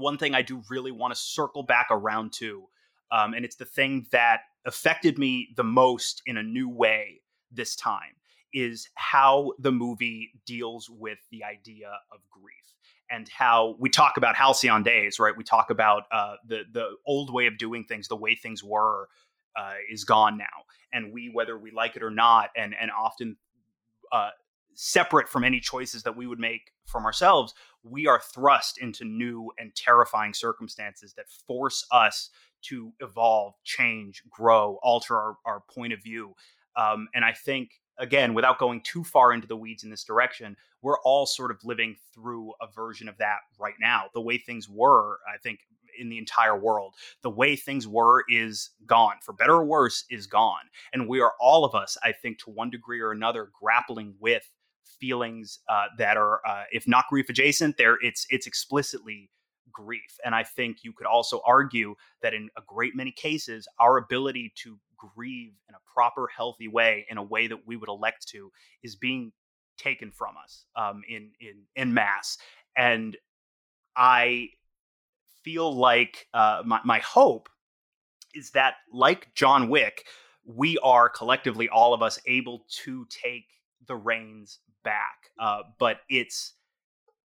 one 0.00 0.18
thing 0.18 0.34
I 0.34 0.42
do 0.42 0.62
really 0.68 0.90
want 0.90 1.14
to 1.14 1.20
circle 1.20 1.62
back 1.62 1.88
around 1.90 2.32
to, 2.34 2.64
um, 3.12 3.34
and 3.34 3.44
it's 3.44 3.56
the 3.56 3.64
thing 3.64 4.06
that 4.10 4.40
affected 4.64 5.18
me 5.18 5.50
the 5.56 5.64
most 5.64 6.22
in 6.26 6.36
a 6.36 6.42
new 6.42 6.68
way 6.68 7.20
this 7.50 7.76
time, 7.76 8.16
is 8.52 8.88
how 8.94 9.52
the 9.58 9.72
movie 9.72 10.30
deals 10.44 10.90
with 10.90 11.18
the 11.30 11.44
idea 11.44 11.90
of 12.12 12.18
grief 12.30 12.74
and 13.10 13.28
how 13.28 13.76
we 13.78 13.88
talk 13.88 14.16
about 14.16 14.36
halcyon 14.36 14.82
days, 14.82 15.18
right? 15.18 15.36
We 15.36 15.44
talk 15.44 15.70
about 15.70 16.04
uh, 16.10 16.36
the 16.46 16.62
the 16.72 16.96
old 17.06 17.32
way 17.32 17.46
of 17.46 17.58
doing 17.58 17.84
things, 17.84 18.08
the 18.08 18.16
way 18.16 18.34
things 18.34 18.64
were, 18.64 19.08
uh, 19.56 19.74
is 19.90 20.04
gone 20.04 20.36
now 20.36 20.64
and 20.92 21.12
we 21.12 21.30
whether 21.32 21.58
we 21.58 21.70
like 21.70 21.96
it 21.96 22.02
or 22.02 22.10
not 22.10 22.50
and 22.56 22.74
and 22.80 22.90
often 22.90 23.36
uh, 24.12 24.30
separate 24.82 25.28
from 25.28 25.44
any 25.44 25.60
choices 25.60 26.02
that 26.02 26.16
we 26.16 26.26
would 26.26 26.38
make 26.38 26.72
from 26.86 27.04
ourselves 27.04 27.52
we 27.82 28.06
are 28.06 28.18
thrust 28.32 28.78
into 28.78 29.04
new 29.04 29.50
and 29.58 29.74
terrifying 29.74 30.32
circumstances 30.32 31.12
that 31.12 31.28
force 31.46 31.86
us 31.92 32.30
to 32.62 32.90
evolve 33.00 33.52
change 33.62 34.22
grow 34.30 34.78
alter 34.82 35.18
our, 35.18 35.36
our 35.44 35.60
point 35.70 35.92
of 35.92 36.02
view. 36.02 36.34
Um, 36.76 37.08
and 37.14 37.26
i 37.26 37.32
think 37.32 37.72
again 37.98 38.32
without 38.32 38.58
going 38.58 38.80
too 38.80 39.04
far 39.04 39.34
into 39.34 39.46
the 39.46 39.56
weeds 39.56 39.84
in 39.84 39.90
this 39.90 40.02
direction 40.02 40.56
we're 40.80 41.00
all 41.00 41.26
sort 41.26 41.50
of 41.50 41.62
living 41.62 41.94
through 42.14 42.54
a 42.62 42.66
version 42.74 43.06
of 43.06 43.18
that 43.18 43.40
right 43.58 43.74
now. 43.78 44.04
The 44.14 44.22
way 44.22 44.38
things 44.38 44.66
were 44.66 45.18
i 45.28 45.36
think 45.36 45.60
in 45.98 46.08
the 46.08 46.16
entire 46.16 46.58
world 46.58 46.94
the 47.20 47.28
way 47.28 47.54
things 47.54 47.86
were 47.86 48.24
is 48.30 48.70
gone 48.86 49.16
for 49.22 49.34
better 49.34 49.56
or 49.56 49.64
worse 49.66 50.06
is 50.08 50.26
gone. 50.26 50.70
And 50.94 51.06
we 51.06 51.20
are 51.20 51.34
all 51.38 51.66
of 51.66 51.74
us 51.74 51.98
i 52.02 52.12
think 52.12 52.38
to 52.38 52.50
one 52.50 52.70
degree 52.70 53.00
or 53.00 53.12
another 53.12 53.50
grappling 53.60 54.14
with 54.18 54.48
feelings 54.98 55.60
uh, 55.68 55.86
that 55.98 56.16
are 56.16 56.40
uh, 56.46 56.64
if 56.72 56.86
not 56.88 57.04
grief 57.08 57.28
adjacent 57.28 57.76
there 57.76 57.96
it's 58.02 58.26
it's 58.30 58.46
explicitly 58.46 59.30
grief. 59.72 60.18
And 60.24 60.34
i 60.34 60.42
think 60.42 60.78
you 60.82 60.92
could 60.92 61.06
also 61.06 61.40
argue 61.46 61.94
that 62.22 62.34
in 62.34 62.48
a 62.56 62.62
great 62.66 62.94
many 62.94 63.12
cases 63.12 63.68
our 63.78 63.98
ability 63.98 64.52
to 64.56 64.78
grieve 64.96 65.52
in 65.68 65.74
a 65.74 65.92
proper 65.92 66.28
healthy 66.34 66.68
way 66.68 67.06
in 67.10 67.18
a 67.18 67.22
way 67.22 67.46
that 67.46 67.66
we 67.66 67.76
would 67.76 67.88
elect 67.88 68.28
to 68.28 68.50
is 68.82 68.96
being 68.96 69.32
taken 69.78 70.10
from 70.10 70.34
us 70.42 70.66
um, 70.76 71.02
in 71.08 71.30
in 71.40 71.62
in 71.76 71.94
mass 71.94 72.36
and 72.76 73.16
i 73.96 74.48
feel 75.42 75.74
like 75.74 76.26
uh, 76.34 76.62
my, 76.66 76.80
my 76.84 76.98
hope 76.98 77.48
is 78.34 78.50
that 78.50 78.74
like 78.92 79.32
john 79.34 79.68
wick 79.68 80.04
we 80.44 80.76
are 80.78 81.08
collectively 81.08 81.68
all 81.68 81.94
of 81.94 82.02
us 82.02 82.18
able 82.26 82.66
to 82.68 83.06
take 83.06 83.46
the 83.86 83.96
reins 83.96 84.58
back 84.84 85.30
uh, 85.38 85.62
but 85.78 85.98
it's 86.08 86.54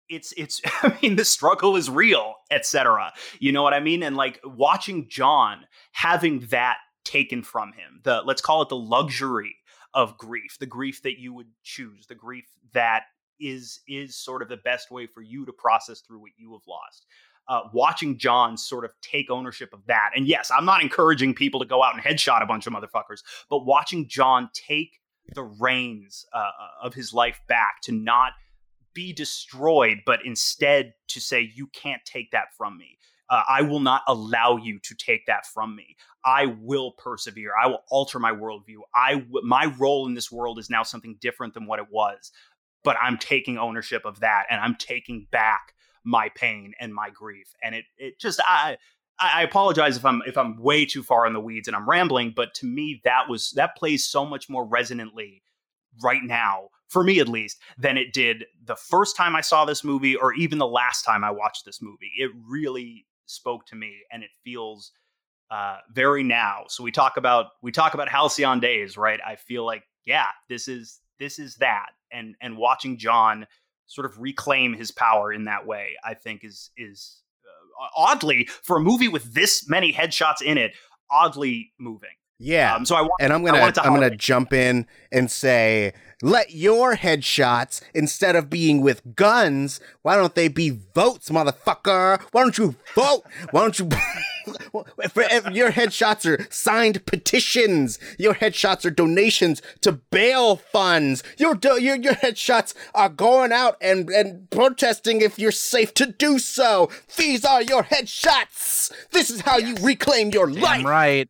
it's 0.09 0.33
it's 0.37 0.61
i 0.83 0.97
mean 1.03 1.17
the 1.17 1.25
struggle 1.25 1.77
is 1.77 1.91
real 1.91 2.35
etc 2.51 3.13
you 3.41 3.53
know 3.53 3.63
what 3.63 3.75
i 3.75 3.81
mean 3.81 4.03
and 4.03 4.17
like 4.17 4.41
watching 4.45 5.09
john 5.09 5.65
having 5.93 6.41
that 6.51 6.79
taken 7.05 7.43
from 7.43 7.73
him 7.73 8.01
the 8.05 8.23
let's 8.25 8.43
call 8.43 8.63
it 8.63 8.69
the 8.69 8.77
luxury 8.77 9.57
of 9.95 10.17
grief 10.19 10.57
the 10.61 10.67
grief 10.67 11.03
that 11.03 11.19
you 11.19 11.33
would 11.33 11.49
choose 11.63 12.07
the 12.07 12.15
grief 12.15 12.45
that 12.73 13.05
is 13.41 13.81
is 13.89 14.17
sort 14.17 14.43
of 14.43 14.49
the 14.49 14.57
best 14.59 14.91
way 14.91 15.07
for 15.07 15.23
you 15.23 15.47
to 15.47 15.53
process 15.53 16.01
through 16.01 16.21
what 16.21 16.33
you 16.37 16.53
have 16.53 16.67
lost 16.67 17.07
uh, 17.49 17.63
watching 17.73 18.19
John 18.19 18.57
sort 18.57 18.85
of 18.85 18.93
take 19.01 19.31
ownership 19.31 19.73
of 19.73 19.81
that. 19.87 20.11
And 20.15 20.27
yes, 20.27 20.51
I'm 20.55 20.67
not 20.67 20.83
encouraging 20.83 21.35
people 21.35 21.61
to 21.61 21.67
go 21.67 21.83
out 21.83 21.95
and 21.95 22.03
headshot 22.03 22.43
a 22.43 22.47
bunch 22.47 22.67
of 22.67 22.75
motherfuckers, 22.75 23.23
but 23.49 23.65
watching 23.65 24.07
John 24.07 24.51
take 24.53 25.01
the 25.35 25.43
reins 25.43 26.27
uh, 26.33 26.51
of 26.83 26.95
his 26.95 27.13
life 27.13 27.41
back 27.49 27.81
to 27.83 27.93
not 27.93 28.33
be 28.95 29.13
destroyed, 29.13 29.99
but 30.07 30.21
instead 30.25 30.95
to 31.09 31.21
say, 31.21 31.53
you 31.55 31.67
can't 31.69 32.05
take 32.05 32.31
that 32.33 32.55
from 32.57 32.77
me. 32.77 32.99
Uh, 33.31 33.43
I 33.49 33.63
will 33.63 33.81
not 33.81 34.03
allow 34.09 34.57
you 34.57 34.79
to 34.81 34.95
take 34.95 35.27
that 35.27 35.47
from 35.47 35.77
me. 35.77 35.97
I 36.25 36.47
will 36.47 36.93
persevere. 36.93 37.53
I 37.63 37.67
will 37.69 37.83
alter 37.91 38.19
my 38.19 38.33
worldview. 38.33 38.79
I 38.95 39.17
w- 39.17 39.47
my 39.47 39.67
role 39.79 40.07
in 40.07 40.15
this 40.15 40.33
world 40.33 40.59
is 40.59 40.71
now 40.71 40.83
something 40.83 41.17
different 41.21 41.53
than 41.55 41.67
what 41.67 41.79
it 41.79 41.87
was, 41.91 42.33
but 42.85 42.97
I'm 43.01 43.19
taking 43.19 43.59
ownership 43.59 44.07
of 44.07 44.21
that, 44.21 44.47
and 44.51 44.61
I'm 44.61 44.77
taking 44.77 45.27
back 45.31 45.75
my 46.05 46.31
pain 46.31 46.73
and 46.81 46.95
my 46.95 47.11
grief. 47.11 47.55
And 47.63 47.75
it 47.75 47.85
it 47.99 48.19
just 48.19 48.41
I 48.47 48.79
I 49.21 49.43
apologize 49.43 49.97
if 49.97 50.05
I'm 50.05 50.23
if 50.27 50.39
I'm 50.39 50.57
way 50.61 50.87
too 50.87 51.03
far 51.03 51.27
in 51.27 51.33
the 51.33 51.41
weeds 51.41 51.69
and 51.69 51.77
I'm 51.77 51.89
rambling, 51.89 52.33
but 52.35 52.55
to 52.55 52.67
me 52.67 53.01
that 53.05 53.29
was 53.29 53.51
that 53.53 53.77
plays 53.77 54.05
so 54.05 54.25
much 54.25 54.49
more 54.49 54.65
resonantly 54.65 55.43
right 56.03 56.23
now 56.23 56.69
for 56.89 57.05
me 57.05 57.21
at 57.21 57.29
least 57.29 57.61
than 57.77 57.97
it 57.97 58.13
did 58.13 58.45
the 58.65 58.77
first 58.77 59.17
time 59.17 59.37
I 59.37 59.41
saw 59.41 59.65
this 59.65 59.85
movie 59.85 60.17
or 60.17 60.33
even 60.35 60.59
the 60.59 60.67
last 60.67 61.05
time 61.05 61.25
I 61.25 61.31
watched 61.31 61.65
this 61.65 61.83
movie. 61.83 62.13
It 62.17 62.31
really 62.49 63.07
spoke 63.27 63.67
to 63.67 63.77
me 63.77 63.99
and 64.13 64.23
it 64.23 64.31
feels 64.45 64.93
uh, 65.51 65.79
very 65.93 66.23
now. 66.23 66.65
So 66.69 66.83
we 66.83 66.93
talk 66.93 67.17
about 67.17 67.47
we 67.63 67.73
talk 67.73 67.95
about 67.95 68.09
halcyon 68.09 68.61
days, 68.61 68.97
right? 68.97 69.21
I 69.27 69.37
feel 69.37 69.65
like 69.65 69.85
yeah, 70.05 70.29
this 70.49 70.69
is 70.69 71.01
this 71.19 71.39
is 71.39 71.57
that, 71.57 71.91
and 72.13 72.35
and 72.41 72.57
watching 72.57 72.99
John 72.99 73.47
sort 73.87 74.05
of 74.05 74.19
reclaim 74.19 74.75
his 74.75 74.91
power 74.91 75.33
in 75.33 75.45
that 75.45 75.67
way, 75.67 75.97
I 76.05 76.15
think 76.15 76.45
is 76.45 76.71
is 76.77 77.23
oddly 77.97 78.49
for 78.63 78.77
a 78.77 78.81
movie 78.81 79.09
with 79.09 79.35
this 79.35 79.69
many 79.69 79.93
headshots 79.93 80.43
in 80.45 80.59
it, 80.59 80.73
oddly 81.11 81.73
moving. 81.79 82.11
Yeah. 82.39 82.75
Um, 82.75 82.87
so 82.87 82.95
I 82.95 83.03
want, 83.03 83.13
and 83.21 83.33
I'm 83.33 83.45
gonna 83.45 83.59
I 83.59 83.61
wanted 83.63 83.75
to 83.75 83.83
I'm 83.83 83.95
gonna 83.95 84.17
jump 84.17 84.53
in 84.53 84.87
and 85.11 85.31
say, 85.31 85.93
let 86.23 86.53
your 86.53 86.95
headshots 86.95 87.81
instead 87.95 88.37
of 88.37 88.49
being 88.49 88.81
with 88.81 89.17
guns, 89.17 89.81
why 90.03 90.15
don't 90.15 90.35
they 90.35 90.49
be 90.49 90.71
votes, 90.71 91.31
motherfucker? 91.31 92.21
Why 92.33 92.43
don't 92.43 92.57
you 92.57 92.77
vote? 92.95 93.23
Why 93.51 93.63
don't 93.63 93.79
you? 93.79 93.89
if, 94.99 95.17
if 95.17 95.47
your 95.55 95.73
headshots 95.73 96.27
are 96.27 96.47
signed 96.51 97.05
petitions. 97.07 97.99
Your 98.19 98.35
headshots 98.35 98.85
are 98.85 98.91
donations 98.91 99.63
to 99.83 99.93
bail 99.93 100.57
funds. 100.57 101.23
Your 101.39 101.55
do- 101.55 101.81
your 101.81 101.97
your 101.97 102.15
headshots 102.15 102.75
are 102.95 103.09
going 103.09 103.53
out 103.53 103.77
and 103.81 104.09
and 104.11 104.51
protesting 104.51 105.21
if 105.21 105.39
you're 105.39 105.53
safe 105.53 105.95
to 105.95 106.07
do 106.07 106.39
so. 106.39 106.91
These 107.17 107.45
are 107.45 107.63
your 107.63 107.85
headshots. 107.85 108.93
This 109.11 109.31
is 109.31 109.41
how 109.43 109.59
you 109.59 109.75
reclaim 109.83 110.31
your 110.31 110.47
Damn 110.51 110.61
life. 110.61 110.85
right. 110.85 111.29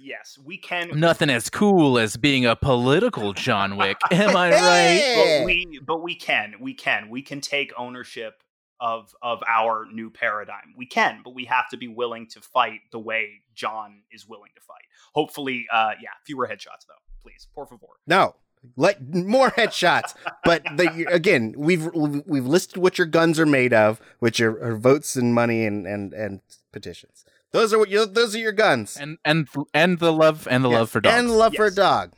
yes, 0.00 0.38
we 0.44 0.56
can. 0.58 0.90
Nothing 0.98 1.30
as 1.30 1.50
cool 1.50 1.98
as 1.98 2.16
being 2.16 2.46
a 2.46 2.56
political 2.56 3.32
John 3.32 3.76
Wick. 3.76 3.96
Am 4.10 4.36
I 4.36 4.50
right? 4.52 5.38
But 5.40 5.46
we 5.46 5.80
but 5.84 6.02
we 6.02 6.14
can 6.14 6.54
we 6.60 6.74
can 6.74 7.10
we 7.10 7.22
can 7.22 7.40
take 7.40 7.72
ownership 7.76 8.42
of 8.80 9.14
of 9.22 9.42
our 9.48 9.86
new 9.92 10.08
paradigm 10.10 10.74
we 10.76 10.86
can 10.86 11.20
but 11.24 11.34
we 11.34 11.44
have 11.44 11.68
to 11.68 11.76
be 11.76 11.88
willing 11.88 12.26
to 12.26 12.40
fight 12.40 12.80
the 12.92 12.98
way 12.98 13.40
john 13.54 14.02
is 14.12 14.26
willing 14.28 14.50
to 14.54 14.60
fight 14.60 14.84
hopefully 15.14 15.66
uh 15.72 15.92
yeah 16.00 16.10
fewer 16.24 16.46
headshots 16.46 16.86
though 16.86 17.02
please 17.22 17.48
por 17.54 17.66
favor 17.66 17.86
No, 18.06 18.36
let 18.76 19.14
more 19.14 19.50
headshots. 19.50 20.14
but 20.44 20.62
the, 20.76 21.06
again, 21.10 21.54
we've 21.56 21.88
we've 21.94 22.46
listed 22.46 22.78
what 22.78 22.98
your 22.98 23.06
guns 23.06 23.38
are 23.38 23.46
made 23.46 23.72
of, 23.72 24.00
which 24.18 24.40
are, 24.40 24.60
are 24.62 24.76
votes 24.76 25.14
and 25.16 25.32
money 25.34 25.64
and 25.66 25.86
and 25.86 26.12
and 26.12 26.40
petitions. 26.72 27.24
Those 27.52 27.72
are 27.72 27.78
what 27.78 27.88
your 27.88 28.04
those 28.06 28.34
are 28.34 28.38
your 28.40 28.52
guns. 28.52 28.96
And 28.96 29.18
and 29.24 29.48
and 29.72 29.98
the 30.00 30.12
love 30.12 30.46
and 30.50 30.64
the 30.64 30.70
Yeah, 30.70 30.78
love 30.78 30.90
for 30.90 31.00
dogs. 31.00 31.16
and 31.16 31.30
love 31.30 31.54
for 31.54 31.66
a 31.66 31.74
dog. 31.74 32.14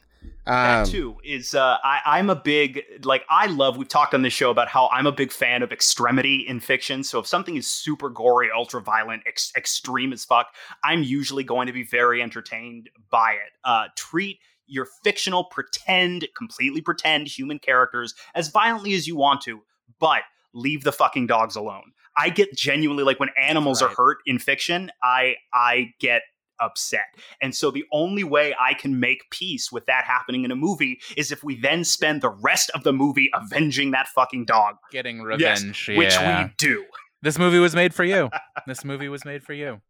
That 0.47 0.83
Um, 0.83 0.87
too 0.87 1.17
is 1.25 1.55
uh 1.55 1.77
I, 1.85 2.01
i'm 2.07 2.31
a 2.31 2.35
big 2.35 2.83
like 3.05 3.25
i 3.29 3.47
love 3.47 3.77
we've 3.77 3.89
talked 3.89 4.15
on 4.15 4.23
this 4.23 4.33
show 4.33 4.51
about 4.51 4.69
how 4.69 4.89
i'm 4.93 5.07
a 5.07 5.13
big 5.13 5.33
fan 5.33 5.63
of 5.63 5.73
extremity 5.73 6.45
in 6.47 6.61
fiction. 6.61 7.05
So 7.05 7.19
if 7.21 7.27
something 7.27 7.57
is 7.57 7.67
super 7.67 8.09
gory 8.09 8.49
ultra 8.55 8.81
violent 8.81 9.23
ex- 9.27 9.53
extreme 9.57 10.13
as 10.13 10.25
fuck 10.25 10.55
i'm 10.83 11.03
usually 11.03 11.45
going 11.45 11.67
to 11.67 11.73
be 11.73 11.85
very 11.85 12.23
entertained 12.23 12.91
by 13.11 13.33
it. 13.33 13.53
Uh 13.65 13.89
treat 13.97 14.39
your 14.67 14.87
fictional 15.05 15.45
pretend 15.45 16.27
completely 16.37 16.81
pretend 16.81 17.29
human 17.29 17.59
characters 17.59 18.15
as 18.35 18.49
violently 18.49 18.95
as 18.95 19.07
you 19.07 19.17
want 19.17 19.41
to 19.43 19.63
but 19.99 20.23
leave 20.53 20.83
the 20.83 20.93
fucking 20.93 21.27
dogs 21.29 21.55
alone. 21.55 21.93
I 22.17 22.29
get 22.29 22.57
genuinely 22.57 23.05
like 23.05 23.21
when 23.21 23.29
animals 23.39 23.83
are 23.83 23.89
hurt 23.89 24.19
in 24.27 24.39
fiction 24.39 24.91
i 25.03 25.37
i 25.55 25.93
get 26.01 26.23
upset 26.61 27.07
and 27.43 27.55
so 27.55 27.71
the 27.71 27.85
only 27.93 28.25
way 28.25 28.55
I 28.61 28.75
can 28.75 29.01
make 29.01 29.31
peace 29.31 29.71
with 29.73 29.87
that 29.87 30.05
happening 30.05 30.45
in 30.45 30.51
a 30.51 30.57
movie 30.57 31.01
is 31.17 31.33
if 31.33 31.43
we 31.45 31.57
then 31.61 31.85
spend 31.85 32.21
the 32.23 32.31
rest 32.31 32.71
of 32.75 32.83
the 32.85 32.93
movie 32.93 33.31
avenging 33.35 33.91
that 33.93 34.09
fucking 34.09 34.45
dog, 34.45 34.77
Getting 34.91 35.19
Yes, 35.39 35.63
revenge. 35.63 35.89
which 35.97 36.13
yeah. 36.15 36.45
we 36.45 36.53
do. 36.59 36.85
This 37.23 37.39
movie 37.39 37.59
was 37.59 37.75
made 37.75 37.95
for 37.95 38.05
you. 38.05 38.31
this 38.67 38.85
movie 38.85 39.09
was 39.09 39.25
made 39.25 39.43
for 39.43 39.53
you. 39.53 39.81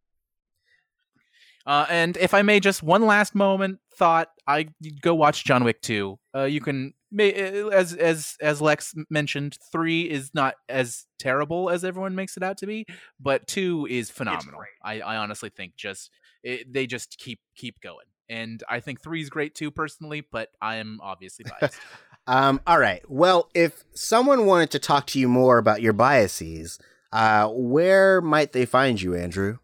Uh, 1.67 1.87
and 1.91 2.17
if 2.17 2.33
I 2.35 2.43
may, 2.43 2.59
just 2.59 2.83
one 2.83 3.07
last 3.07 3.35
moment 3.35 3.79
thought, 3.95 4.29
I 4.47 4.69
go 5.03 5.15
watch 5.15 5.45
John 5.45 5.63
Wick 5.63 5.83
2. 5.83 6.19
Uh, 6.35 6.43
you 6.45 6.61
can, 6.61 6.95
uh, 7.17 7.23
as 7.23 7.93
as 7.95 8.35
as 8.41 8.61
Lex 8.63 8.95
mentioned, 9.11 9.59
three 9.71 10.03
is 10.11 10.31
not 10.33 10.55
as 10.69 11.05
terrible 11.19 11.69
as 11.69 11.85
everyone 11.85 12.15
makes 12.15 12.37
it 12.37 12.43
out 12.43 12.57
to 12.59 12.67
be, 12.67 12.87
but 13.21 13.47
two 13.47 13.87
is 13.91 14.11
phenomenal. 14.11 14.61
I, 14.83 15.01
I 15.01 15.17
honestly 15.17 15.51
think 15.51 15.77
just 15.77 16.11
it, 16.43 16.73
they 16.73 16.87
just 16.87 17.19
keep 17.19 17.41
keep 17.57 17.81
going, 17.81 18.07
and 18.29 18.63
I 18.69 18.81
think 18.81 19.03
three 19.03 19.21
is 19.21 19.31
great 19.31 19.55
too 19.55 19.71
personally, 19.71 20.23
but 20.31 20.51
I 20.61 20.77
am 20.77 20.99
obviously 21.03 21.45
biased. 21.61 21.79
Um, 22.27 22.61
all 22.67 22.79
right. 22.79 23.03
Well, 23.11 23.51
if 23.55 23.85
someone 23.95 24.47
wanted 24.47 24.71
to 24.73 24.79
talk 24.79 25.07
to 25.09 25.19
you 25.19 25.27
more 25.27 25.59
about 25.59 25.83
your 25.83 25.93
biases, 25.93 26.79
uh, 27.13 27.49
where 27.49 28.21
might 28.21 28.53
they 28.53 28.67
find 28.67 29.01
you, 29.01 29.15
Andrew? 29.15 29.59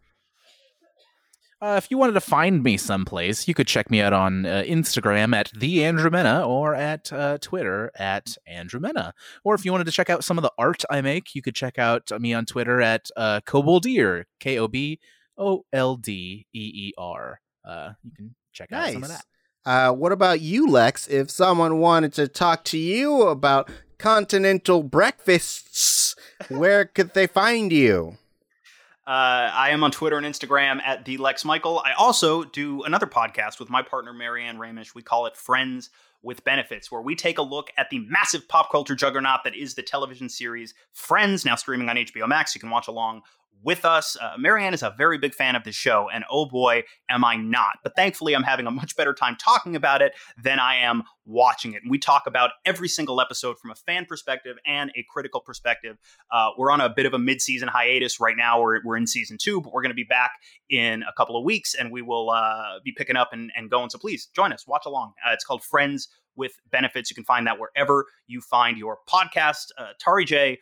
Uh, 1.59 1.75
if 1.77 1.89
you 1.89 1.97
wanted 1.97 2.13
to 2.13 2.21
find 2.21 2.61
me 2.61 2.77
someplace, 2.77 3.47
you 3.47 3.55
could 3.55 3.65
check 3.65 3.89
me 3.89 3.99
out 3.99 4.13
on 4.13 4.45
uh, 4.45 4.63
Instagram 4.67 5.33
at 5.33 5.51
the 5.57 5.83
Andrew 5.83 6.11
Mena 6.11 6.45
or 6.45 6.75
at 6.75 7.11
uh, 7.11 7.39
Twitter 7.39 7.91
at 7.97 8.37
Andrew 8.45 8.79
Mena. 8.79 9.13
Or 9.43 9.55
if 9.55 9.65
you 9.65 9.71
wanted 9.71 9.85
to 9.85 9.91
check 9.91 10.09
out 10.09 10.23
some 10.23 10.37
of 10.37 10.43
the 10.43 10.51
art 10.59 10.83
I 10.91 11.01
make, 11.01 11.33
you 11.33 11.41
could 11.41 11.55
check 11.55 11.79
out 11.79 12.11
me 12.19 12.33
on 12.33 12.45
Twitter 12.45 12.79
at 12.79 13.09
uh, 13.17 13.39
Koboldeer, 13.47 14.25
K 14.39 14.59
O 14.59 14.67
B 14.67 14.99
O 15.37 15.65
L 15.73 15.95
D 15.95 16.45
E 16.53 16.59
E 16.59 16.93
R. 16.97 17.39
Uh, 17.65 17.91
you 18.03 18.11
can 18.15 18.35
check 18.53 18.71
out 18.71 18.87
some 18.91 19.03
of 19.03 19.09
Nice. 19.09 19.17
that. 19.19 19.25
Uh, 19.65 19.91
what 19.93 20.11
about 20.13 20.39
you, 20.39 20.67
Lex? 20.69 21.07
If 21.07 21.29
someone 21.29 21.79
wanted 21.79 22.13
to 22.13 22.27
talk 22.27 22.63
to 22.65 22.77
you 22.77 23.23
about 23.23 23.69
continental 23.99 24.81
breakfasts, 24.83 26.15
where 26.47 26.85
could 26.85 27.13
they 27.13 27.27
find 27.27 27.71
you? 27.73 28.17
Uh, 29.05 29.49
I 29.53 29.69
am 29.69 29.83
on 29.83 29.91
Twitter 29.91 30.17
and 30.17 30.25
Instagram 30.25 30.81
at 30.81 31.05
the 31.05 31.17
Lex 31.17 31.45
Michael. 31.45 31.79
I 31.85 31.93
also 31.93 32.43
do 32.43 32.83
another 32.83 33.05
podcast 33.05 33.57
with 33.59 33.69
my 33.69 33.81
partner 33.81 34.11
Marianne 34.13 34.57
Ramish. 34.57 34.93
We 34.95 35.01
call 35.01 35.25
it 35.27 35.37
Friends 35.37 35.89
with 36.23 36.43
Benefits, 36.43 36.91
where 36.91 37.01
we 37.01 37.15
take 37.15 37.37
a 37.37 37.41
look 37.41 37.69
at 37.77 37.89
the 37.89 37.99
massive 37.99 38.47
pop 38.49 38.69
culture 38.69 38.95
juggernaut 38.95 39.41
that 39.45 39.55
is 39.55 39.75
the 39.75 39.83
television 39.83 40.27
series 40.27 40.73
Friends, 40.93 41.45
now 41.45 41.55
streaming 41.55 41.87
on 41.89 41.95
HBO 41.95 42.27
Max. 42.27 42.53
You 42.53 42.59
can 42.59 42.69
watch 42.69 42.87
along 42.89 43.21
with 43.63 43.85
us. 43.85 44.15
Uh, 44.21 44.33
Marianne 44.37 44.73
is 44.73 44.83
a 44.83 44.93
very 44.97 45.17
big 45.17 45.33
fan 45.33 45.55
of 45.55 45.63
the 45.63 45.71
show, 45.71 46.09
and 46.13 46.23
oh 46.29 46.45
boy, 46.45 46.83
am 47.09 47.25
I 47.25 47.35
not. 47.35 47.77
But 47.83 47.95
thankfully, 47.95 48.35
I'm 48.35 48.43
having 48.43 48.67
a 48.67 48.71
much 48.71 48.95
better 48.95 49.13
time 49.13 49.35
talking 49.35 49.75
about 49.75 50.01
it 50.01 50.13
than 50.41 50.59
I 50.59 50.75
am 50.77 51.03
watching 51.25 51.73
it. 51.73 51.81
And 51.83 51.91
we 51.91 51.99
talk 51.99 52.23
about 52.27 52.51
every 52.65 52.87
single 52.87 53.19
episode 53.19 53.57
from 53.59 53.71
a 53.71 53.75
fan 53.75 54.05
perspective 54.05 54.57
and 54.65 54.91
a 54.95 55.05
critical 55.09 55.41
perspective. 55.41 55.97
Uh, 56.31 56.49
we're 56.57 56.71
on 56.71 56.81
a 56.81 56.89
bit 56.89 57.05
of 57.05 57.13
a 57.13 57.19
mid-season 57.19 57.67
hiatus 57.67 58.19
right 58.19 58.37
now. 58.37 58.61
We're, 58.61 58.79
we're 58.85 58.97
in 58.97 59.07
season 59.07 59.37
two, 59.37 59.59
but 59.61 59.73
we're 59.73 59.81
going 59.81 59.91
to 59.91 59.95
be 59.95 60.05
back 60.05 60.31
in 60.69 61.03
a 61.03 61.13
couple 61.17 61.35
of 61.35 61.43
weeks, 61.43 61.73
and 61.73 61.91
we 61.91 62.01
will 62.01 62.29
uh, 62.29 62.79
be 62.83 62.93
picking 62.95 63.17
up 63.17 63.33
and, 63.33 63.51
and 63.55 63.69
going. 63.69 63.89
So 63.89 63.97
please 63.97 64.27
join 64.27 64.53
us, 64.53 64.65
watch 64.67 64.83
along. 64.85 65.13
Uh, 65.25 65.33
it's 65.33 65.43
called 65.43 65.63
Friends 65.63 66.07
with 66.35 66.53
Benefits. 66.71 67.09
You 67.09 67.15
can 67.15 67.25
find 67.25 67.47
that 67.47 67.59
wherever 67.59 68.05
you 68.27 68.41
find 68.41 68.77
your 68.77 68.99
podcast. 69.09 69.71
Uh, 69.77 69.93
Tari 69.99 70.23
J, 70.23 70.59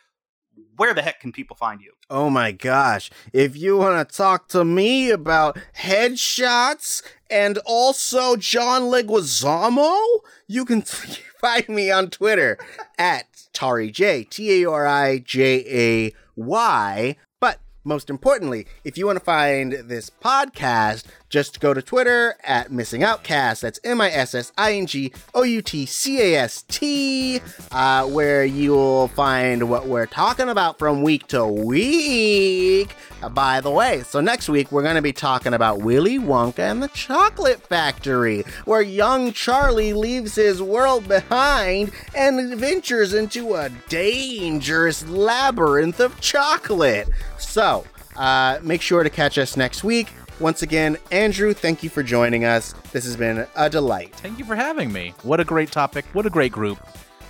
where 0.78 0.94
the 0.94 1.02
heck 1.02 1.20
can 1.20 1.32
people 1.32 1.56
find 1.56 1.82
you? 1.82 1.94
Oh 2.10 2.30
my 2.30 2.52
gosh. 2.52 3.10
If 3.34 3.56
you 3.56 3.78
want 3.78 4.08
to 4.08 4.16
talk 4.16 4.48
to 4.50 4.64
me 4.66 5.10
about 5.10 5.58
headshots 5.80 7.02
and 7.30 7.58
also 7.66 8.36
John 8.36 8.84
Leguizamo, 8.84 10.20
you 10.48 10.66
can 10.66 10.82
find 11.42 11.68
me 11.70 11.92
on 11.92 12.10
Twitter 12.10 12.58
at 12.98 13.48
Tari 13.54 13.92
J, 13.92 14.24
T 14.24 14.64
A 14.64 14.70
R 14.70 14.86
I 14.88 15.20
J 15.20 15.64
A 15.68 16.14
Y. 16.36 17.16
But 17.40 17.60
most 17.84 18.10
importantly, 18.10 18.68
if 18.84 18.98
you 18.98 19.06
want 19.06 19.18
to 19.20 19.26
find 19.26 19.74
this 19.74 20.10
podcast, 20.10 21.06
just 21.36 21.60
go 21.60 21.74
to 21.74 21.82
Twitter 21.82 22.38
at 22.46 22.72
Missing 22.72 23.04
Outcast. 23.04 23.62
That's 23.62 23.78
M 23.84 24.00
I 24.00 24.10
S 24.10 24.34
S 24.34 24.54
I 24.58 24.72
N 24.76 24.86
G 24.86 25.12
O 25.34 25.44
U 25.44 25.62
T 25.62 25.86
C 25.86 26.22
A 26.22 26.40
S 26.40 26.62
T, 26.70 27.42
uh, 27.74 28.06
where 28.08 28.46
you'll 28.46 29.10
find 29.10 29.70
what 29.70 29.86
we're 29.86 30.06
talking 30.06 30.48
about 30.48 30.80
from 30.80 31.02
week 31.02 31.28
to 31.28 31.46
week. 31.46 32.96
Uh, 33.22 33.28
by 33.28 33.60
the 33.60 33.70
way, 33.70 34.02
so 34.04 34.22
next 34.22 34.48
week 34.48 34.72
we're 34.72 34.82
going 34.82 34.96
to 34.96 35.02
be 35.02 35.12
talking 35.12 35.54
about 35.54 35.82
Willy 35.82 36.18
Wonka 36.18 36.60
and 36.60 36.82
the 36.82 36.88
Chocolate 36.88 37.62
Factory, 37.68 38.46
where 38.64 38.82
young 38.82 39.34
Charlie 39.34 39.92
leaves 39.92 40.36
his 40.36 40.62
world 40.62 41.06
behind 41.06 41.92
and 42.16 42.58
ventures 42.58 43.14
into 43.14 43.56
a 43.56 43.70
dangerous 43.90 45.06
labyrinth 45.10 46.00
of 46.00 46.18
chocolate. 46.22 47.10
So, 47.38 47.84
Uh, 48.16 48.60
make 48.64 48.82
sure 48.82 49.04
to 49.04 49.10
catch 49.10 49.38
us 49.38 49.58
next 49.58 49.84
week. 49.84 50.08
Once 50.40 50.62
again, 50.62 50.98
Andrew, 51.12 51.54
thank 51.54 51.82
you 51.82 51.90
for 51.90 52.04
joining 52.04 52.44
us. 52.44 52.74
This 52.92 53.06
has 53.06 53.16
been 53.16 53.48
a 53.56 53.70
delight. 53.70 54.14
Thank 54.16 54.38
you 54.38 54.44
for 54.46 54.56
having 54.56 54.92
me. 54.92 55.14
What 55.24 55.40
a 55.40 55.46
great 55.46 55.72
topic. 55.72 56.04
What 56.14 56.26
a 56.26 56.30
great 56.30 56.52
group. 56.52 56.78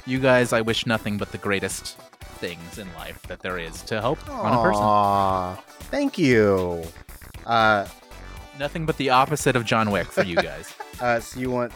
You 0.07 0.19
guys, 0.19 0.53
I 0.53 0.61
wish 0.61 0.85
nothing 0.87 1.17
but 1.17 1.31
the 1.31 1.37
greatest 1.37 1.97
things 2.39 2.77
in 2.79 2.91
life 2.95 3.21
that 3.27 3.41
there 3.41 3.59
is 3.59 3.81
to 3.83 4.01
hope 4.01 4.27
on 4.29 4.53
a 4.53 4.61
person. 4.63 4.83
Aw, 4.83 5.55
thank 5.91 6.17
you. 6.17 6.83
Uh, 7.45 7.87
Nothing 8.57 8.85
but 8.85 8.95
the 8.95 9.09
opposite 9.09 9.57
of 9.57 9.65
John 9.65 9.91
Wick 9.91 10.07
for 10.07 10.23
you 10.23 10.35
guys. 10.37 10.73
uh, 11.01 11.19
so 11.19 11.39
you 11.41 11.51
want 11.51 11.73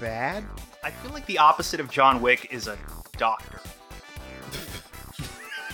bad? 0.00 0.44
I 0.84 0.90
feel 0.92 1.10
like 1.10 1.26
the 1.26 1.38
opposite 1.38 1.80
of 1.80 1.90
John 1.90 2.22
Wick 2.22 2.46
is 2.52 2.68
a 2.68 2.78
doctor. 3.16 3.58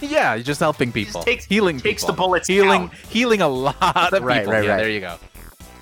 Yeah, 0.01 0.35
you're 0.35 0.45
just 0.45 0.61
helping 0.61 0.93
people. 0.93 1.23
takes- 1.23 1.45
healing 1.45 1.79
takes 1.81 2.03
people. 2.03 2.15
the 2.15 2.19
bullets 2.19 2.49
healing 2.49 2.83
out. 2.85 2.95
healing 2.95 3.41
a 3.43 3.49
lot 3.49 4.13
of 4.13 4.23
Right, 4.23 4.39
people. 4.41 4.53
right, 4.53 4.65
yeah, 4.65 4.71
right. 4.73 4.77
there 4.79 4.91
you 4.91 5.01
go. 5.01 5.17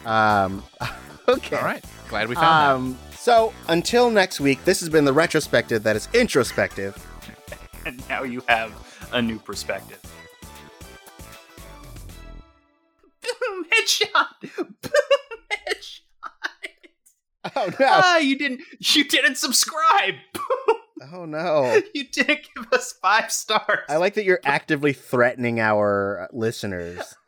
Um, 0.09 0.63
okay. 1.29 1.57
All 1.57 1.63
right. 1.65 1.85
Glad 2.09 2.29
we 2.29 2.35
found 2.35 2.45
that. 2.45 2.75
Um, 2.75 2.99
so 3.17 3.53
until 3.69 4.11
next 4.11 4.41
week, 4.41 4.65
this 4.65 4.81
has 4.81 4.89
been 4.89 5.05
the 5.05 5.13
retrospective 5.13 5.83
that 5.83 5.97
is 5.97 6.09
introspective. 6.15 6.97
And 7.87 8.07
now 8.09 8.23
you 8.23 8.43
have 8.49 8.73
a 9.13 9.23
new 9.23 9.39
perspective. 9.39 9.99
Boom! 13.23 13.65
Headshot! 13.73 14.27
Boom! 14.57 14.77
Headshot! 15.51 16.01
Oh 17.57 17.67
no! 17.81 17.87
Ah, 17.89 18.19
you 18.19 18.37
didn't. 18.37 18.61
You 18.81 19.05
didn't 19.05 19.37
subscribe. 19.37 20.15
Boom! 20.35 20.77
Oh 21.13 21.25
no! 21.25 21.81
You 21.95 22.05
didn't 22.05 22.49
give 22.55 22.73
us 22.73 22.93
five 23.01 23.31
stars. 23.33 23.85
I 23.89 23.97
like 23.97 24.15
that 24.15 24.25
you're 24.25 24.41
actively 24.45 24.93
threatening 24.93 25.61
our 25.61 26.29
listeners. 26.33 27.17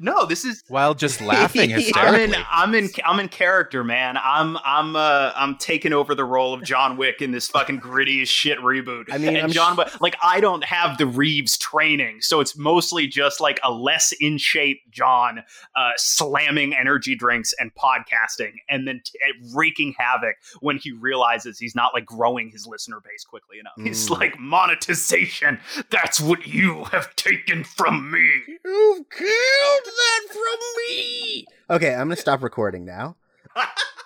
no, 0.00 0.26
this 0.26 0.44
is 0.44 0.64
While 0.68 0.94
just 0.94 1.20
laughing 1.20 1.70
hysterically. 1.70 2.00
I'm 2.02 2.14
in 2.20 2.34
I'm 2.50 2.74
in 2.74 2.88
I'm 3.04 3.20
in 3.20 3.28
character, 3.28 3.84
man. 3.84 4.16
I'm 4.22 4.56
I'm 4.64 4.96
uh 4.96 5.32
I'm 5.36 5.56
taking 5.56 5.92
over 5.92 6.14
the 6.14 6.24
role 6.24 6.54
of 6.54 6.64
John 6.64 6.96
Wick 6.96 7.20
in 7.22 7.30
this 7.30 7.46
fucking 7.48 7.76
gritty 7.78 8.22
as 8.22 8.28
shit 8.28 8.58
reboot. 8.58 9.04
I 9.12 9.18
mean, 9.18 9.28
and 9.36 9.38
I'm 9.44 9.50
John 9.50 9.76
sh- 9.76 10.00
like 10.00 10.16
I 10.22 10.40
don't 10.40 10.64
have 10.64 10.98
the 10.98 11.06
Reeves 11.06 11.56
training, 11.58 12.22
so 12.22 12.40
it's 12.40 12.56
mostly 12.56 13.06
just 13.06 13.40
like 13.40 13.60
a 13.62 13.70
less 13.70 14.12
in 14.20 14.38
shape 14.38 14.80
John 14.90 15.42
uh 15.76 15.90
slamming 15.96 16.74
energy 16.74 17.14
drinks 17.14 17.52
and 17.58 17.70
podcasting 17.74 18.54
and 18.68 18.88
then 18.88 19.02
t- 19.04 19.18
wreaking 19.54 19.94
havoc 19.98 20.36
when 20.60 20.78
he 20.78 20.92
realizes 20.92 21.58
he's 21.58 21.74
not 21.74 21.92
like 21.94 22.06
growing 22.06 22.50
his 22.50 22.66
listener 22.66 23.00
base 23.04 23.24
quickly 23.24 23.58
enough. 23.60 23.74
He's 23.76 24.08
Mm. 24.08 24.18
like 24.18 24.38
monetization. 24.38 25.58
That's 25.90 26.20
what 26.20 26.46
you 26.46 26.84
have 26.84 27.14
taken 27.16 27.64
from 27.64 28.10
me. 28.10 28.30
You've 28.64 29.10
killed 29.10 29.89
that 29.96 30.20
from 30.28 30.58
me. 30.78 31.46
Okay, 31.68 31.92
I'm 31.92 32.08
gonna 32.08 32.16
stop 32.16 32.42
recording 32.42 32.84
now. 32.84 33.16